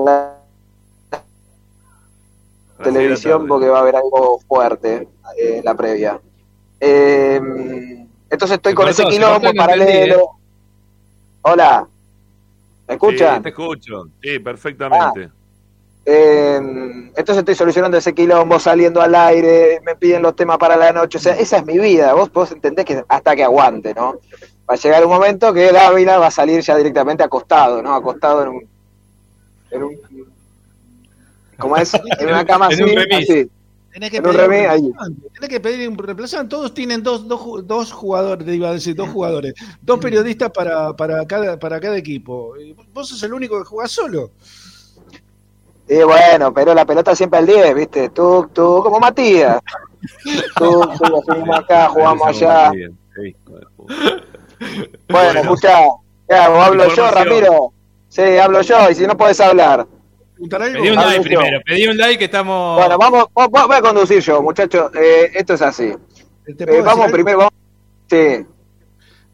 [0.00, 0.34] la
[2.82, 5.08] televisión porque va a haber algo fuerte
[5.38, 6.20] en eh, la previa.
[6.80, 10.16] Em, entonces estoy con ese quilombo paralelo.
[10.16, 10.44] ¿eh?
[11.42, 11.86] Hola,
[12.88, 13.36] ¿me escuchan?
[13.36, 15.30] Sí, te escucho, sí, perfectamente.
[15.30, 15.34] Ah,
[16.04, 20.92] em, entonces estoy solucionando ese quilombo, saliendo al aire, me piden los temas para la
[20.92, 24.18] noche, o sea, esa es mi vida, vos, vos entendés que hasta que aguante, ¿no?
[24.68, 27.94] Va a llegar un momento que el Ávila va a salir ya directamente acostado, ¿no?
[27.94, 28.73] Acostado en un,
[29.74, 29.98] en un,
[31.58, 33.50] como es, en una cama así, así.
[33.92, 34.92] Tenés que, pedir ahí.
[35.34, 36.48] Tenés que pedir un reemplazante.
[36.48, 41.24] Todos tienen dos, dos, dos jugadores, iba a decir, dos jugadores, dos periodistas para, para,
[41.26, 42.54] cada, para cada equipo.
[42.92, 44.32] Vos sos el único que juega solo.
[45.88, 48.08] Y bueno, pero la pelota siempre al 10, ¿viste?
[48.08, 49.60] Tú, tú, como Matías.
[50.58, 52.72] Tú, tú, jugamos acá, jugamos allá.
[55.08, 55.78] Bueno, escuchá,
[56.28, 57.73] hablo yo, Ramiro.
[58.14, 59.88] Sí, hablo yo, y si no puedes hablar.
[60.38, 62.76] Pedí un like primero, pedí un like que estamos.
[62.76, 64.92] Bueno, vamos, voy a conducir yo, muchachos.
[64.94, 65.92] Eh, esto es así.
[66.46, 67.52] Eh, vamos primero, vamos.
[68.08, 68.46] Sí.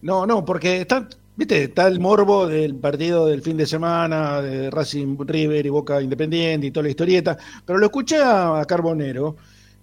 [0.00, 4.70] No, no, porque está, viste, está el morbo del partido del fin de semana, de
[4.70, 7.36] Racing River y Boca Independiente y toda la historieta,
[7.66, 9.36] pero lo escuché a Carbonero,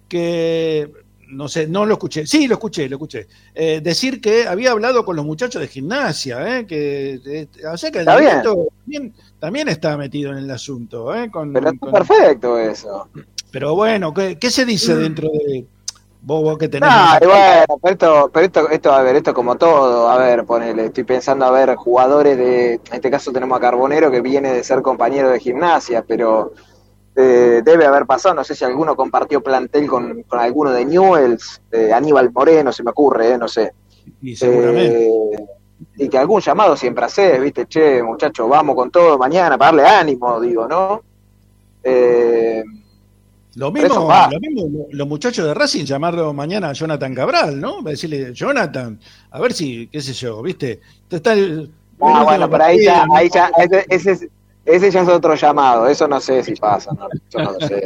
[0.08, 0.90] que
[1.28, 5.04] no sé, no lo escuché, sí, lo escuché, lo escuché, eh, decir que había hablado
[5.04, 9.96] con los muchachos de gimnasia, eh, que, eh, o sea que el también, también está
[9.96, 11.14] metido en el asunto.
[11.14, 13.08] Eh, con, pero está perfecto eso.
[13.50, 15.66] Pero bueno, ¿qué, se dice dentro de
[16.22, 16.88] vos, que tenés?
[16.90, 20.86] Ah, bueno, pero esto, pero esto, esto, a ver, esto como todo, a ver, ponele,
[20.86, 24.64] estoy pensando a ver jugadores de, en este caso tenemos a Carbonero que viene de
[24.64, 26.52] ser compañero de gimnasia, pero
[27.20, 31.60] eh, debe haber pasado, no sé si alguno compartió plantel con, alguno de Newells,
[31.92, 33.72] Aníbal Moreno, se me ocurre, eh, no sé.
[34.22, 35.08] Y seguramente.
[35.08, 35.46] Eh,
[35.96, 39.88] y que algún llamado siempre haces, viste, che, muchacho, vamos con todo mañana para darle
[39.88, 41.02] ánimo, digo, ¿no?
[43.54, 47.82] lo mismo, lo mismo, los muchachos de Racing llamarlo mañana a Jonathan Cabral, ¿no?
[47.82, 49.00] Decirle, Jonathan,
[49.32, 50.80] a ver si, qué sé yo, ¿viste?
[51.10, 51.68] Está el,
[52.00, 54.30] ah, bueno, pero ahí ya, ahí ya, ese, ese,
[54.68, 57.84] ese ya es otro llamado, eso no sé si pasa, no, yo no lo sé.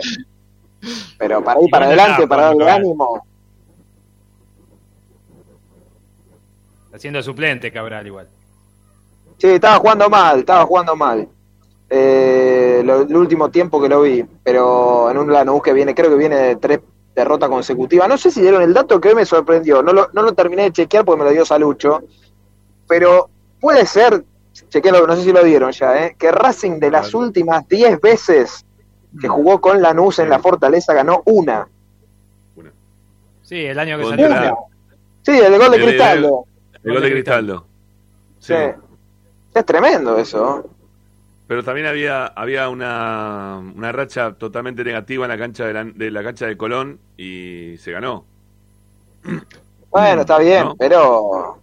[1.16, 3.24] Pero para ir para adelante, para darle ánimo.
[6.92, 8.28] Haciendo suplente Cabral igual.
[9.38, 11.28] Sí, estaba jugando mal, estaba jugando mal.
[11.88, 16.16] Eh, el último tiempo que lo vi, pero en un Lanús que viene, creo que
[16.16, 16.80] viene de tres
[17.14, 18.08] derrotas consecutivas.
[18.08, 20.64] No sé si dieron el dato que hoy me sorprendió, no lo, no lo terminé
[20.64, 22.02] de chequear porque me lo dio Salucho,
[22.88, 23.30] pero
[23.60, 26.16] puede ser chequenlo, no sé si lo vieron ya, ¿eh?
[26.18, 28.64] que Racing de las últimas 10 veces
[29.20, 31.68] que jugó con Lanús en la Fortaleza ganó una.
[33.42, 34.56] Sí, el año que salió.
[35.22, 36.46] Sí, el gol de Cristaldo.
[36.82, 37.66] El, gol de Cristaldo.
[38.38, 38.54] Sí.
[39.54, 40.68] Es tremendo eso.
[41.46, 46.10] Pero también había había una, una racha totalmente negativa en la cancha de la, de
[46.10, 48.24] la cancha de Colón y se ganó.
[49.90, 51.61] Bueno, está bien, pero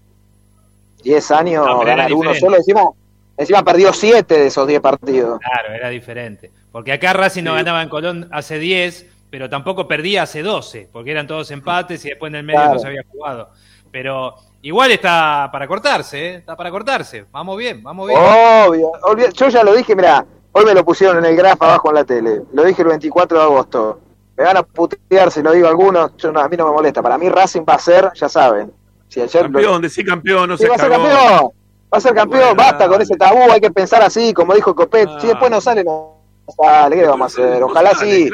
[1.04, 2.90] 10 años, ganar uno solo, encima,
[3.38, 5.40] encima perdió 7 de esos 10 partidos.
[5.40, 6.52] Claro, era diferente.
[6.72, 11.12] Porque acá Racing no ganaba en Colón hace 10, pero tampoco perdía hace 12, porque
[11.12, 13.50] eran todos empates y después en el medio no se había jugado.
[13.92, 16.36] Pero igual está para cortarse, ¿eh?
[16.36, 17.26] está para cortarse.
[17.32, 18.20] Vamos bien, vamos bien.
[18.20, 18.92] Obvio,
[19.32, 22.04] yo ya lo dije, mira, hoy me lo pusieron en el graf abajo en la
[22.04, 22.42] tele.
[22.54, 24.00] Lo dije el 24 de agosto.
[24.38, 27.02] Me van a putear si lo digo algunos, yo a mí no me molesta.
[27.02, 28.72] Para mí Racing va a ser, ya saben,
[29.10, 31.52] si campeón, decí campeón, no sí, va a ser campeón,
[31.94, 35.10] va a ser campeón, basta con ese tabú, hay que pensar así, como dijo Copet,
[35.20, 36.20] si después no sale, no,
[36.58, 37.64] Dale, ¿qué vamos a hacer?
[37.64, 38.30] Ojalá sí.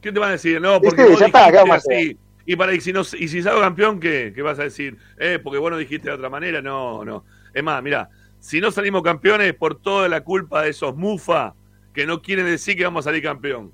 [0.00, 0.60] ¿Qué te van a decir?
[0.60, 2.16] No, porque vos ya está, ¿qué vamos a hacer?
[2.46, 4.32] Y, para, y, si no, y si salgo campeón, ¿qué?
[4.34, 4.96] ¿Qué vas a decir?
[5.18, 6.62] Eh, porque vos no dijiste de otra manera.
[6.62, 7.24] No, no.
[7.54, 8.08] Es más, mira,
[8.40, 11.54] si no salimos campeones por toda la culpa de esos mufa
[11.92, 13.72] que no quieren decir que vamos a salir campeón.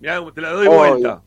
[0.00, 1.22] Mirá, te la doy vuelta.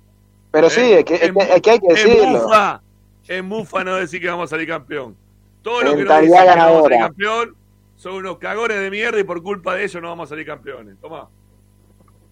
[0.52, 2.26] Pero sí, es que, es que, hay que decirlo.
[2.28, 2.82] Mufa,
[3.28, 5.16] es mufa no decir que vamos a salir campeón.
[5.62, 7.56] Todos los que no dicen que vamos a salir campeón
[7.95, 10.98] son unos cagones de mierda y por culpa de ellos no vamos a salir campeones.
[11.02, 11.28] Toma.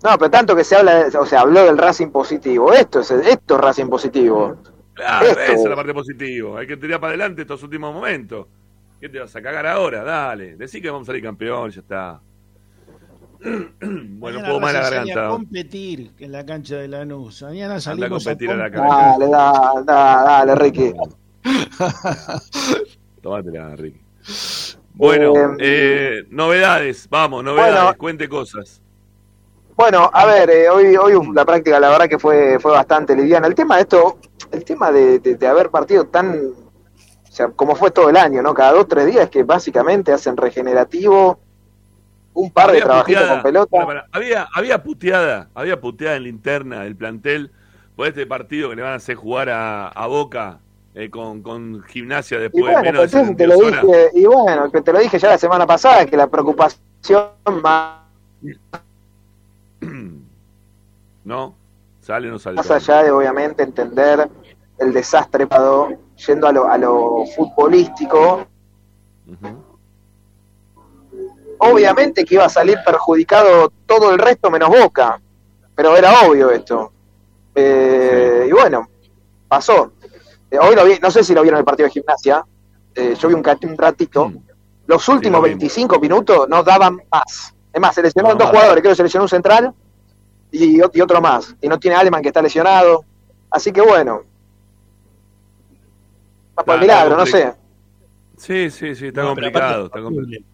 [0.04, 2.72] No, pero tanto que se habla, o sea, habló del Racing positivo.
[2.74, 4.58] Esto es, esto es Racing positivo.
[4.94, 6.60] Claro, esa es la parte positiva.
[6.60, 8.48] Hay que tirar para adelante estos últimos momentos.
[9.02, 10.04] ¿Qué te vas a cagar ahora?
[10.04, 10.56] Dale.
[10.56, 12.22] Decí que vamos a salir campeón, ya está.
[13.41, 15.28] Bueno, puedo más la garganta.
[15.28, 17.41] A competir en la cancha de Lanús.
[17.41, 18.95] Mañana salimos a competir a, la cancha.
[18.95, 20.94] Dale, dale, dale, Ricky.
[23.22, 24.02] Tómatela, Ricky.
[24.94, 28.82] Bueno, eh, eh, novedades, vamos, novedades, cuente cosas.
[29.76, 33.48] Bueno, a ver, eh, hoy, hoy la práctica la verdad que fue, fue bastante liviana.
[33.48, 34.20] El tema de esto,
[34.52, 38.53] el tema de, de, haber partido tan, o sea, como fue todo el año, ¿no?
[38.53, 41.40] Cada dos, tres días que básicamente hacen regenerativo,
[42.36, 44.06] un par de trabajitos con pelota.
[44.12, 47.52] había, había puteada, había puteada en la interna del plantel
[47.95, 50.60] por este partido que le van a hacer jugar a, a Boca
[50.94, 54.94] eh, con, con, gimnasia después y bueno, menos de te lo dije, Y bueno, te
[54.94, 57.30] lo dije ya la semana pasada, que la preocupación
[57.62, 58.02] más...
[61.24, 61.56] ¿No?
[62.02, 62.57] ¿Sale o no sale?
[62.57, 64.30] Más allá de obviamente entender
[64.78, 65.48] el desastre
[66.28, 68.45] yendo a lo, a lo futbolístico,
[71.60, 75.19] obviamente que iba a salir perjudicado todo el resto menos Boca,
[75.76, 76.91] pero era obvio esto.
[77.53, 78.90] Eh, y bueno,
[79.48, 79.94] pasó.
[80.52, 82.45] Eh, hoy lo vi, no sé si lo vieron el partido de gimnasia,
[82.94, 84.30] eh, yo vi un, un ratito.
[84.30, 84.38] Mm.
[84.88, 87.53] Los últimos 25 minutos no daban más.
[87.73, 89.73] Es más, seleccionaron dos jugadores, creo que seleccionó un central
[90.52, 91.56] y, y, otro más.
[91.61, 93.03] Y no tiene Aleman que está lesionado.
[93.49, 94.22] Así que bueno.
[96.56, 97.53] Por milagro, no sé.
[98.38, 99.90] Sí, sí, sí, está, complicado,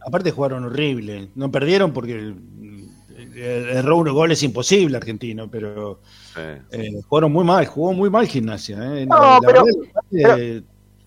[0.06, 1.30] aparte, jugaron horrible.
[1.36, 2.34] No perdieron porque
[3.36, 6.00] erró unos goles imposible argentino, pero
[6.38, 8.78] eh, jugaron muy mal, jugó muy mal gimnasia.
[8.98, 9.06] Eh.
[9.06, 9.64] No, pero,
[10.12, 10.64] es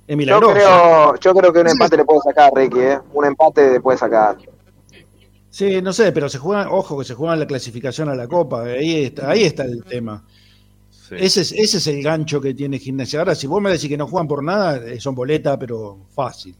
[0.06, 2.98] yo creo, yo creo que un empate le puede sacar, Ricky, ¿eh?
[3.12, 4.36] un empate le puede sacar.
[5.48, 8.64] Sí, no sé, pero se juega, ojo que se juega la clasificación a la Copa,
[8.64, 10.24] ahí está, ahí está el tema.
[11.18, 13.20] Ese, es, ese es el gancho que tiene Gimnasia.
[13.20, 16.56] Ahora, si vos me decís que no juegan por nada, eh, son boletas, pero fácil.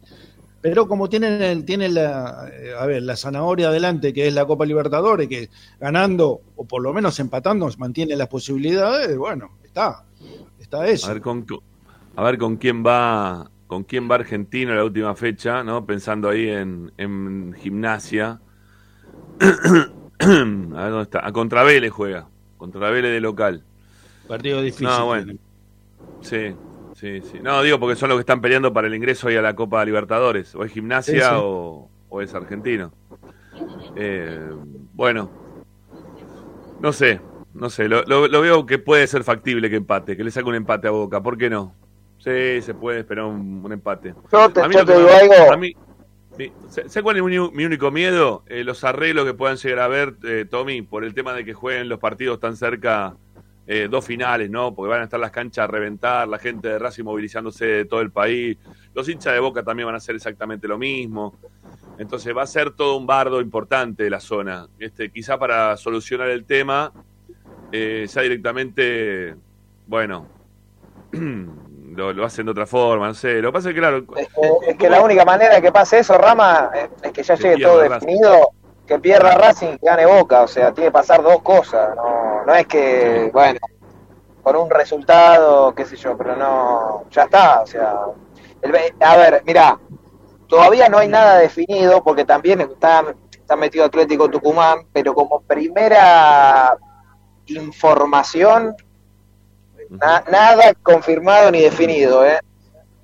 [0.65, 4.65] Pero como tienen, tienen la, eh, a ver, la zanahoria adelante, que es la Copa
[4.65, 10.07] Libertadores, que ganando o por lo menos empatando mantiene las posibilidades, bueno, está,
[10.59, 11.07] está eso.
[11.09, 11.45] A ver con,
[12.17, 15.85] a ver con quién va, con quién va Argentino en la última fecha, ¿no?
[15.85, 18.41] Pensando ahí en, en gimnasia.
[19.41, 21.27] a ver dónde está.
[21.27, 23.65] A contra Vélez juega, contra Vélez de local.
[24.29, 24.87] Partido difícil.
[24.87, 25.35] No, bueno.
[26.21, 26.55] Sí,
[26.95, 27.41] sí, sí.
[27.43, 29.85] No, digo porque son los que están peleando para el ingreso ahí a la Copa
[29.85, 30.55] Libertadores.
[30.55, 31.89] O es gimnasia O,
[32.21, 32.93] es argentino.
[33.97, 34.51] Eh,
[34.95, 35.31] bueno,
[36.81, 37.21] no sé,
[37.53, 37.89] no sé.
[37.89, 40.93] Lo, lo, veo que puede ser factible que empate, que le saque un empate a
[40.93, 41.23] Boca.
[41.23, 41.75] ¿Por qué no?
[42.19, 44.15] Sí, se puede esperar un, empate.
[44.33, 45.53] Yo te, digo algo.
[45.53, 45.75] A mí,
[46.69, 48.43] ¿Sé cuál es mi, único miedo?
[48.49, 51.55] Eh, los arreglos que puedan llegar a ver, eh, Tommy, por el tema de que
[51.55, 53.17] jueguen los partidos tan cerca
[53.67, 54.75] eh, dos finales, ¿no?
[54.75, 58.01] Porque van a estar las canchas a reventar, la gente de Racing movilizándose de todo
[58.03, 58.59] el país.
[58.93, 61.35] Los hinchas de Boca también van a hacer exactamente lo mismo.
[61.99, 64.69] Entonces va a ser todo un bardo importante de la zona.
[64.79, 66.93] Este, quizá para solucionar el tema,
[67.73, 69.35] eh, ya directamente,
[69.87, 70.27] bueno,
[71.13, 73.41] lo, hacen de otra forma, no sé.
[73.41, 74.05] Lo que pasa es que, claro.
[74.67, 76.71] Es que, la única manera que pase eso, Rama,
[77.03, 78.54] es que ya llegue todo definido
[78.87, 82.55] que pierda Racing y gane Boca, o sea, tiene que pasar dos cosas, no, no
[82.55, 83.59] es que, bueno,
[84.43, 87.95] por un resultado, qué sé yo, pero no, ya está, o sea,
[89.01, 89.79] a ver, mira,
[90.47, 96.77] todavía no hay nada definido porque también está, está metido Atlético Tucumán, pero como primera
[97.47, 98.75] información,
[99.91, 102.39] nada confirmado ni definido, ¿eh?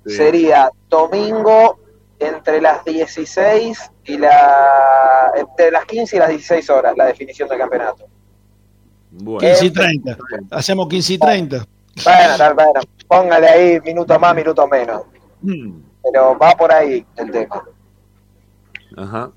[0.05, 1.80] Sería domingo
[2.21, 7.57] entre las 16 y la entre las 15 y las 16 horas la definición del
[7.57, 8.05] campeonato.
[9.39, 10.17] 15 y 30.
[10.51, 11.65] Hacemos 15 y 30.
[12.03, 15.03] Bueno, bueno, póngale ahí minuto más, minuto menos.
[15.41, 15.81] Hmm.
[16.03, 17.63] Pero va por ahí el tema.
[18.95, 19.31] Ajá.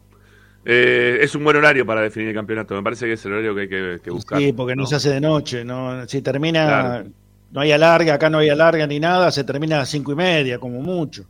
[0.65, 2.75] Eh, es un buen horario para definir el campeonato.
[2.75, 4.39] Me parece que es el horario que hay que, buscar.
[4.39, 5.65] Sí, porque no, se hace de noche.
[5.65, 7.05] no Si termina,
[7.51, 10.17] no hay alarga, acá no hay alarga ni nada, se termina a las cinco y
[10.17, 11.25] media, como mucho.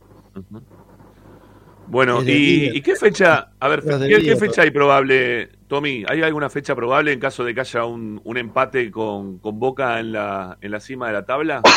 [1.87, 6.03] Bueno, y, qué fecha, a ver, ¿qué, fecha hay probable, Tommy?
[6.07, 10.11] ¿Hay alguna fecha probable en caso de que haya un, empate con, con, Boca en
[10.11, 11.61] la, en la cima de la tabla?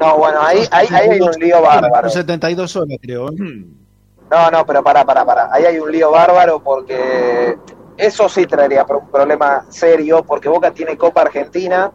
[0.00, 2.08] No, bueno, ahí, ahí, hay un lío bárbaro.
[2.08, 3.28] 72 horas, creo.
[3.28, 3.36] ¿eh?
[4.30, 5.52] No, no, pero para, para, para.
[5.52, 7.56] Ahí hay un lío bárbaro porque
[7.96, 11.92] eso sí traería un problema serio porque Boca tiene Copa Argentina,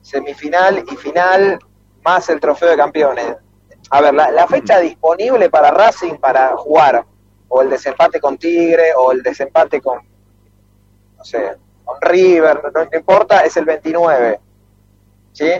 [0.00, 1.58] semifinal y final,
[2.04, 3.36] más el trofeo de campeones.
[3.90, 7.04] A ver, la, fecha disponible para Racing para jugar,
[7.48, 9.98] o el desempate con Tigre, o el desempate con,
[11.16, 14.40] no sé, con River, no, importa, es el 29.
[15.32, 15.50] ¿Sí?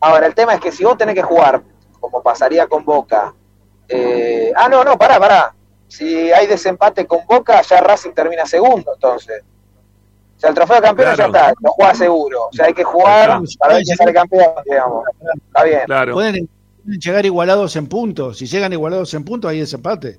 [0.00, 1.62] Ahora, el tema es que si vos tenés que jugar,
[2.00, 3.34] como pasaría con Boca,
[3.88, 5.54] eh, ah, no, no, pará, pará.
[5.88, 9.42] Si hay desempate con Boca, ya Racing termina segundo, entonces.
[10.36, 12.46] O sea, el trofeo de campeón ya está, lo juega seguro.
[12.46, 15.04] O sea, hay que jugar para ver quién sale campeón, digamos.
[15.48, 16.12] Está bien.
[16.12, 16.48] Pueden,
[16.96, 18.38] llegar igualados en puntos.
[18.38, 20.18] Si llegan igualados en puntos, hay desempate.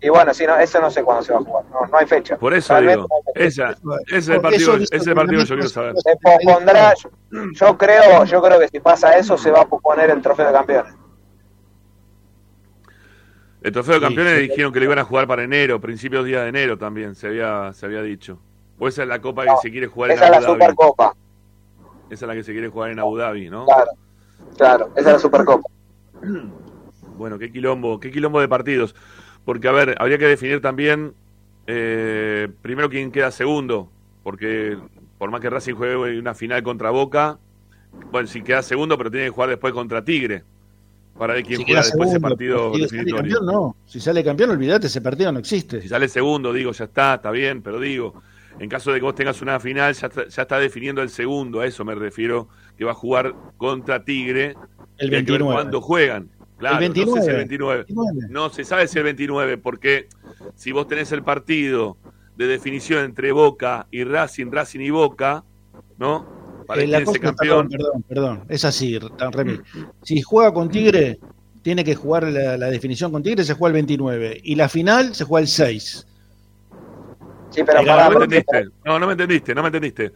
[0.00, 1.64] Y bueno, si no, eso no sé cuándo se va a jugar.
[1.72, 2.36] No, no hay fecha.
[2.36, 3.70] Por eso digo, esa,
[4.06, 5.94] ese es el partido, ese es el partido que yo quiero saber.
[5.96, 6.94] Se pospondrá,
[7.52, 10.52] yo creo, yo creo que si pasa eso, se va a posponer el trofeo de
[10.52, 10.94] campeones.
[13.62, 16.50] El trofeo de campeones dijeron que le iban a jugar para enero, principios día de
[16.50, 18.38] enero también, se había, se había dicho.
[18.78, 20.36] O esa es la copa que se quiere jugar en Abu Dhabi.
[20.36, 21.16] Esa es la Supercopa.
[22.10, 23.64] Esa es la que se quiere jugar en Abu Dhabi, ¿no?
[23.64, 23.90] Claro,
[24.56, 25.68] claro, esa es la Supercopa.
[27.16, 28.94] Bueno, qué quilombo, qué quilombo de partidos.
[29.46, 31.14] Porque, a ver, habría que definir también
[31.66, 33.90] eh, primero quién queda segundo.
[34.22, 34.76] Porque
[35.18, 37.38] por más que Racing juegue una final contra Boca,
[38.10, 40.44] bueno, si queda segundo, pero tiene que jugar después contra Tigre
[41.16, 43.16] para ver quién juega después ese partido si definitorio.
[43.16, 43.76] Sale campeón, no.
[43.86, 45.80] Si sale campeón, olvídate, ese partido no existe.
[45.80, 48.22] Si sale segundo, digo, ya está, está bien, pero digo,
[48.58, 51.60] en caso de que vos tengas una final, ya está, ya está definiendo el segundo,
[51.60, 54.54] a eso me refiero, que va a jugar contra Tigre.
[54.98, 55.54] El 29.
[55.54, 56.30] cuándo juegan.
[56.58, 57.10] Claro, el 29.
[57.10, 57.84] no sé si el 29.
[58.30, 60.08] No se sabe si el 29, porque
[60.54, 61.96] si vos tenés el partido
[62.36, 65.44] de definición entre Boca y Racing, Racing y Boca,
[65.98, 66.26] ¿no?
[66.66, 67.68] Para eh, campeón.
[67.68, 69.60] Perdón, perdón, es así, Remy.
[70.02, 71.18] Si juega con Tigre,
[71.62, 74.40] tiene que jugar la, definición con Tigre, se juega el 29.
[74.42, 76.06] Y la final se juega el 6.
[77.50, 78.68] Sí, pero no, me entendiste.
[78.84, 80.12] No, no me entendiste, no me entendiste.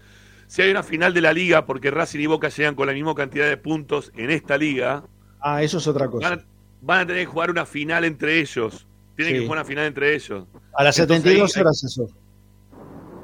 [0.50, 3.14] Si hay una final de la liga, porque Racing y Boca llegan con la misma
[3.14, 5.04] cantidad de puntos en esta liga.
[5.38, 6.44] Ah, eso es otra cosa.
[6.80, 8.84] Van a, tener que jugar una final entre ellos.
[9.14, 10.48] Tienen que jugar una final entre ellos.
[10.74, 12.08] A las 72 horas eso.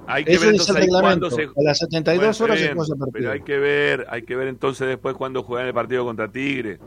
[0.07, 1.43] Hay que ver entonces ahí cuándo se...
[1.43, 3.11] A las 72 horas se juega partido.
[3.13, 6.79] Pero hay que ver, hay que ver entonces después cuándo juegan el partido contra Tigre.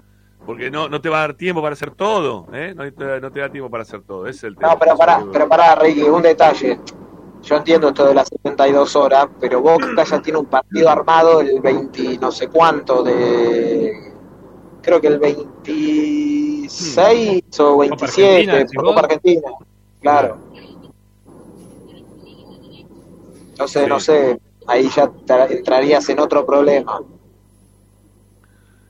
[0.46, 2.74] Porque no, no te va a dar tiempo para hacer todo, ¿eh?
[2.74, 4.72] No te, no te da tiempo para hacer todo, es el tema.
[4.72, 6.80] No, pero pará, pero pará, Ricky, un detalle.
[7.44, 11.60] Yo entiendo esto de las 72 horas, pero Boca ya tiene un partido armado el
[11.60, 14.14] 20 no sé cuánto de...
[14.82, 19.50] Creo que el 26 o 27 por Copa Argentina.
[20.02, 20.38] Claro.
[23.58, 25.12] No sé, no sé, ahí ya
[25.50, 27.02] entrarías en otro problema.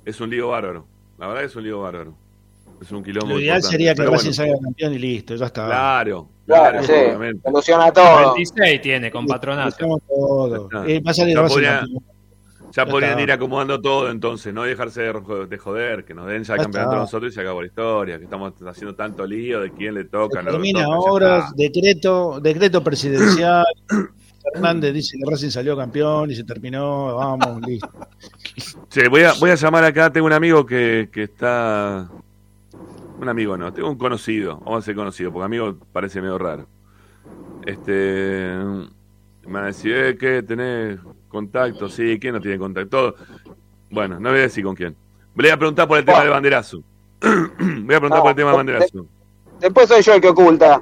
[0.05, 0.85] Es un lío bárbaro,
[1.17, 2.13] la verdad es un lío bárbaro.
[2.79, 3.33] Es un quilombo.
[3.33, 5.65] Lo ideal sería que Racing salga campeón y listo, ya está.
[5.65, 8.33] Claro, claro, sí, soluciona todo.
[8.33, 9.99] 26 tiene con patronato.
[10.07, 10.69] Todo.
[10.85, 11.83] Eh, va a salir ya podría,
[12.71, 16.61] ya podrían ir acomodando todo entonces, no dejarse de, joder, que nos den ya el
[16.61, 20.05] campeonato nosotros y se acabó la historia, que estamos haciendo tanto lío de quién le
[20.05, 20.43] toca.
[20.43, 23.65] termina ahora, decreto, decreto presidencial,
[24.53, 27.89] Hernández dice que Racing salió campeón y se terminó, vamos, listo.
[28.89, 32.09] Sí, voy a, voy a llamar acá, tengo un amigo que, que está...
[33.19, 36.67] Un amigo no, tengo un conocido, vamos a ser conocido, porque amigo parece medio raro.
[37.65, 38.55] Este...
[39.45, 40.43] Me va a decir, eh, ¿qué?
[40.43, 41.89] ¿Tenés contacto?
[41.89, 43.15] Sí, ¿quién no tiene contacto?
[43.89, 44.95] Bueno, no voy a decir con quién.
[45.33, 46.83] Voy a preguntar por el tema del banderazo.
[47.21, 49.07] voy a preguntar por el tema del banderazo.
[49.59, 50.81] Después soy yo el que oculta.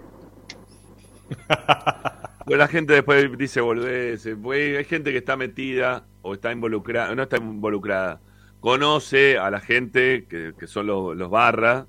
[2.48, 7.24] Pues la gente después dice volvés, hay gente que está metida o está involucrada, no
[7.24, 8.22] está involucrada,
[8.62, 11.88] conoce a la gente que, son los, los barras,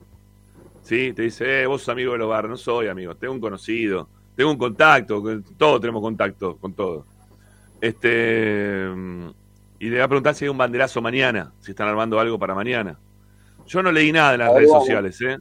[0.89, 1.12] ¿sí?
[1.12, 4.09] Te dice, eh, vos sos amigo de los barras, no soy amigo, tengo un conocido,
[4.35, 5.23] tengo un contacto,
[5.59, 7.05] todos tenemos contacto con todo.
[7.78, 8.89] Este,
[9.78, 12.55] y le voy a preguntar si hay un banderazo mañana, si están armando algo para
[12.55, 12.98] mañana.
[13.66, 15.39] Yo no leí nada en las redes sociales, ¿eh?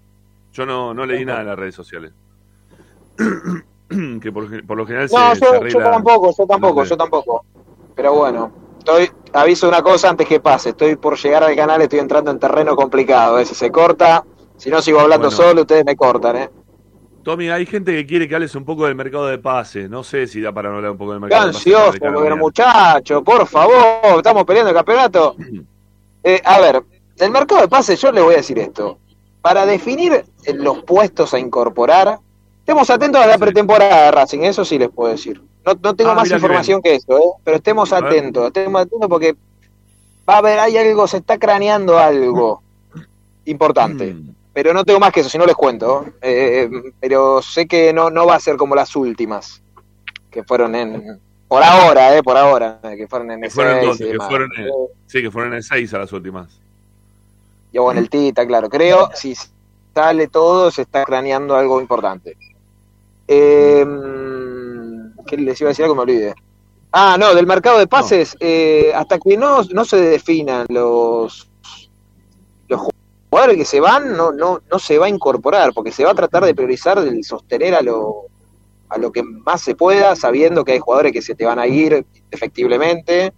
[0.51, 2.11] Yo no, no leí nada en las redes sociales.
[4.21, 7.45] que por, lo general no, yo, yo tampoco, yo tampoco, yo tampoco.
[7.95, 10.71] Pero bueno, estoy aviso una cosa antes que pase.
[10.71, 13.43] Estoy por llegar al canal, estoy entrando en terreno complicado.
[13.45, 14.25] Si se corta,
[14.57, 16.49] si no sigo hablando solo, ustedes me cortan, ¿eh?
[17.23, 19.89] Tommy, hay gente que quiere que hables un poco del mercado de pase.
[19.89, 21.75] No sé si da para hablar un poco del mercado de pase.
[21.75, 25.35] ansioso, muchacho, por favor, estamos peleando el campeonato.
[26.23, 26.83] Eh, a ver,
[27.19, 28.97] el mercado de pase, yo le voy a decir esto.
[29.41, 30.25] para definir
[30.55, 32.19] los puestos a incorporar,
[32.59, 35.41] estemos atentos a la pretemporada de Racing, eso sí les puedo decir.
[35.65, 37.31] No, no tengo Ah, más información que eso, ¿eh?
[37.45, 39.35] pero estemos atentos, estemos atentos porque
[40.29, 42.61] va a haber, hay algo, se está craneando algo
[43.45, 44.13] importante.
[44.57, 46.03] Pero no tengo más que eso, si no les cuento.
[46.19, 46.67] Eh,
[46.99, 49.61] pero sé que no, no va a ser como las últimas,
[50.31, 51.19] que fueron en...
[51.47, 54.11] Por ahora, eh, por ahora, que fueron en Que el fueron, 6 donde, y que
[54.13, 54.27] demás.
[54.29, 54.71] fueron en-
[55.05, 56.59] sí, que fueron en seis a las últimas.
[57.71, 58.67] Y bueno, el Tita, claro.
[58.67, 59.35] Creo, si
[59.93, 62.35] sale todo, se está craneando algo importante.
[63.27, 63.85] Eh,
[65.27, 65.93] ¿Qué les iba a decir algo?
[65.93, 66.33] Me olvidé.
[66.91, 71.47] Ah, no, del mercado de pases, eh, hasta que no, no se definan los,
[72.69, 72.81] los
[73.29, 76.15] jugadores que se van, no, no, no se va a incorporar, porque se va a
[76.15, 78.23] tratar de priorizar, de sostener a lo,
[78.89, 81.67] a lo que más se pueda, sabiendo que hay jugadores que se te van a
[81.67, 83.33] ir efectivamente,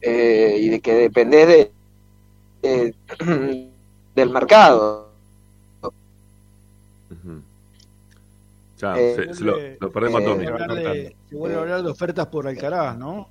[0.00, 1.72] eh, y de que dependés de,
[2.62, 2.94] de-
[4.14, 5.08] del mercado.
[8.78, 10.44] Ya, Eh, se, se lo, lo perdemos a eh, Tommy.
[10.44, 13.28] Se vuelve a hablar de- se vuelve a hablar de ofertas por Alcaraz, ¿no?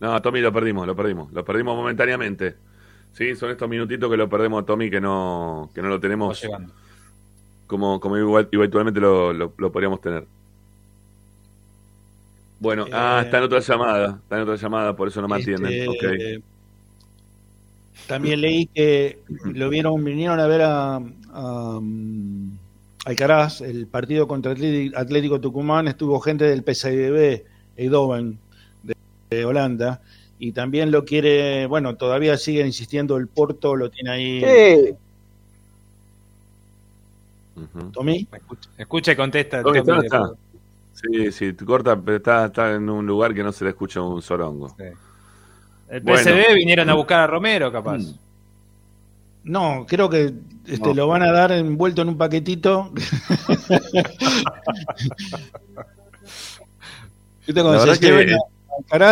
[0.00, 1.30] No, a Tommy lo perdimos, lo perdimos.
[1.32, 2.56] Lo perdimos momentáneamente.
[3.12, 6.42] Sí, son estos minutitos que lo perdemos a Tommy que no, que no lo tenemos
[7.66, 10.26] como, como igual, igualmente lo, lo, lo podríamos tener.
[12.58, 14.18] Bueno, ah, Eh, está en otra llamada.
[14.22, 15.72] Está en otra llamada, por eso no me atienden.
[15.72, 16.44] Este, Ok.
[18.06, 20.96] También leí que lo vieron, vinieron a ver a,
[21.32, 22.50] a, um,
[23.04, 27.44] Alcaraz, el partido contra Atlético Tucumán, estuvo gente del PSV
[27.76, 28.38] Eindhoven
[28.82, 28.94] de,
[29.30, 30.00] de Holanda
[30.40, 34.40] y también lo quiere, bueno, todavía sigue insistiendo el Porto, lo tiene ahí.
[34.40, 34.94] Sí,
[37.92, 38.26] Tommy.
[38.78, 39.62] Escucha y contesta.
[39.62, 40.30] Tommy, Tommy, ¿está?
[40.94, 44.00] Sí, sí, te corta, pero está, está en un lugar que no se le escucha
[44.00, 44.74] un sorongo.
[45.90, 46.18] El Bueno.
[46.18, 47.98] PSV vinieron a buscar a Romero, capaz.
[47.98, 48.14] Mm.
[49.44, 50.32] No, creo que
[50.66, 50.94] este, No.
[50.94, 52.92] lo van a dar envuelto en un paquetito.
[57.46, 58.36] Se verdad que-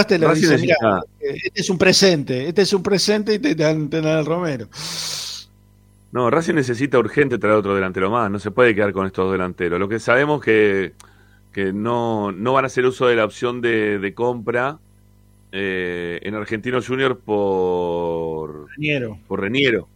[0.07, 3.55] te lo Racing mira, necesita- este es un presente, este es un presente y te
[3.55, 4.69] dan, te dan el Romero.
[6.11, 8.31] No, Racing necesita urgente traer otro delantero más.
[8.31, 9.78] No se puede quedar con estos delanteros.
[9.78, 10.95] Lo que sabemos que,
[11.53, 14.78] que no, no van a hacer uso de la opción de, de compra
[15.53, 19.19] eh, en Argentino Junior por Reniero.
[19.28, 19.89] por Reniero.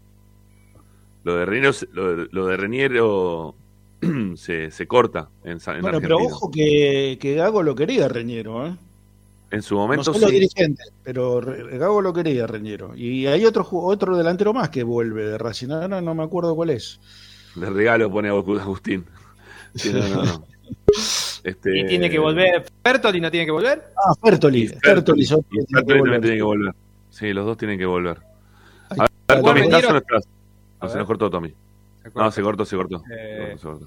[1.25, 3.55] Lo de Reniero, se- lo de, lo de Reniero
[4.37, 8.75] se, se corta en, en Bueno, pero ojo que, que Gago lo quería Reñero, ¿eh?
[9.53, 10.37] En su No momento son los sí.
[10.37, 12.97] dirigentes, pero Gago lo quería Reñero.
[12.97, 16.71] Y hay otro otro delantero más que vuelve de Racing, ahora no me acuerdo cuál
[16.71, 16.99] es.
[17.55, 19.05] De regalo pone a Agustín.
[19.75, 20.45] Sí, no, no, no.
[21.45, 22.65] Este, Y tiene que volver.
[22.85, 23.93] ¿Fertoli no tiene que volver?
[23.97, 24.69] Ah, Fertoli.
[24.69, 26.21] Fertoli, son- tiene que Fertoli también volver.
[26.21, 26.75] tiene que volver.
[27.09, 28.19] Sí, los dos tienen que volver.
[28.91, 30.29] A ver, Tommy, ¿estás o no estás?
[30.83, 31.55] No, se nos cortó Tommy.
[32.15, 33.03] No, se cortó, se cortó.
[33.11, 33.87] Eh, Se cortó,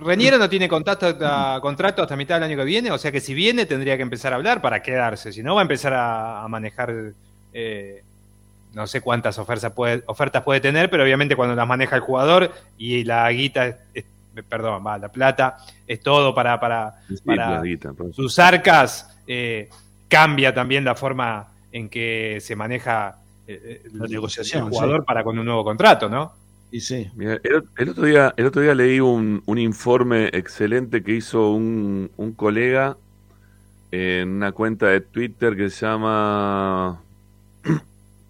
[0.00, 3.20] Reniero no tiene contacto hasta- contrato hasta mitad del año que viene, o sea que
[3.20, 6.42] si viene tendría que empezar a hablar para quedarse, si no va a empezar a,
[6.42, 6.92] a manejar,
[7.52, 8.02] eh,
[8.72, 12.50] no sé cuántas ofertas puede, ofertas puede tener, pero obviamente cuando las maneja el jugador
[12.76, 14.04] y la guita, es- es-
[14.48, 19.68] perdón, va, la plata es todo para, para, Sí, para guita, sus arcas, eh,
[20.08, 25.06] cambia también la forma en que se maneja eh, el, La negociación, el jugador sí.
[25.06, 26.32] para con un nuevo contrato, ¿no?
[26.74, 27.08] Y sí.
[27.14, 31.52] Mira, el, el otro día, el otro día leí un, un informe excelente que hizo
[31.52, 32.98] un, un colega
[33.92, 37.04] en una cuenta de Twitter que se llama.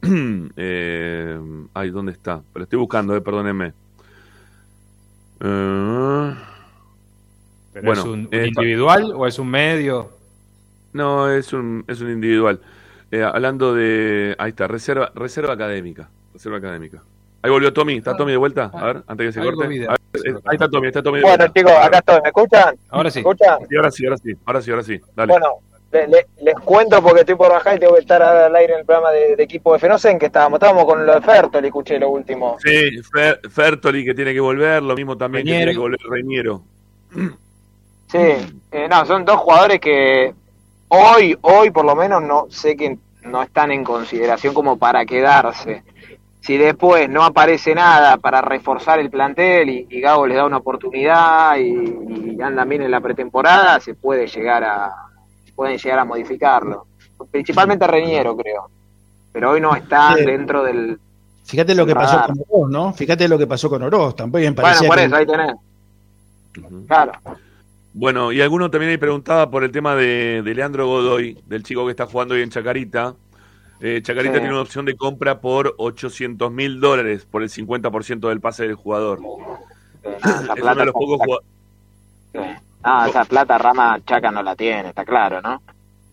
[0.57, 1.41] eh,
[1.75, 2.43] ay, ¿dónde está?
[2.53, 3.75] Pero estoy buscando, eh, perdónenme.
[5.41, 6.35] Eh,
[7.73, 10.11] Pero Bueno, ¿Es un, un eh, individual o es un medio?
[10.93, 12.61] no, es un, es un individual.
[13.11, 14.35] Eh, hablando de.
[14.39, 16.11] Ahí está, reserva, reserva académica.
[16.33, 17.05] Reserva académica.
[17.45, 17.97] Ahí volvió Tommy.
[17.99, 18.71] ¿Está Tommy de vuelta?
[18.73, 19.69] A ver, antes que se corte.
[19.69, 19.89] de- eh,
[20.47, 21.19] ahí está Tommy, está Tommy.
[21.19, 21.53] de bueno vuelta.
[21.61, 22.77] chicos, acá estoy, ¿me escuchan?
[22.89, 23.19] Ahora sí.
[23.23, 23.59] ¿Me escuchan?
[23.69, 24.33] Sí, ahora sí, ahora sí.
[24.47, 25.01] Ahora sí, ahora sí.
[25.15, 25.31] Dale.
[25.33, 25.49] Bueno,
[25.93, 28.79] le- le- les cuento porque estoy por bajar y tengo que estar al aire en
[28.81, 29.87] el programa de, de equipo F.
[29.89, 32.57] No sé en qué estábamos, estábamos con lo de Fertoli, escuché lo último.
[32.65, 32.71] Sí,
[33.12, 35.59] Fer- Fertoli que tiene que volver, lo mismo también Reñero.
[35.59, 36.62] que tiene que volver Reñero.
[38.11, 38.19] Sí,
[38.73, 40.33] eh, no, son dos jugadores que
[40.89, 45.83] hoy, hoy por lo menos no sé que no están en consideración como para quedarse.
[46.45, 50.59] Si después no aparece nada para reforzar el plantel y, y Gago les da una
[50.59, 54.93] oportunidad y, y andan bien en la pretemporada, se puede llegar a
[55.57, 56.87] pueden llegar a modificarlo.
[57.31, 58.69] Principalmente Reñero, creo.
[59.33, 60.25] Pero hoy no están Sí.
[60.27, 60.99] dentro del...
[61.45, 62.93] Fíjate lo que pasó con Oroz, ¿no?
[62.93, 64.15] Fíjate lo que pasó con Oroz.
[64.16, 65.55] Tampoco Bueno, parecía por que- eso, ahí tenés.
[66.87, 67.12] Claro.
[67.93, 71.85] Bueno, y alguno también ahí preguntaba por el tema de, de Leandro Godoy, del chico
[71.85, 73.15] que está jugando hoy en Chacarita.
[73.81, 78.41] Eh, Chacarita tiene una opción de compra por 800 mil dólares por el 50% del
[78.41, 79.21] pase del jugador.
[80.03, 81.49] es uno de los pocos jugadores.
[82.83, 85.63] Ah, esa plata Rama Chaca no la tiene, está claro, ¿no?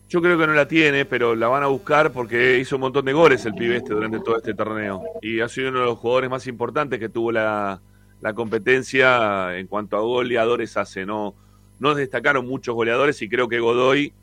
[0.08, 3.06] Yo creo que no la tiene, pero la van a buscar porque hizo un montón
[3.06, 5.02] de goles el pibe este durante todo este torneo.
[5.22, 7.80] Y ha sido uno de los jugadores más importantes que tuvo la,
[8.22, 11.06] la competencia en cuanto a goleadores hace.
[11.06, 11.34] No,
[11.80, 14.14] no destacaron muchos goleadores y creo que Godoy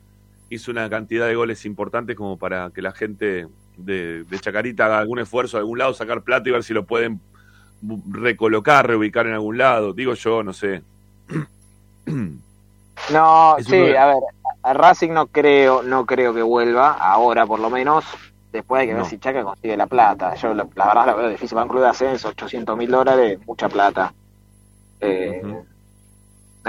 [0.49, 3.47] hizo una cantidad de goles importantes como para que la gente
[3.77, 7.19] de, Chacarita haga algún esfuerzo de algún lado, sacar plata y ver si lo pueden
[8.09, 9.93] recolocar, reubicar en algún lado.
[9.93, 10.81] Digo yo, no sé.
[13.13, 14.17] No, sí, a ver,
[14.61, 18.05] a Racing no creo, no creo que vuelva, ahora por lo menos.
[18.51, 20.35] Después hay que ver si Chaca consigue la plata.
[20.35, 21.57] Yo la, verdad la veo difícil.
[21.57, 24.13] Va a un club de ascenso, 800 mil dólares, mucha plata.
[24.99, 25.41] Eh,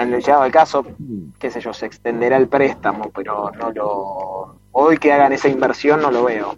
[0.01, 0.85] el llegado del caso,
[1.39, 4.57] qué sé yo, se extenderá el préstamo, pero no lo.
[4.73, 6.57] Hoy que hagan esa inversión no lo veo.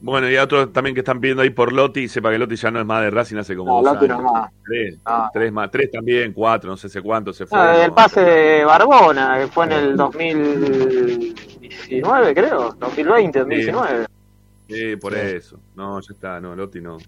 [0.00, 2.78] Bueno, y otros también que están pidiendo ahí por Lotti, sepa que Lotti ya no
[2.78, 4.52] es más de Racing hace como no, Lotti No más.
[4.62, 4.98] Tres,
[5.32, 7.58] tres más, tres también, cuatro, no sé sé cuánto se fue.
[7.58, 14.06] Ah, el pase de Barbona, que fue en el 2019, creo, 2020, 2019.
[14.68, 15.58] Sí, por eso.
[15.74, 16.98] No, ya está, no, Lotti no.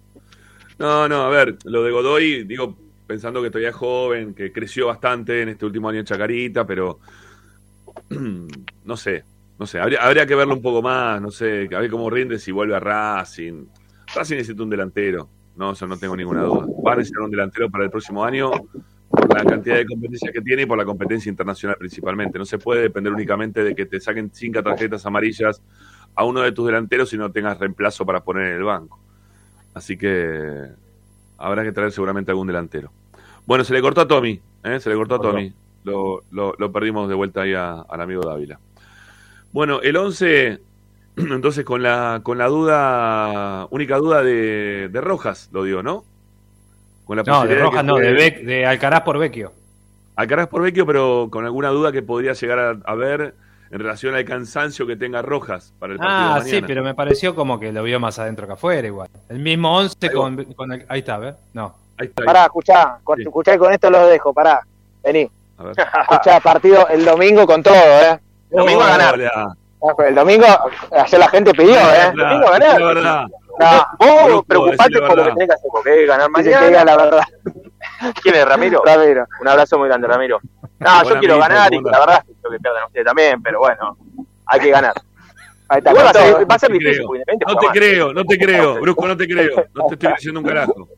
[0.78, 4.88] No, no, a ver, lo de Godoy, digo, pensando que todavía es joven, que creció
[4.88, 6.98] bastante en este último año en Chacarita, pero
[8.84, 9.24] no sé,
[9.58, 12.52] no sé, habría, que verlo un poco más, no sé, a ver cómo rinde si
[12.52, 13.66] vuelve a Racing.
[14.14, 16.66] Racing necesita un delantero, no, eso no tengo ninguna duda.
[16.86, 18.50] Va a necesitar un delantero para el próximo año
[19.08, 22.38] por la cantidad de competencias que tiene y por la competencia internacional principalmente.
[22.38, 25.62] No se puede depender únicamente de que te saquen cinco tarjetas amarillas
[26.14, 29.00] a uno de tus delanteros y no tengas reemplazo para poner en el banco.
[29.72, 30.70] Así que
[31.38, 32.90] habrá que traer seguramente algún delantero.
[33.46, 34.80] Bueno, se le cortó a Tommy, ¿eh?
[34.80, 35.52] se le cortó a Tommy.
[35.84, 38.58] Lo, lo, perdimos de vuelta ahí al amigo Dávila.
[39.52, 40.60] Bueno, el 11,
[41.16, 46.04] entonces con la, con la duda, única duda de, de Rojas, lo digo, ¿no?
[47.04, 49.52] Con la no, de Rojas no, de, de Alcaraz por Vecchio.
[50.16, 53.34] Alcaraz por Vecchio, pero con alguna duda que podría llegar a, a ver
[53.70, 56.18] en relación al cansancio que tenga Rojas para el partido.
[56.18, 59.08] Ah, sí, pero me pareció como que lo vio más adentro que afuera igual.
[59.28, 61.34] El mismo 11 con, con el, ahí está, ¿ves?
[61.52, 61.74] No.
[61.98, 64.60] Ahí está, Pará, escuchá, escuchá con esto lo dejo, pará.
[65.02, 65.30] Vení.
[65.58, 65.74] A ver.
[66.02, 68.20] Escuchá, partido el domingo con todo, ¿eh?
[68.50, 69.20] El domingo a ganar.
[70.08, 70.46] El domingo,
[70.90, 72.08] ayer la gente pidió, ¿eh?
[72.12, 72.82] El domingo a ganar.
[72.82, 73.26] verdad.
[73.58, 76.66] No, vos preocupate por lo que tenés que hacer, porque ganar mañana.
[76.66, 77.22] Que la verdad.
[78.22, 78.82] ¿Quién es Ramiro?
[78.84, 79.26] Ramiro.
[79.40, 80.40] Un abrazo muy grande, Ramiro.
[80.78, 83.96] No, yo quiero ganar y la verdad es que pierdan ustedes también, pero bueno,
[84.46, 84.94] hay que ganar.
[85.68, 87.04] Ahí está, va, a ser, va a ser difícil.
[87.04, 89.64] No te creo, no te creo, Brusco, no te creo.
[89.74, 90.88] No te estoy diciendo un carajo.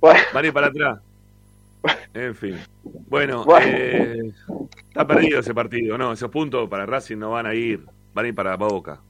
[0.00, 0.52] Bueno.
[0.52, 0.98] para atrás.
[2.14, 2.60] En fin.
[3.08, 4.30] Bueno, Eh,
[4.86, 6.12] está perdido ese partido, ¿no?
[6.12, 7.84] Esos puntos para Racing no van a ir.
[8.14, 9.00] Van a ir para Boca.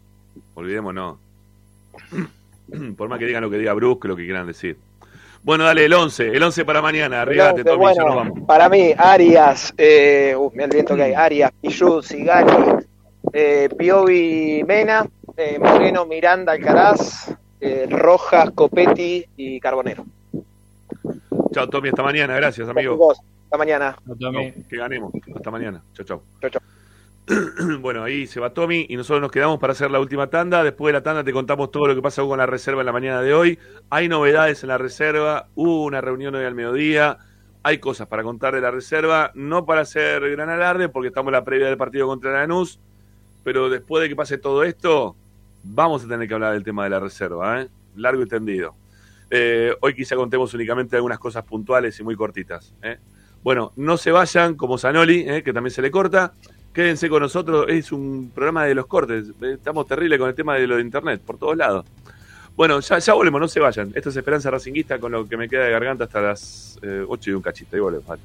[0.55, 1.19] Olvidémonos.
[2.97, 4.79] Por más que digan lo que diga Brusco, lo que quieran decir.
[5.45, 8.41] Bueno, dale, el 11, el 11 para mañana, arribate, Tommy, bueno, vamos.
[8.47, 12.85] Para mí, Arias, eh, uh, mira el viento que hay, Arias, Pichu, Sigani,
[13.33, 15.05] eh, Piovi, Mena,
[15.37, 20.07] eh, Moreno, Miranda, Alcaraz, eh, Rojas, Copetti y Carbonero.
[21.53, 23.13] Chao, Tommy, hasta mañana, gracias, amigo.
[23.13, 23.97] Hasta mañana.
[24.69, 25.83] que ganemos, hasta mañana.
[25.93, 26.23] Chao, chao.
[26.41, 26.63] Chao, chao.
[27.81, 30.65] bueno, ahí se va Tommy y nosotros nos quedamos para hacer la última tanda.
[30.65, 32.93] Después de la tanda te contamos todo lo que pasó con la reserva en la
[32.93, 33.59] mañana de hoy.
[33.91, 37.19] Hay novedades en la reserva, hubo una reunión hoy al mediodía,
[37.63, 41.35] hay cosas para contar de la reserva, no para hacer gran alarde porque estamos en
[41.35, 42.81] la previa del partido contra Lanús,
[43.45, 45.17] pero después de que pase todo esto,
[45.63, 47.69] vamos a tener que hablar del tema de la reserva, ¿eh?
[47.95, 48.75] largo y tendido.
[49.31, 52.75] Eh, hoy quizá contemos únicamente algunas cosas puntuales y muy cortitas.
[52.83, 52.99] ¿eh?
[53.43, 56.35] Bueno, no se vayan como Zanoli, que también se le corta.
[56.73, 59.27] Quédense con nosotros, es un programa de los cortes.
[59.43, 61.85] Estamos terribles con el tema de lo de internet, por todos lados.
[62.57, 63.93] Bueno, ya, volvemos, no se vayan.
[63.95, 67.33] Esto es Esperanza Racinguista con lo que me queda de garganta hasta las 8 y
[67.35, 67.77] un cachito.
[67.77, 68.23] Ahí volvemos, vale.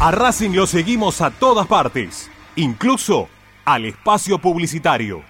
[0.00, 3.28] A Racing lo seguimos a todas partes, incluso
[3.64, 5.29] al espacio publicitario.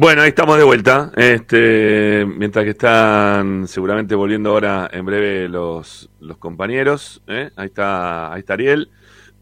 [0.00, 1.10] Bueno, ahí estamos de vuelta.
[1.16, 7.20] Este, mientras que están seguramente volviendo ahora en breve los, los compañeros.
[7.26, 7.50] ¿eh?
[7.56, 8.88] Ahí está, ahí está Ariel.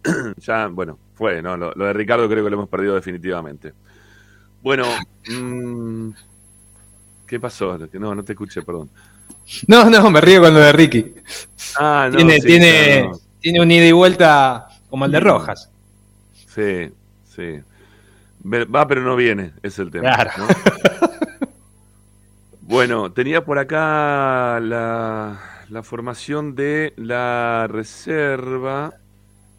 [0.39, 1.59] ya, bueno, fue, ¿no?
[1.59, 3.75] Lo, lo de Ricardo creo que lo hemos perdido definitivamente.
[4.63, 4.87] Bueno,
[5.29, 6.09] mm,
[7.27, 7.79] ¿qué pasó?
[7.93, 8.89] No, no te escuché, perdón.
[9.67, 11.17] No, no, me río con lo de Ricky.
[11.79, 13.21] Ah, no, tiene, sí, tiene, no.
[13.41, 15.71] tiene un ida y vuelta como el de Rojas.
[16.49, 16.91] Sí,
[17.27, 17.61] sí.
[18.53, 20.15] Va, pero no viene, es el tema.
[20.15, 20.31] Claro.
[20.39, 20.47] ¿no?
[22.63, 28.95] bueno, tenía por acá la, la formación de la reserva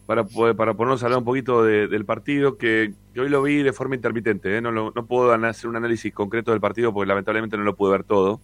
[0.05, 3.41] para, poder- para ponernos a hablar un poquito de- del partido, que, que hoy lo
[3.43, 4.57] vi de forma intermitente.
[4.57, 4.61] ¿eh?
[4.61, 7.91] No, lo- no puedo hacer un análisis concreto del partido porque lamentablemente no lo pude
[7.91, 8.39] ver todo.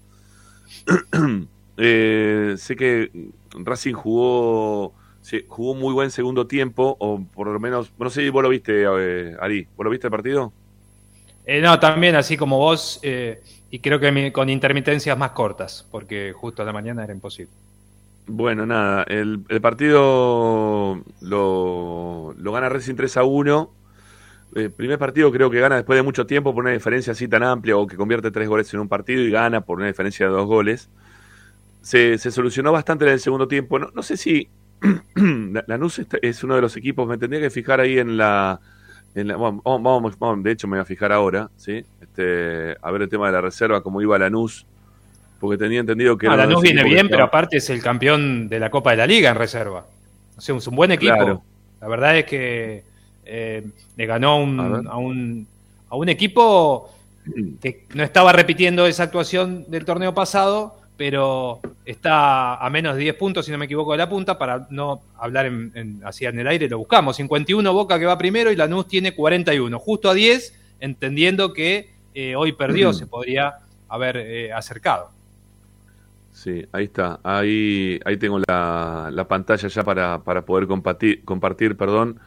[1.75, 4.93] Eh, sé que Racing jugó
[5.23, 8.49] sí, jugó muy buen segundo tiempo, o por lo menos, no sé si vos lo
[8.49, 10.55] viste, eh, Ari, ¿vos lo viste el partido?
[11.45, 15.87] Eh, no, también así como vos, eh, y creo que mi- con intermitencias más cortas,
[15.91, 17.53] porque justo a la mañana era imposible.
[18.25, 23.75] Bueno, nada, el, el partido lo, lo gana Racing 3 a 1.
[24.55, 27.43] Eh, primer partido creo que gana después de mucho tiempo por una diferencia así tan
[27.43, 30.33] amplia o que convierte tres goles en un partido y gana por una diferencia de
[30.33, 30.91] dos goles.
[31.81, 33.79] Se, se solucionó bastante en el segundo tiempo.
[33.79, 34.51] No, no sé si
[35.67, 38.59] Lanús es uno de los equipos, me tendría que fijar ahí en la...
[39.15, 41.83] en la- vamos, vamos- vamos, de hecho me voy a fijar ahora, ¿sí?
[42.01, 44.65] Este, a ver el tema de la reserva, cómo iba Lanús,
[45.39, 46.27] porque tenía entendido que...
[46.27, 49.29] Ah, Lanús viene bien, pero aparte es el campeón de la Copa de la Liga
[49.29, 49.85] en reserva.
[50.37, 51.13] O sea, es un buen equipo.
[51.81, 52.83] La verdad es que
[53.25, 53.65] eh,
[53.97, 55.47] le ganó un, a, un,
[55.89, 56.89] a un equipo
[57.61, 63.15] que no estaba repitiendo esa actuación del torneo pasado, pero está a menos de 10
[63.15, 66.39] puntos, si no me equivoco, de la punta, para no hablar en, en, así en
[66.39, 67.15] el aire, lo buscamos.
[67.15, 72.35] 51 Boca que va primero y Lanús tiene 41, justo a 10, entendiendo que eh,
[72.35, 73.55] hoy perdió, se podría
[73.89, 75.09] haber eh, acercado.
[76.31, 77.19] Sí, ahí está.
[77.23, 82.19] Ahí, ahí tengo la, la pantalla ya para, para poder compartir, compartir perdón,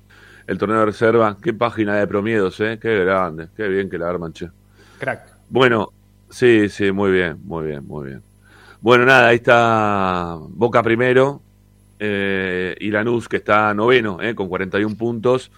[0.47, 1.37] el torneo de reserva.
[1.43, 2.79] Qué página de promiedos, ¿eh?
[2.81, 4.49] Qué grande, qué bien que la arman, che.
[4.99, 5.37] Crack.
[5.49, 5.93] Bueno,
[6.31, 8.23] sí, sí, muy bien, muy bien, muy bien.
[8.81, 11.41] Bueno, nada, ahí está Boca primero
[11.99, 15.51] eh, y Lanús que está noveno eh, con 41 puntos.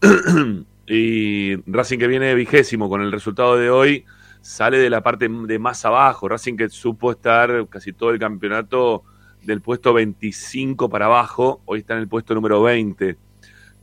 [0.86, 4.04] y Racing que viene vigésimo con el resultado de hoy
[4.40, 6.28] sale de la parte de más abajo.
[6.28, 9.04] Racing que supo estar casi todo el campeonato
[9.42, 13.16] del puesto 25 para abajo, hoy está en el puesto número 20.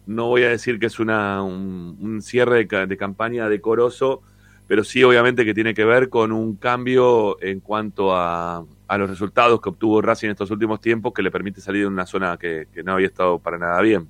[0.08, 4.22] No voy a decir que es una, un, cierre de, de campaña decoroso,
[4.68, 9.10] pero sí obviamente que tiene que ver con un cambio en cuanto a, a los
[9.10, 12.38] resultados que obtuvo Racing en estos últimos tiempos que le permite salir de una zona
[12.38, 14.08] que, no había estado para nada bien.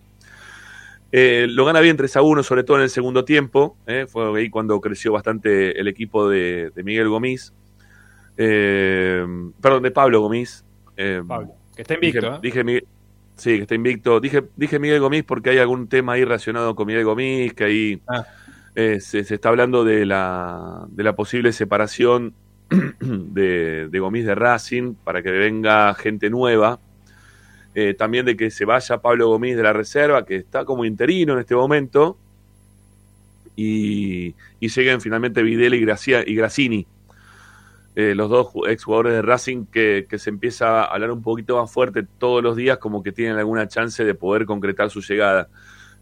[1.11, 3.77] Eh, lo gana bien 3 a 1, sobre todo en el segundo tiempo.
[3.87, 7.53] Eh, fue ahí cuando creció bastante el equipo de, Miguel Gomis.
[8.37, 9.25] Eh,
[9.61, 10.65] perdón, de Pablo Gomis.
[11.27, 12.39] Pablo, que está invicto.
[12.41, 12.87] Dije, dije
[13.35, 14.19] sí, que está invicto.
[14.19, 18.01] Dije, dije Miguel Gomis porque hay algún tema ahí relacionado con Miguel Gomis, que ahí
[18.07, 18.25] ah.
[18.75, 22.33] Se, se, está hablando de la, de la posible separación
[22.99, 26.79] de, de Gomis de Racing para que venga gente nueva.
[27.77, 31.33] Eh, también de que se vaya Pablo Gomis de la reserva, que está como interino
[31.33, 32.17] en este momento.
[33.57, 36.87] Y, y lleguen finalmente Videla y, Gracia, y Grassini,
[37.95, 42.05] eh, los dos exjugadores de Racing que, se empieza a hablar un poquito más fuerte
[42.17, 45.47] todos los días, como que tienen alguna chance de poder concretar su llegada.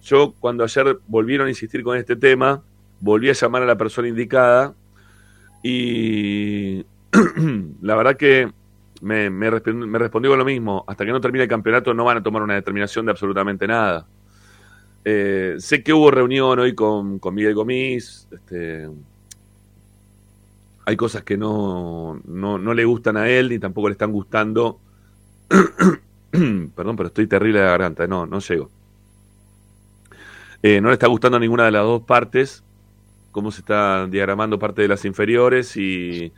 [0.04, 2.62] Yo, cuando ayer volvieron a insistir con este tema,
[3.00, 4.76] volví a llamar a la persona indicada
[5.64, 6.86] y
[7.82, 8.52] la verdad que
[9.02, 10.84] me, me, respondió, lo mismo.
[10.88, 14.06] Hasta que no termine el campeonato no van a tomar una determinación de absolutamente nada.
[15.06, 18.28] Eh, sé que hubo reunión hoy con, con Miguel Gomis.
[18.30, 18.90] Este,
[20.86, 24.80] hay cosas que no, no, no, le gustan a él ni tampoco le están gustando.
[26.32, 28.06] Perdón, pero estoy terrible de garganta.
[28.06, 28.70] No, no llego.
[30.64, 32.64] Eh, no le está gustando a ninguna de las dos partes
[33.34, 36.32] cómo se está diagramando parte de las inferiores y,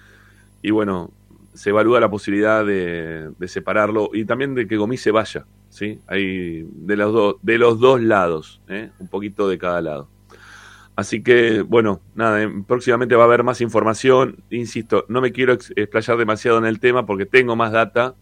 [0.63, 1.11] y bueno,
[1.53, 5.99] se evalúa la posibilidad de, separarlo y también de que Gomis se vaya, ¿sí?
[6.07, 8.89] Hay de los, dos de los dos lados, ¿eh?
[8.97, 10.09] un poquito de cada lado.
[10.95, 14.37] Así que, bueno, nada, próximamente va a haber más información.
[14.49, 18.15] Insisto, no me quiero explayar demasiado en el tema porque tengo más data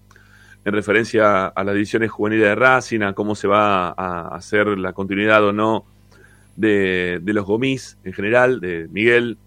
[0.66, 4.94] en referencia a las divisiones juveniles de Racing, a cómo se va a hacer la
[4.94, 5.86] continuidad o no
[6.56, 9.38] de, los Gomis en general, de Miguel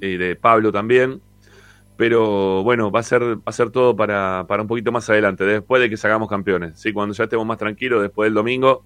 [0.00, 1.20] y de Pablo también.
[1.96, 5.44] Pero bueno, va a ser, va a ser todo para, para un poquito más adelante,
[5.44, 6.80] después de que salgamos campeones.
[6.80, 6.92] ¿sí?
[6.92, 8.84] Cuando ya estemos más tranquilos, después del domingo,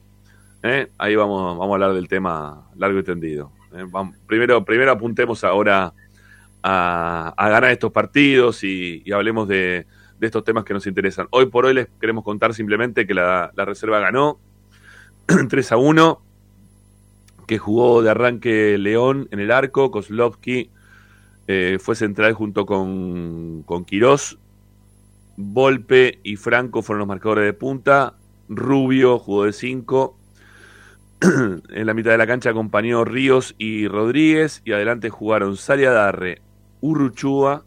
[0.63, 0.89] ¿eh?
[0.99, 3.53] ahí vamos, vamos a hablar del tema largo y tendido.
[3.75, 3.85] ¿eh?
[4.27, 5.95] primero, primero apuntemos ahora
[6.63, 9.87] a, ganar estos partidos y, hablemos de,
[10.19, 11.29] de, estos temas que nos interesan.
[11.31, 14.39] Hoy por hoy les queremos contar simplemente que la, la reserva ganó
[15.49, 16.26] 3 a 1
[17.47, 20.71] que jugó de arranque León en el arco, Kozlovsky
[21.47, 24.39] eh, fue central junto con, con Quirós,
[25.37, 28.15] Volpe y Franco fueron los marcadores de punta,
[28.49, 30.17] Rubio jugó de 5,
[31.21, 36.43] en la mitad de la cancha acompañó Ríos y Rodríguez y adelante jugaron Sariadarre,
[36.81, 37.65] Urruchua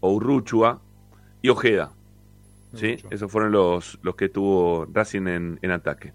[0.00, 0.80] o Urruchua
[1.42, 1.92] y Ojeda.
[2.74, 2.96] ¿sí?
[3.10, 6.12] Esos fueron los, los que tuvo Racing en, en ataque.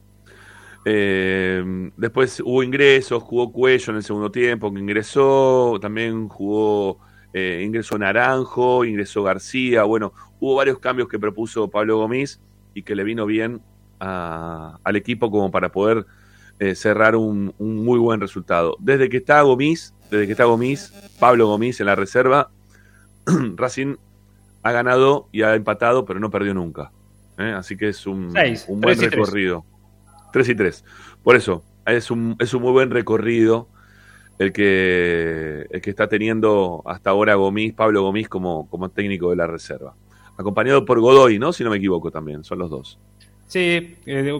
[0.84, 7.00] Eh, después hubo ingresos, jugó Cuello en el segundo tiempo, que ingresó, también jugó,
[7.34, 12.42] eh, ingresó Naranjo, ingresó García, bueno, hubo varios cambios que propuso Pablo Gomis
[12.74, 13.62] y que le vino bien
[14.00, 16.08] al equipo como para poder
[16.60, 18.76] eh, cerrar un, muy buen resultado.
[18.80, 22.50] Desde que está Gomis, desde que está Gomis, Pablo Gomis en la reserva,
[23.56, 23.98] Racing
[24.64, 26.92] ha ganado y ha empatado, pero no perdió nunca.
[27.38, 28.34] Así que es un,
[28.68, 29.66] un buen recorrido.
[30.32, 30.86] 3 y 3.
[31.24, 33.68] Por eso, es un, es un muy buen recorrido
[34.40, 39.36] el que, el que está teniendo hasta ahora Gomis, Pablo Gomis como, como técnico de
[39.36, 39.94] la reserva.
[40.38, 41.54] Acompañado por Godoy, ¿no?
[41.54, 43.00] Si no me equivoco también, son los dos.
[43.48, 44.32] Sí, eh,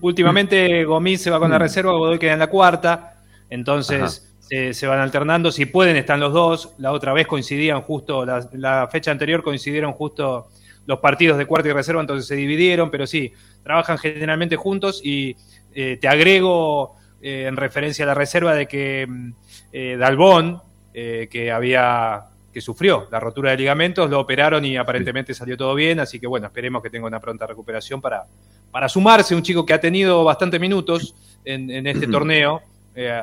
[0.00, 1.62] últimamente Gomis se va con la mm.
[1.62, 6.74] reserva, Godoy queda en la cuarta, entonces se van alternando, si pueden están los dos,
[6.78, 10.48] la otra vez coincidían justo, la, la fecha anterior coincidieron justo
[10.88, 13.30] los partidos de cuarta y reserva, entonces se dividieron, pero sí,
[13.62, 15.36] trabajan generalmente juntos y
[15.74, 19.32] eh, te agrego eh, en referencia a la reserva de que mm,
[19.70, 20.62] eh, Dalbón,
[20.94, 26.00] que había que sufrió la rotura de ligamentos, lo operaron y aparentemente salió todo bien,
[26.00, 28.24] así que bueno, esperemos que tenga una pronta recuperación para,
[28.72, 32.62] para sumarse, un chico que ha tenido bastante minutos en, este torneo,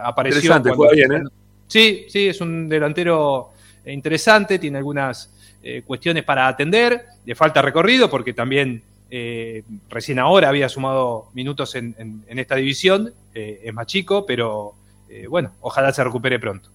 [0.04, 0.52] apareció...
[0.52, 1.28] Cuando, bien,
[1.68, 3.50] Sí, sí, es un delantero
[3.86, 5.35] interesante, tiene algunas
[5.86, 12.24] cuestiones para atender, le falta recorrido porque también eh, recién ahora había sumado minutos en,
[12.28, 14.74] esta división, eh, es más chico, pero
[15.10, 16.70] eh, bueno, ojalá se recupere pronto.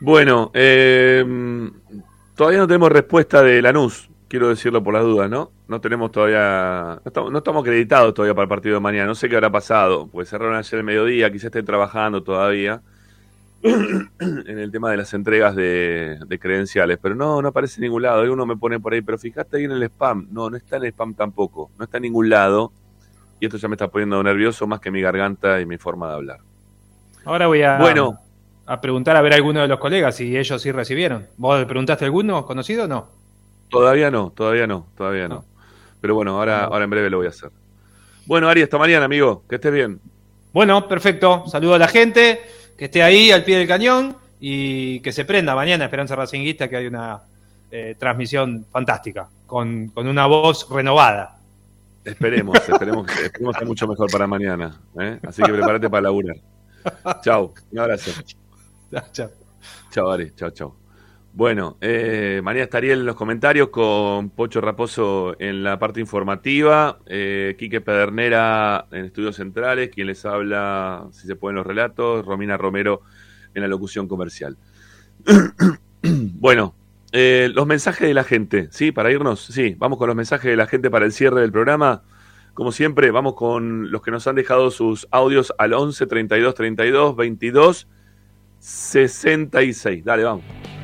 [0.00, 0.50] Bueno,
[2.34, 5.50] todavía no tenemos respuesta de Lanús, quiero decirlo por las dudas, ¿no?
[5.68, 9.36] No tenemos todavía, no estamos, acreditados todavía para el partido de mañana, no sé qué
[9.36, 12.82] habrá pasado, pues cerraron ayer el mediodía, quizás estén trabajando todavía.
[14.20, 18.22] en el tema de las entregas de, credenciales, pero no, no aparece en ningún lado.
[18.22, 20.28] Hay uno me pone por ahí, pero fíjate ahí en el spam.
[20.30, 21.70] No, no está en el spam tampoco.
[21.78, 22.72] No está en ningún lado.
[23.40, 26.14] Y esto ya me está poniendo nervioso más que mi garganta y mi forma de
[26.14, 26.38] hablar.
[27.24, 28.20] Ahora voy a, bueno,
[28.66, 31.26] a preguntar a ver a alguno de los colegas si ellos sí recibieron.
[31.36, 33.08] ¿Vos le preguntaste a alguno conocido o no?
[33.68, 35.44] Todavía no, todavía no, todavía no.
[36.00, 37.50] Pero bueno, ahora, ahora en breve lo voy a hacer.
[38.26, 39.44] Bueno, Ari, hasta mañana, amigo.
[39.48, 40.00] Que estés bien.
[40.52, 41.44] Bueno, perfecto.
[41.46, 42.40] Saludo a la gente
[42.76, 46.76] que esté ahí al pie del cañón y que se prenda mañana Esperanza Racinguista, que
[46.76, 47.22] hay una
[47.70, 51.38] eh, transmisión fantástica, con, una voz renovada.
[52.04, 54.80] Esperemos, esperemos, que, esperemos mucho mejor para mañana.
[55.00, 55.18] ¿eh?
[55.26, 56.36] Así que prepárate para laburar.
[57.22, 58.12] Chau, un abrazo.
[59.12, 59.30] Chao.
[59.90, 60.32] Chao, Ari.
[60.36, 60.85] Chao, chao.
[61.36, 67.56] Bueno, eh, María estaría en los comentarios con Pocho Raposo en la parte informativa, eh,
[67.58, 73.02] Quique Pedernera en Estudios Centrales, quien les habla, si se pueden los relatos, Romina Romero
[73.54, 74.56] en la locución comercial.
[76.02, 76.74] bueno,
[77.12, 78.90] eh, los mensajes de la gente, ¿sí?
[78.90, 82.02] Para irnos, sí, vamos con los mensajes de la gente para el cierre del programa.
[82.54, 87.14] Como siempre, vamos con los que nos han dejado sus audios al 11 32 32
[87.14, 87.88] 22
[88.58, 90.02] 66.
[90.02, 90.75] Dale, vamos.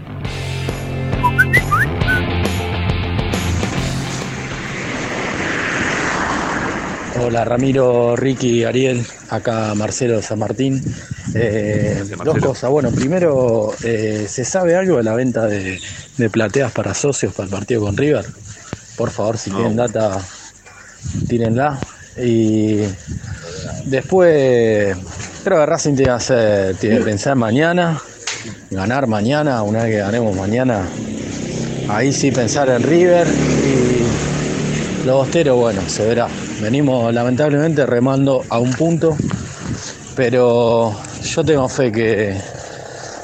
[7.25, 10.83] Hola Ramiro, Ricky, Ariel, acá Marcelo San Martín.
[11.37, 12.69] Eh, dos cosas.
[12.69, 15.81] Bueno, primero, eh, ¿se sabe algo de la venta de,
[16.33, 18.27] plateas para socios para el partido con River?
[18.97, 20.21] Por favor, si tienen data,
[21.29, 21.79] tírenla.
[22.21, 22.81] Y
[23.85, 24.97] después,
[25.45, 28.03] creo que Racing tiene que, hacer, tiene que pensar mañana,
[28.71, 30.89] ganar mañana, una vez que ganemos mañana,
[31.89, 33.29] ahí sí pensar en River.
[33.29, 36.27] Y los bosteros, bueno, se verá.
[36.63, 39.17] Venimos lamentablemente remando a un punto,
[40.15, 40.95] pero
[41.25, 42.37] yo tengo fe que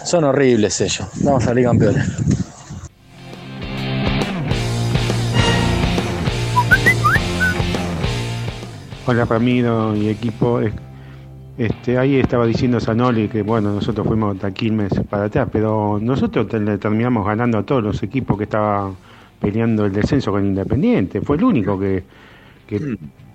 [0.05, 1.07] son horribles ellos.
[1.23, 2.05] Vamos a salir campeones.
[9.07, 10.61] Hola Ramiro y equipo.
[11.57, 17.25] Este, ahí estaba diciendo Sanoli que bueno, nosotros fuimos taquilmes para atrás, pero nosotros terminamos
[17.25, 18.97] ganando a todos los equipos que estaban
[19.41, 21.21] peleando el descenso con Independiente.
[21.21, 22.03] Fue el único que,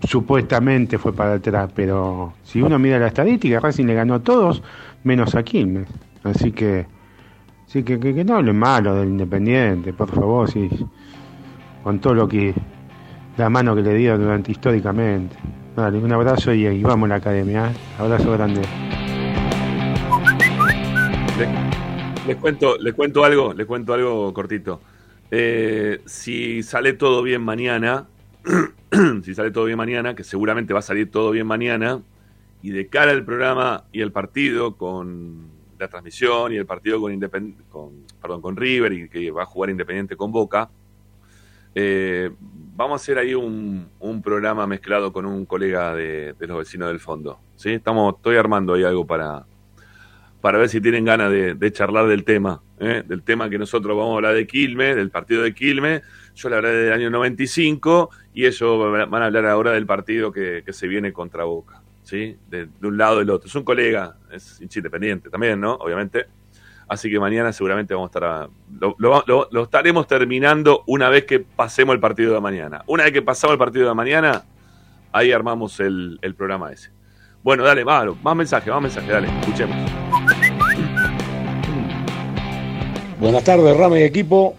[0.07, 4.61] supuestamente fue para atrás, pero si uno mira la estadística, Racing le ganó a todos,
[5.03, 5.87] menos a Quilmes.
[6.23, 6.85] Así que,
[7.65, 10.69] sí que, que, no hablen malo del Independiente, por favor, sí,
[11.83, 12.53] con todo lo que,
[13.37, 15.35] la mano que le dio durante históricamente.
[15.75, 17.71] Dale, un abrazo y, vamos a la academia.
[17.71, 17.73] ¿eh?
[17.97, 18.61] Abrazo grande.
[22.27, 24.81] Les, cuento, les cuento algo, les cuento algo cortito.
[25.31, 28.05] Eh, si sale todo bien mañana,
[29.23, 32.01] si sale todo bien mañana, que seguramente va a salir todo bien mañana,
[32.61, 35.47] y de cara al programa y el partido con
[35.77, 37.19] la transmisión y el partido con,
[37.69, 37.91] con,
[38.21, 40.69] perdón, con River y que va a jugar Independiente con Boca,
[41.75, 42.29] eh,
[42.75, 43.89] vamos a hacer ahí un,
[44.23, 47.39] programa mezclado con un colega de, los vecinos del fondo.
[47.55, 47.71] ¿sí?
[47.71, 49.45] Estamos, estoy armando ahí algo para,
[50.41, 53.03] para ver si tienen ganas de, charlar del tema, ¿eh?
[53.05, 56.03] del tema que nosotros vamos a hablar de Quilmes, del partido de Quilmes
[56.35, 60.63] yo la verdad del año 95 y ellos van a hablar ahora del partido que,
[60.69, 62.37] se viene contra Boca, ¿sí?
[62.49, 63.47] De, un lado del otro.
[63.47, 65.73] Es un colega, es independiente también, ¿no?
[65.73, 66.25] Obviamente.
[66.87, 68.49] Así que mañana seguramente vamos a estar...
[68.97, 72.83] lo, estaremos terminando una vez que pasemos el partido de mañana.
[72.87, 74.43] Una vez que pasamos el partido de mañana,
[75.11, 76.91] ahí armamos el, programa ese.
[77.41, 80.02] Bueno, dale, más, más mensaje, más mensaje, dale, escuchemos.
[83.23, 84.53] Buenas tardes, Rama y equipo.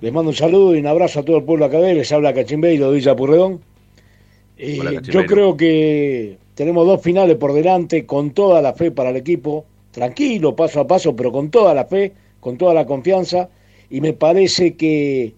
[0.00, 1.78] Les mando un saludo y un abrazo a todo el pueblo acá.
[1.78, 3.60] Les habla Cachimbeiro de Villa Purredón.
[4.58, 9.16] Eh, yo creo que tenemos dos finales por delante con toda la fe para el
[9.16, 9.66] equipo.
[9.92, 13.50] Tranquilo, paso a paso, pero con toda la fe, con toda la confianza.
[13.88, 15.34] Y me parece que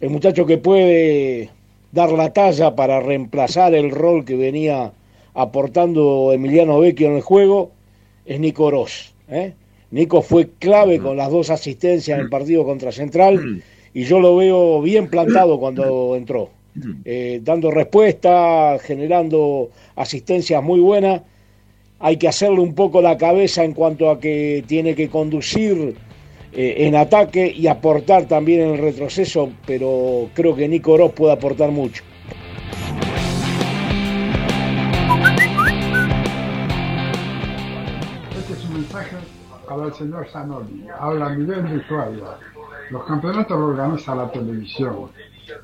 [0.00, 1.50] el muchacho que puede
[1.90, 4.92] dar la talla para reemplazar el rol que venía
[5.34, 7.72] aportando Emiliano Vecchio en el juego
[8.24, 8.70] es Nico.
[9.28, 9.54] ¿eh?
[9.92, 13.62] Nico fue clave con las dos asistencias en el partido contra Central
[13.92, 16.48] y yo lo veo bien plantado cuando entró,
[17.04, 21.20] eh, dando respuesta, generando asistencias muy buenas.
[22.00, 25.94] Hay que hacerle un poco la cabeza en cuanto a que tiene que conducir
[26.54, 31.34] eh, en ataque y aportar también en el retroceso, pero creo que Nico Ross puede
[31.34, 32.02] aportar mucho.
[39.74, 40.86] Para el señor Zanoli.
[40.98, 42.36] Habla Miguel de Ushuaia.
[42.90, 45.08] Los campeonatos los organiza la televisión.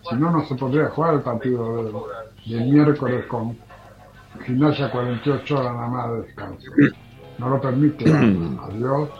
[0.09, 2.07] Si no, no se podría jugar el partido
[2.47, 3.57] del, miércoles con
[4.45, 6.71] gimnasia 48 horas nada más de descanso.
[7.39, 8.11] No lo permite.
[8.11, 9.11] Adiós.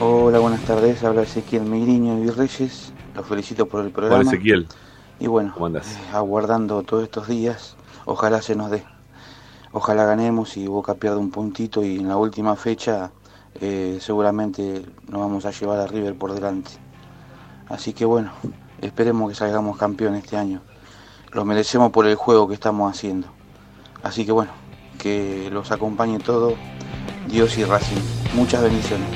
[0.00, 1.04] Hola, buenas tardes.
[1.04, 2.92] Habla Ezequiel Migriño y Reyes.
[3.14, 4.20] Los felicito por el programa.
[4.20, 4.66] Hola, Ezequiel.
[5.20, 5.80] Y bueno, eh,
[6.12, 8.82] aguardando todos estos días, ojalá se nos dé.
[9.76, 13.10] Ojalá ganemos y Boca pierda un puntito y en la última fecha
[13.60, 16.70] eh, seguramente nos vamos a llevar a River por delante.
[17.68, 18.30] Así que bueno,
[18.80, 20.60] esperemos que salgamos campeón este año.
[21.32, 23.26] Lo merecemos por el juego que estamos haciendo.
[24.04, 24.52] Así que bueno,
[24.96, 26.54] que los acompañe todo
[27.26, 28.00] Dios y Racing.
[28.36, 29.08] Muchas bendiciones.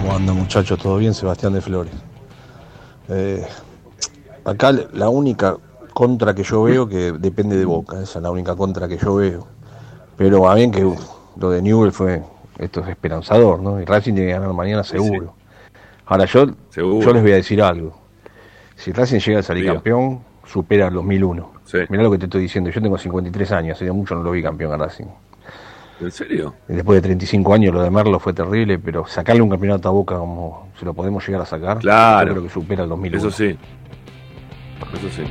[0.00, 0.78] ¿Cómo anda muchachos?
[0.78, 1.12] ¿Todo bien?
[1.12, 1.92] Sebastián de Flores.
[3.08, 3.44] Eh,
[4.50, 5.56] acá la única
[5.92, 9.16] contra que yo veo que depende de Boca, esa es la única contra que yo
[9.16, 9.46] veo.
[10.16, 10.82] Pero va bien que
[11.36, 12.22] lo de Newell fue,
[12.58, 13.80] esto es esperanzador, ¿no?
[13.80, 15.34] Y Racing tiene que ganar mañana seguro.
[16.06, 17.98] Ahora yo, yo les voy a decir algo.
[18.76, 21.52] Si Racing llega a salir campeón, supera el 2001.
[21.88, 24.42] Mirá lo que te estoy diciendo, yo tengo 53 años, hace mucho no lo vi
[24.42, 25.06] campeón a Racing.
[26.00, 26.54] ¿En serio?
[26.68, 30.16] después de 35 años lo de Merlo fue terrible, pero sacarle un campeonato a Boca
[30.16, 32.28] como se lo podemos llegar a sacar, claro.
[32.28, 33.18] yo creo que supera el 2001.
[33.18, 33.58] Eso sí.
[34.94, 35.22] Eso sí.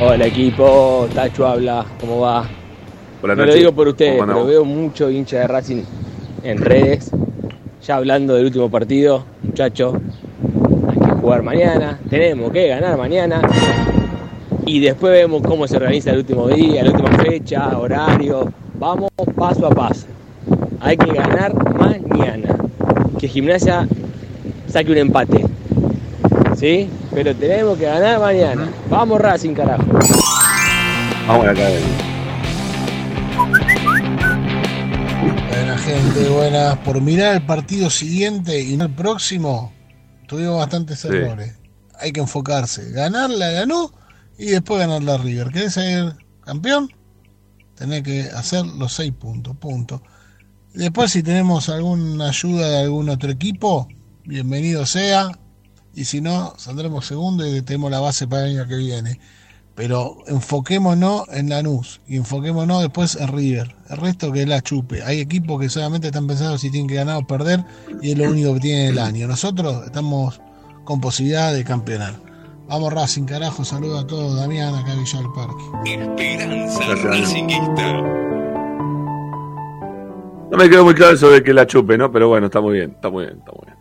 [0.00, 2.44] Hola equipo, Tacho habla, ¿cómo va?
[3.22, 5.82] Hola, no lo digo por ustedes, pero veo mucho hincha de Racing
[6.42, 7.10] en redes,
[7.82, 9.94] ya hablando del último partido, muchachos,
[10.88, 13.40] hay que jugar mañana, tenemos que ganar mañana.
[14.66, 19.66] Y después vemos cómo se organiza el último día, la última fecha, horario, vamos paso
[19.66, 20.06] a paso.
[20.80, 22.56] Hay que ganar mañana,
[23.18, 23.88] que Gimnasia
[24.66, 25.44] saque un empate,
[26.56, 26.88] ¿sí?
[27.12, 28.70] Pero tenemos que ganar mañana.
[28.88, 29.84] Vamos Racing, carajo.
[31.26, 31.70] Vamos a la
[35.48, 36.78] Buena gente, buenas.
[36.78, 39.72] Por mirar el partido siguiente y no el próximo,
[40.26, 41.58] tuvimos bastantes errores.
[41.98, 42.90] Hay que enfocarse.
[42.90, 43.92] Ganarla ganó
[44.38, 45.50] y después ganarla a River.
[45.50, 46.90] ¿Querés ser campeón?
[47.76, 50.02] Tenés que hacer los seis puntos, punto.
[50.74, 53.88] Después si tenemos alguna ayuda de algún otro equipo,
[54.24, 55.30] bienvenido sea
[55.94, 59.20] y si no, saldremos segundo y tenemos la base para el año que viene.
[59.74, 63.74] Pero enfoquémonos en Lanús y enfoquémonos después en River.
[63.90, 65.02] El resto que es la chupe.
[65.02, 67.64] Hay equipos que solamente están pensando si tienen que ganar o perder
[68.00, 69.26] y es lo único que tienen el año.
[69.26, 70.40] Nosotros estamos
[70.84, 72.14] con posibilidad de campeonar.
[72.68, 74.36] Vamos Racing, carajo, saludos a todos.
[74.36, 75.64] Damián, acá Villa del Parque.
[76.22, 77.92] Esperanza Racingista.
[80.50, 82.12] No me quedó muy claro eso de que la chupe, ¿no?
[82.12, 83.76] Pero bueno, está muy bien, está muy bien, está muy bien.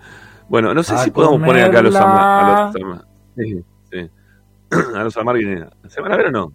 [0.50, 2.74] Bueno, no sé si podemos poner acá a los Amar.
[3.36, 4.10] Sí, sí.
[4.96, 5.38] a los Amar
[5.88, 6.54] ¿Se van a ver o no?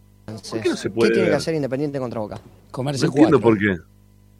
[0.50, 1.10] ¿Por qué no se puede?
[1.10, 2.40] ¿Qué tiene que hacer Independiente contra Boca?
[2.70, 3.76] Comerse no entiendo por qué.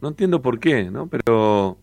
[0.00, 1.06] No entiendo por qué, ¿no?
[1.06, 1.76] Pero.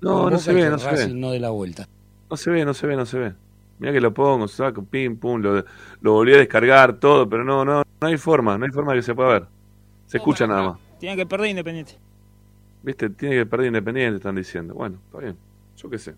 [0.00, 1.08] No, no se ve, no se ve.
[1.08, 1.88] No de la vuelta.
[2.30, 3.34] No se ve, no se ve, no se ve.
[3.78, 5.64] Mira que lo pongo, saco, pim, pum, lo,
[6.00, 9.02] lo volví a descargar, todo, pero no, no, no hay forma, no hay forma que
[9.02, 9.46] se pueda ver.
[10.06, 10.78] Se escucha nada más.
[10.98, 11.96] Tiene que perder Independiente.
[12.82, 13.10] ¿Viste?
[13.10, 14.74] Tiene que perder Independiente, están diciendo.
[14.74, 15.36] Bueno, está bien.
[15.78, 16.14] Yo qué sé.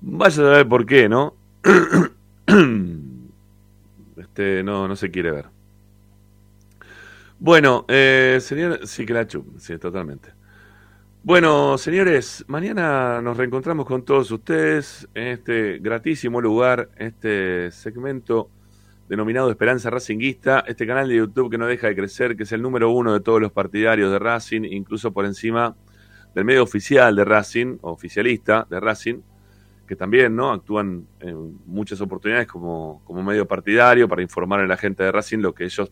[0.00, 1.36] Vaya a ver por qué, ¿no?
[4.16, 5.46] este, no, no se quiere ver.
[7.38, 10.32] Bueno, eh, señor, sí que la chup, sí, totalmente.
[11.22, 18.50] Bueno, señores, mañana nos reencontramos con todos ustedes en este gratísimo lugar, este segmento
[19.08, 22.62] denominado Esperanza Racinguista, este canal de YouTube que no deja de crecer, que es el
[22.62, 25.76] número uno de todos los partidarios de Racing, incluso por encima
[26.34, 29.20] del medio oficial de Racing, oficialista de Racing,
[29.86, 34.76] que también no actúan en muchas oportunidades como, como medio partidario para informar a la
[34.76, 35.90] gente de Racing lo que ellos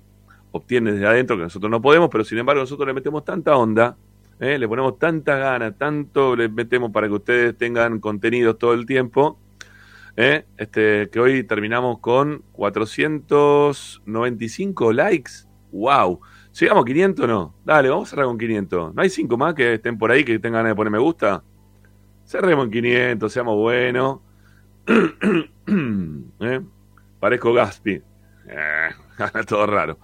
[0.53, 3.97] obtienen desde adentro, que nosotros no podemos, pero sin embargo nosotros le metemos tanta onda
[4.41, 4.59] ¿eh?
[4.59, 9.39] le ponemos tanta ganas, tanto le metemos para que ustedes tengan contenidos todo el tiempo,
[10.17, 10.45] ¿eh?
[10.57, 15.33] Este, que hoy terminamos con 495 likes.
[15.73, 16.21] ¡Wow!
[16.59, 17.55] ¿Llegamos a 500 o no?
[17.65, 18.95] Dale, vamos a cerrar con 500.
[18.95, 21.45] ¿No hay 5 más que estén por ahí que tengan ganas de poner me gusta?
[22.25, 24.19] Cerremos en 500, seamos buenos.
[26.41, 26.61] ¿Eh?
[27.21, 28.03] Parezco Gaspi.
[28.49, 28.89] Eh,
[29.47, 29.99] todo raro.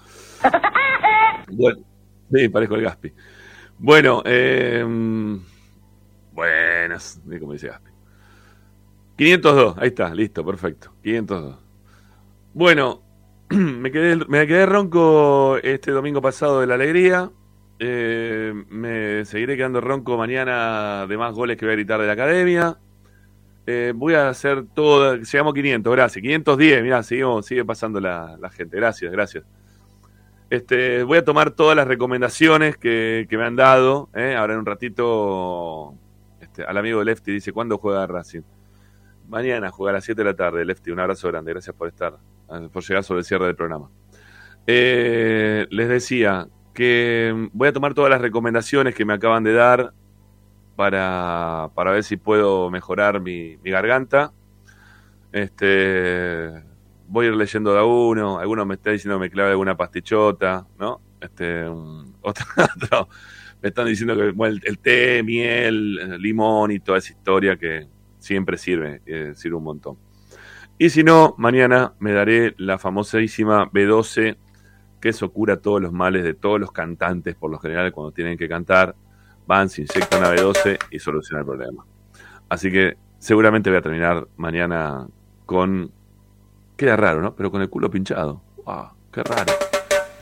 [1.51, 1.81] Bueno,
[2.33, 3.13] sí, parezco el Gaspi.
[3.79, 4.85] Bueno, eh,
[6.33, 7.91] buenas, como dice Gaspi.
[9.17, 10.93] 502, ahí está, listo, perfecto.
[11.03, 11.59] 502.
[12.53, 13.04] Bueno,
[13.51, 17.31] me quedé, me quedé ronco este domingo pasado de la alegría.
[17.79, 22.13] Eh, me seguiré quedando ronco mañana de más goles que voy a gritar de la
[22.13, 22.79] academia.
[23.67, 25.17] Eh, voy a hacer todo.
[25.17, 26.23] Llegamos a 500, gracias.
[26.23, 28.77] 510, mirá, seguimos, sigue pasando la, gente.
[28.77, 29.45] Gracias, gracias.
[30.51, 34.09] Este, voy a tomar todas las recomendaciones que, me han dado.
[34.15, 34.37] Eh.
[34.37, 35.95] Ahora en un ratito,
[36.41, 38.43] este, al amigo Lefty dice: ¿Cuándo juega Racing?
[39.29, 40.91] Mañana juega a las 7 de la tarde, Lefty.
[40.91, 41.53] Un abrazo grande.
[41.53, 42.19] Gracias por estar,
[42.73, 43.91] por llegar sobre el cierre del programa.
[44.67, 49.95] les decía que voy a tomar todas las recomendaciones que me acaban de dar
[50.77, 54.33] para, para ver si puedo mejorar mi, garganta.
[55.33, 56.51] Este,
[57.09, 59.77] voy a ir leyendo de a uno, algunos me están diciendo que me clave alguna
[59.77, 61.01] pastichota, ¿no?
[61.21, 61.65] Este,
[62.21, 62.45] otro,
[63.63, 67.87] me están diciendo que el, té, miel, limón y toda esa historia que
[68.19, 69.97] siempre sirve, eh, sirve un montón.
[70.77, 74.37] Y si no, mañana me daré la famosísima B12,
[75.01, 78.37] que eso cura todos los males de todos los cantantes, por lo general, cuando tienen
[78.37, 78.97] que cantar
[79.47, 81.85] van, se inyectan una B12 y soluciona el problema.
[82.49, 85.07] Así que seguramente voy a terminar mañana
[85.47, 85.91] con.
[86.77, 87.35] Queda raro, ¿no?
[87.37, 88.43] Pero con el culo pinchado.
[88.65, 88.89] ¡Wow!
[89.13, 89.53] ¡Qué raro!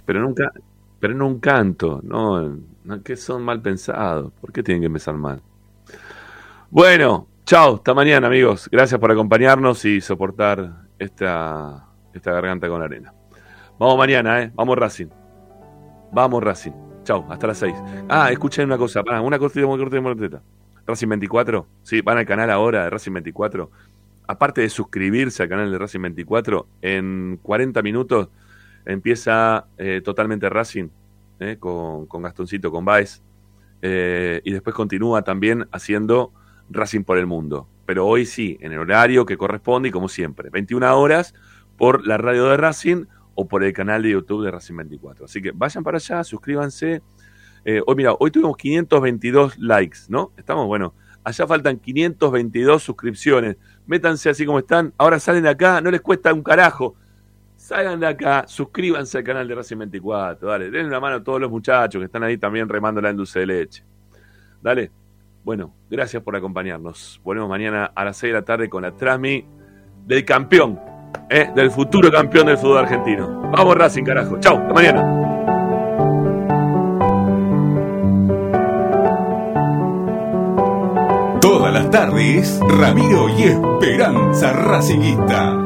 [0.04, 0.52] Pero nunca.
[1.00, 2.58] Pero no un canto, ¿no?
[3.02, 4.32] Que son mal pensados.
[4.40, 5.40] ¿Por qué tienen que empezar mal?
[6.70, 8.68] Bueno, chao, hasta mañana, amigos.
[8.70, 13.12] Gracias por acompañarnos y soportar esta, esta garganta con arena.
[13.78, 14.52] Vamos mañana, ¿eh?
[14.54, 15.08] Vamos Racing.
[16.12, 16.72] Vamos Racing.
[17.04, 17.74] Chau, hasta las 6.
[18.08, 20.42] Ah, escuchen una cosa, una cortita muy cortita, cortita.
[20.86, 23.70] Racing 24, sí, van al canal ahora de Racing 24.
[24.26, 28.28] Aparte de suscribirse al canal de Racing 24, en 40 minutos
[28.84, 30.88] empieza eh, totalmente Racing
[31.40, 33.22] eh, con, con, Gastoncito, con Baez.
[33.80, 36.32] Eh, y después continúa también haciendo
[36.72, 37.68] Racing por el Mundo.
[37.86, 41.34] Pero hoy sí, en el horario que corresponde y como siempre, 21 horas
[41.76, 45.24] por la radio de Racing o por el canal de YouTube de Racing 24.
[45.24, 47.02] Así que vayan para allá, suscríbanse.
[47.64, 50.32] Eh, hoy, mira, hoy tuvimos 522 likes, ¿no?
[50.36, 50.94] Estamos, bueno,
[51.24, 53.56] allá faltan 522 suscripciones.
[53.86, 54.92] Métanse así como están.
[54.98, 56.94] Ahora salen de acá, no les cuesta un carajo.
[57.56, 60.48] Salgan de acá, suscríbanse al canal de Racing 24.
[60.48, 63.40] Dale, denle una mano a todos los muchachos que están ahí también remando la dulce
[63.40, 63.84] de leche.
[64.60, 65.01] Dale.
[65.44, 67.20] Bueno, gracias por acompañarnos.
[67.24, 69.44] Volvemos mañana a las 6 de la tarde con la Trasmi
[70.06, 70.78] del campeón
[71.28, 71.50] ¿eh?
[71.54, 73.50] del futuro campeón del fútbol argentino.
[73.50, 74.38] Vamos Racing, carajo.
[74.38, 75.18] Chau, hasta mañana.
[81.40, 85.61] Todas las tardes, Ramiro y Esperanza Racingista.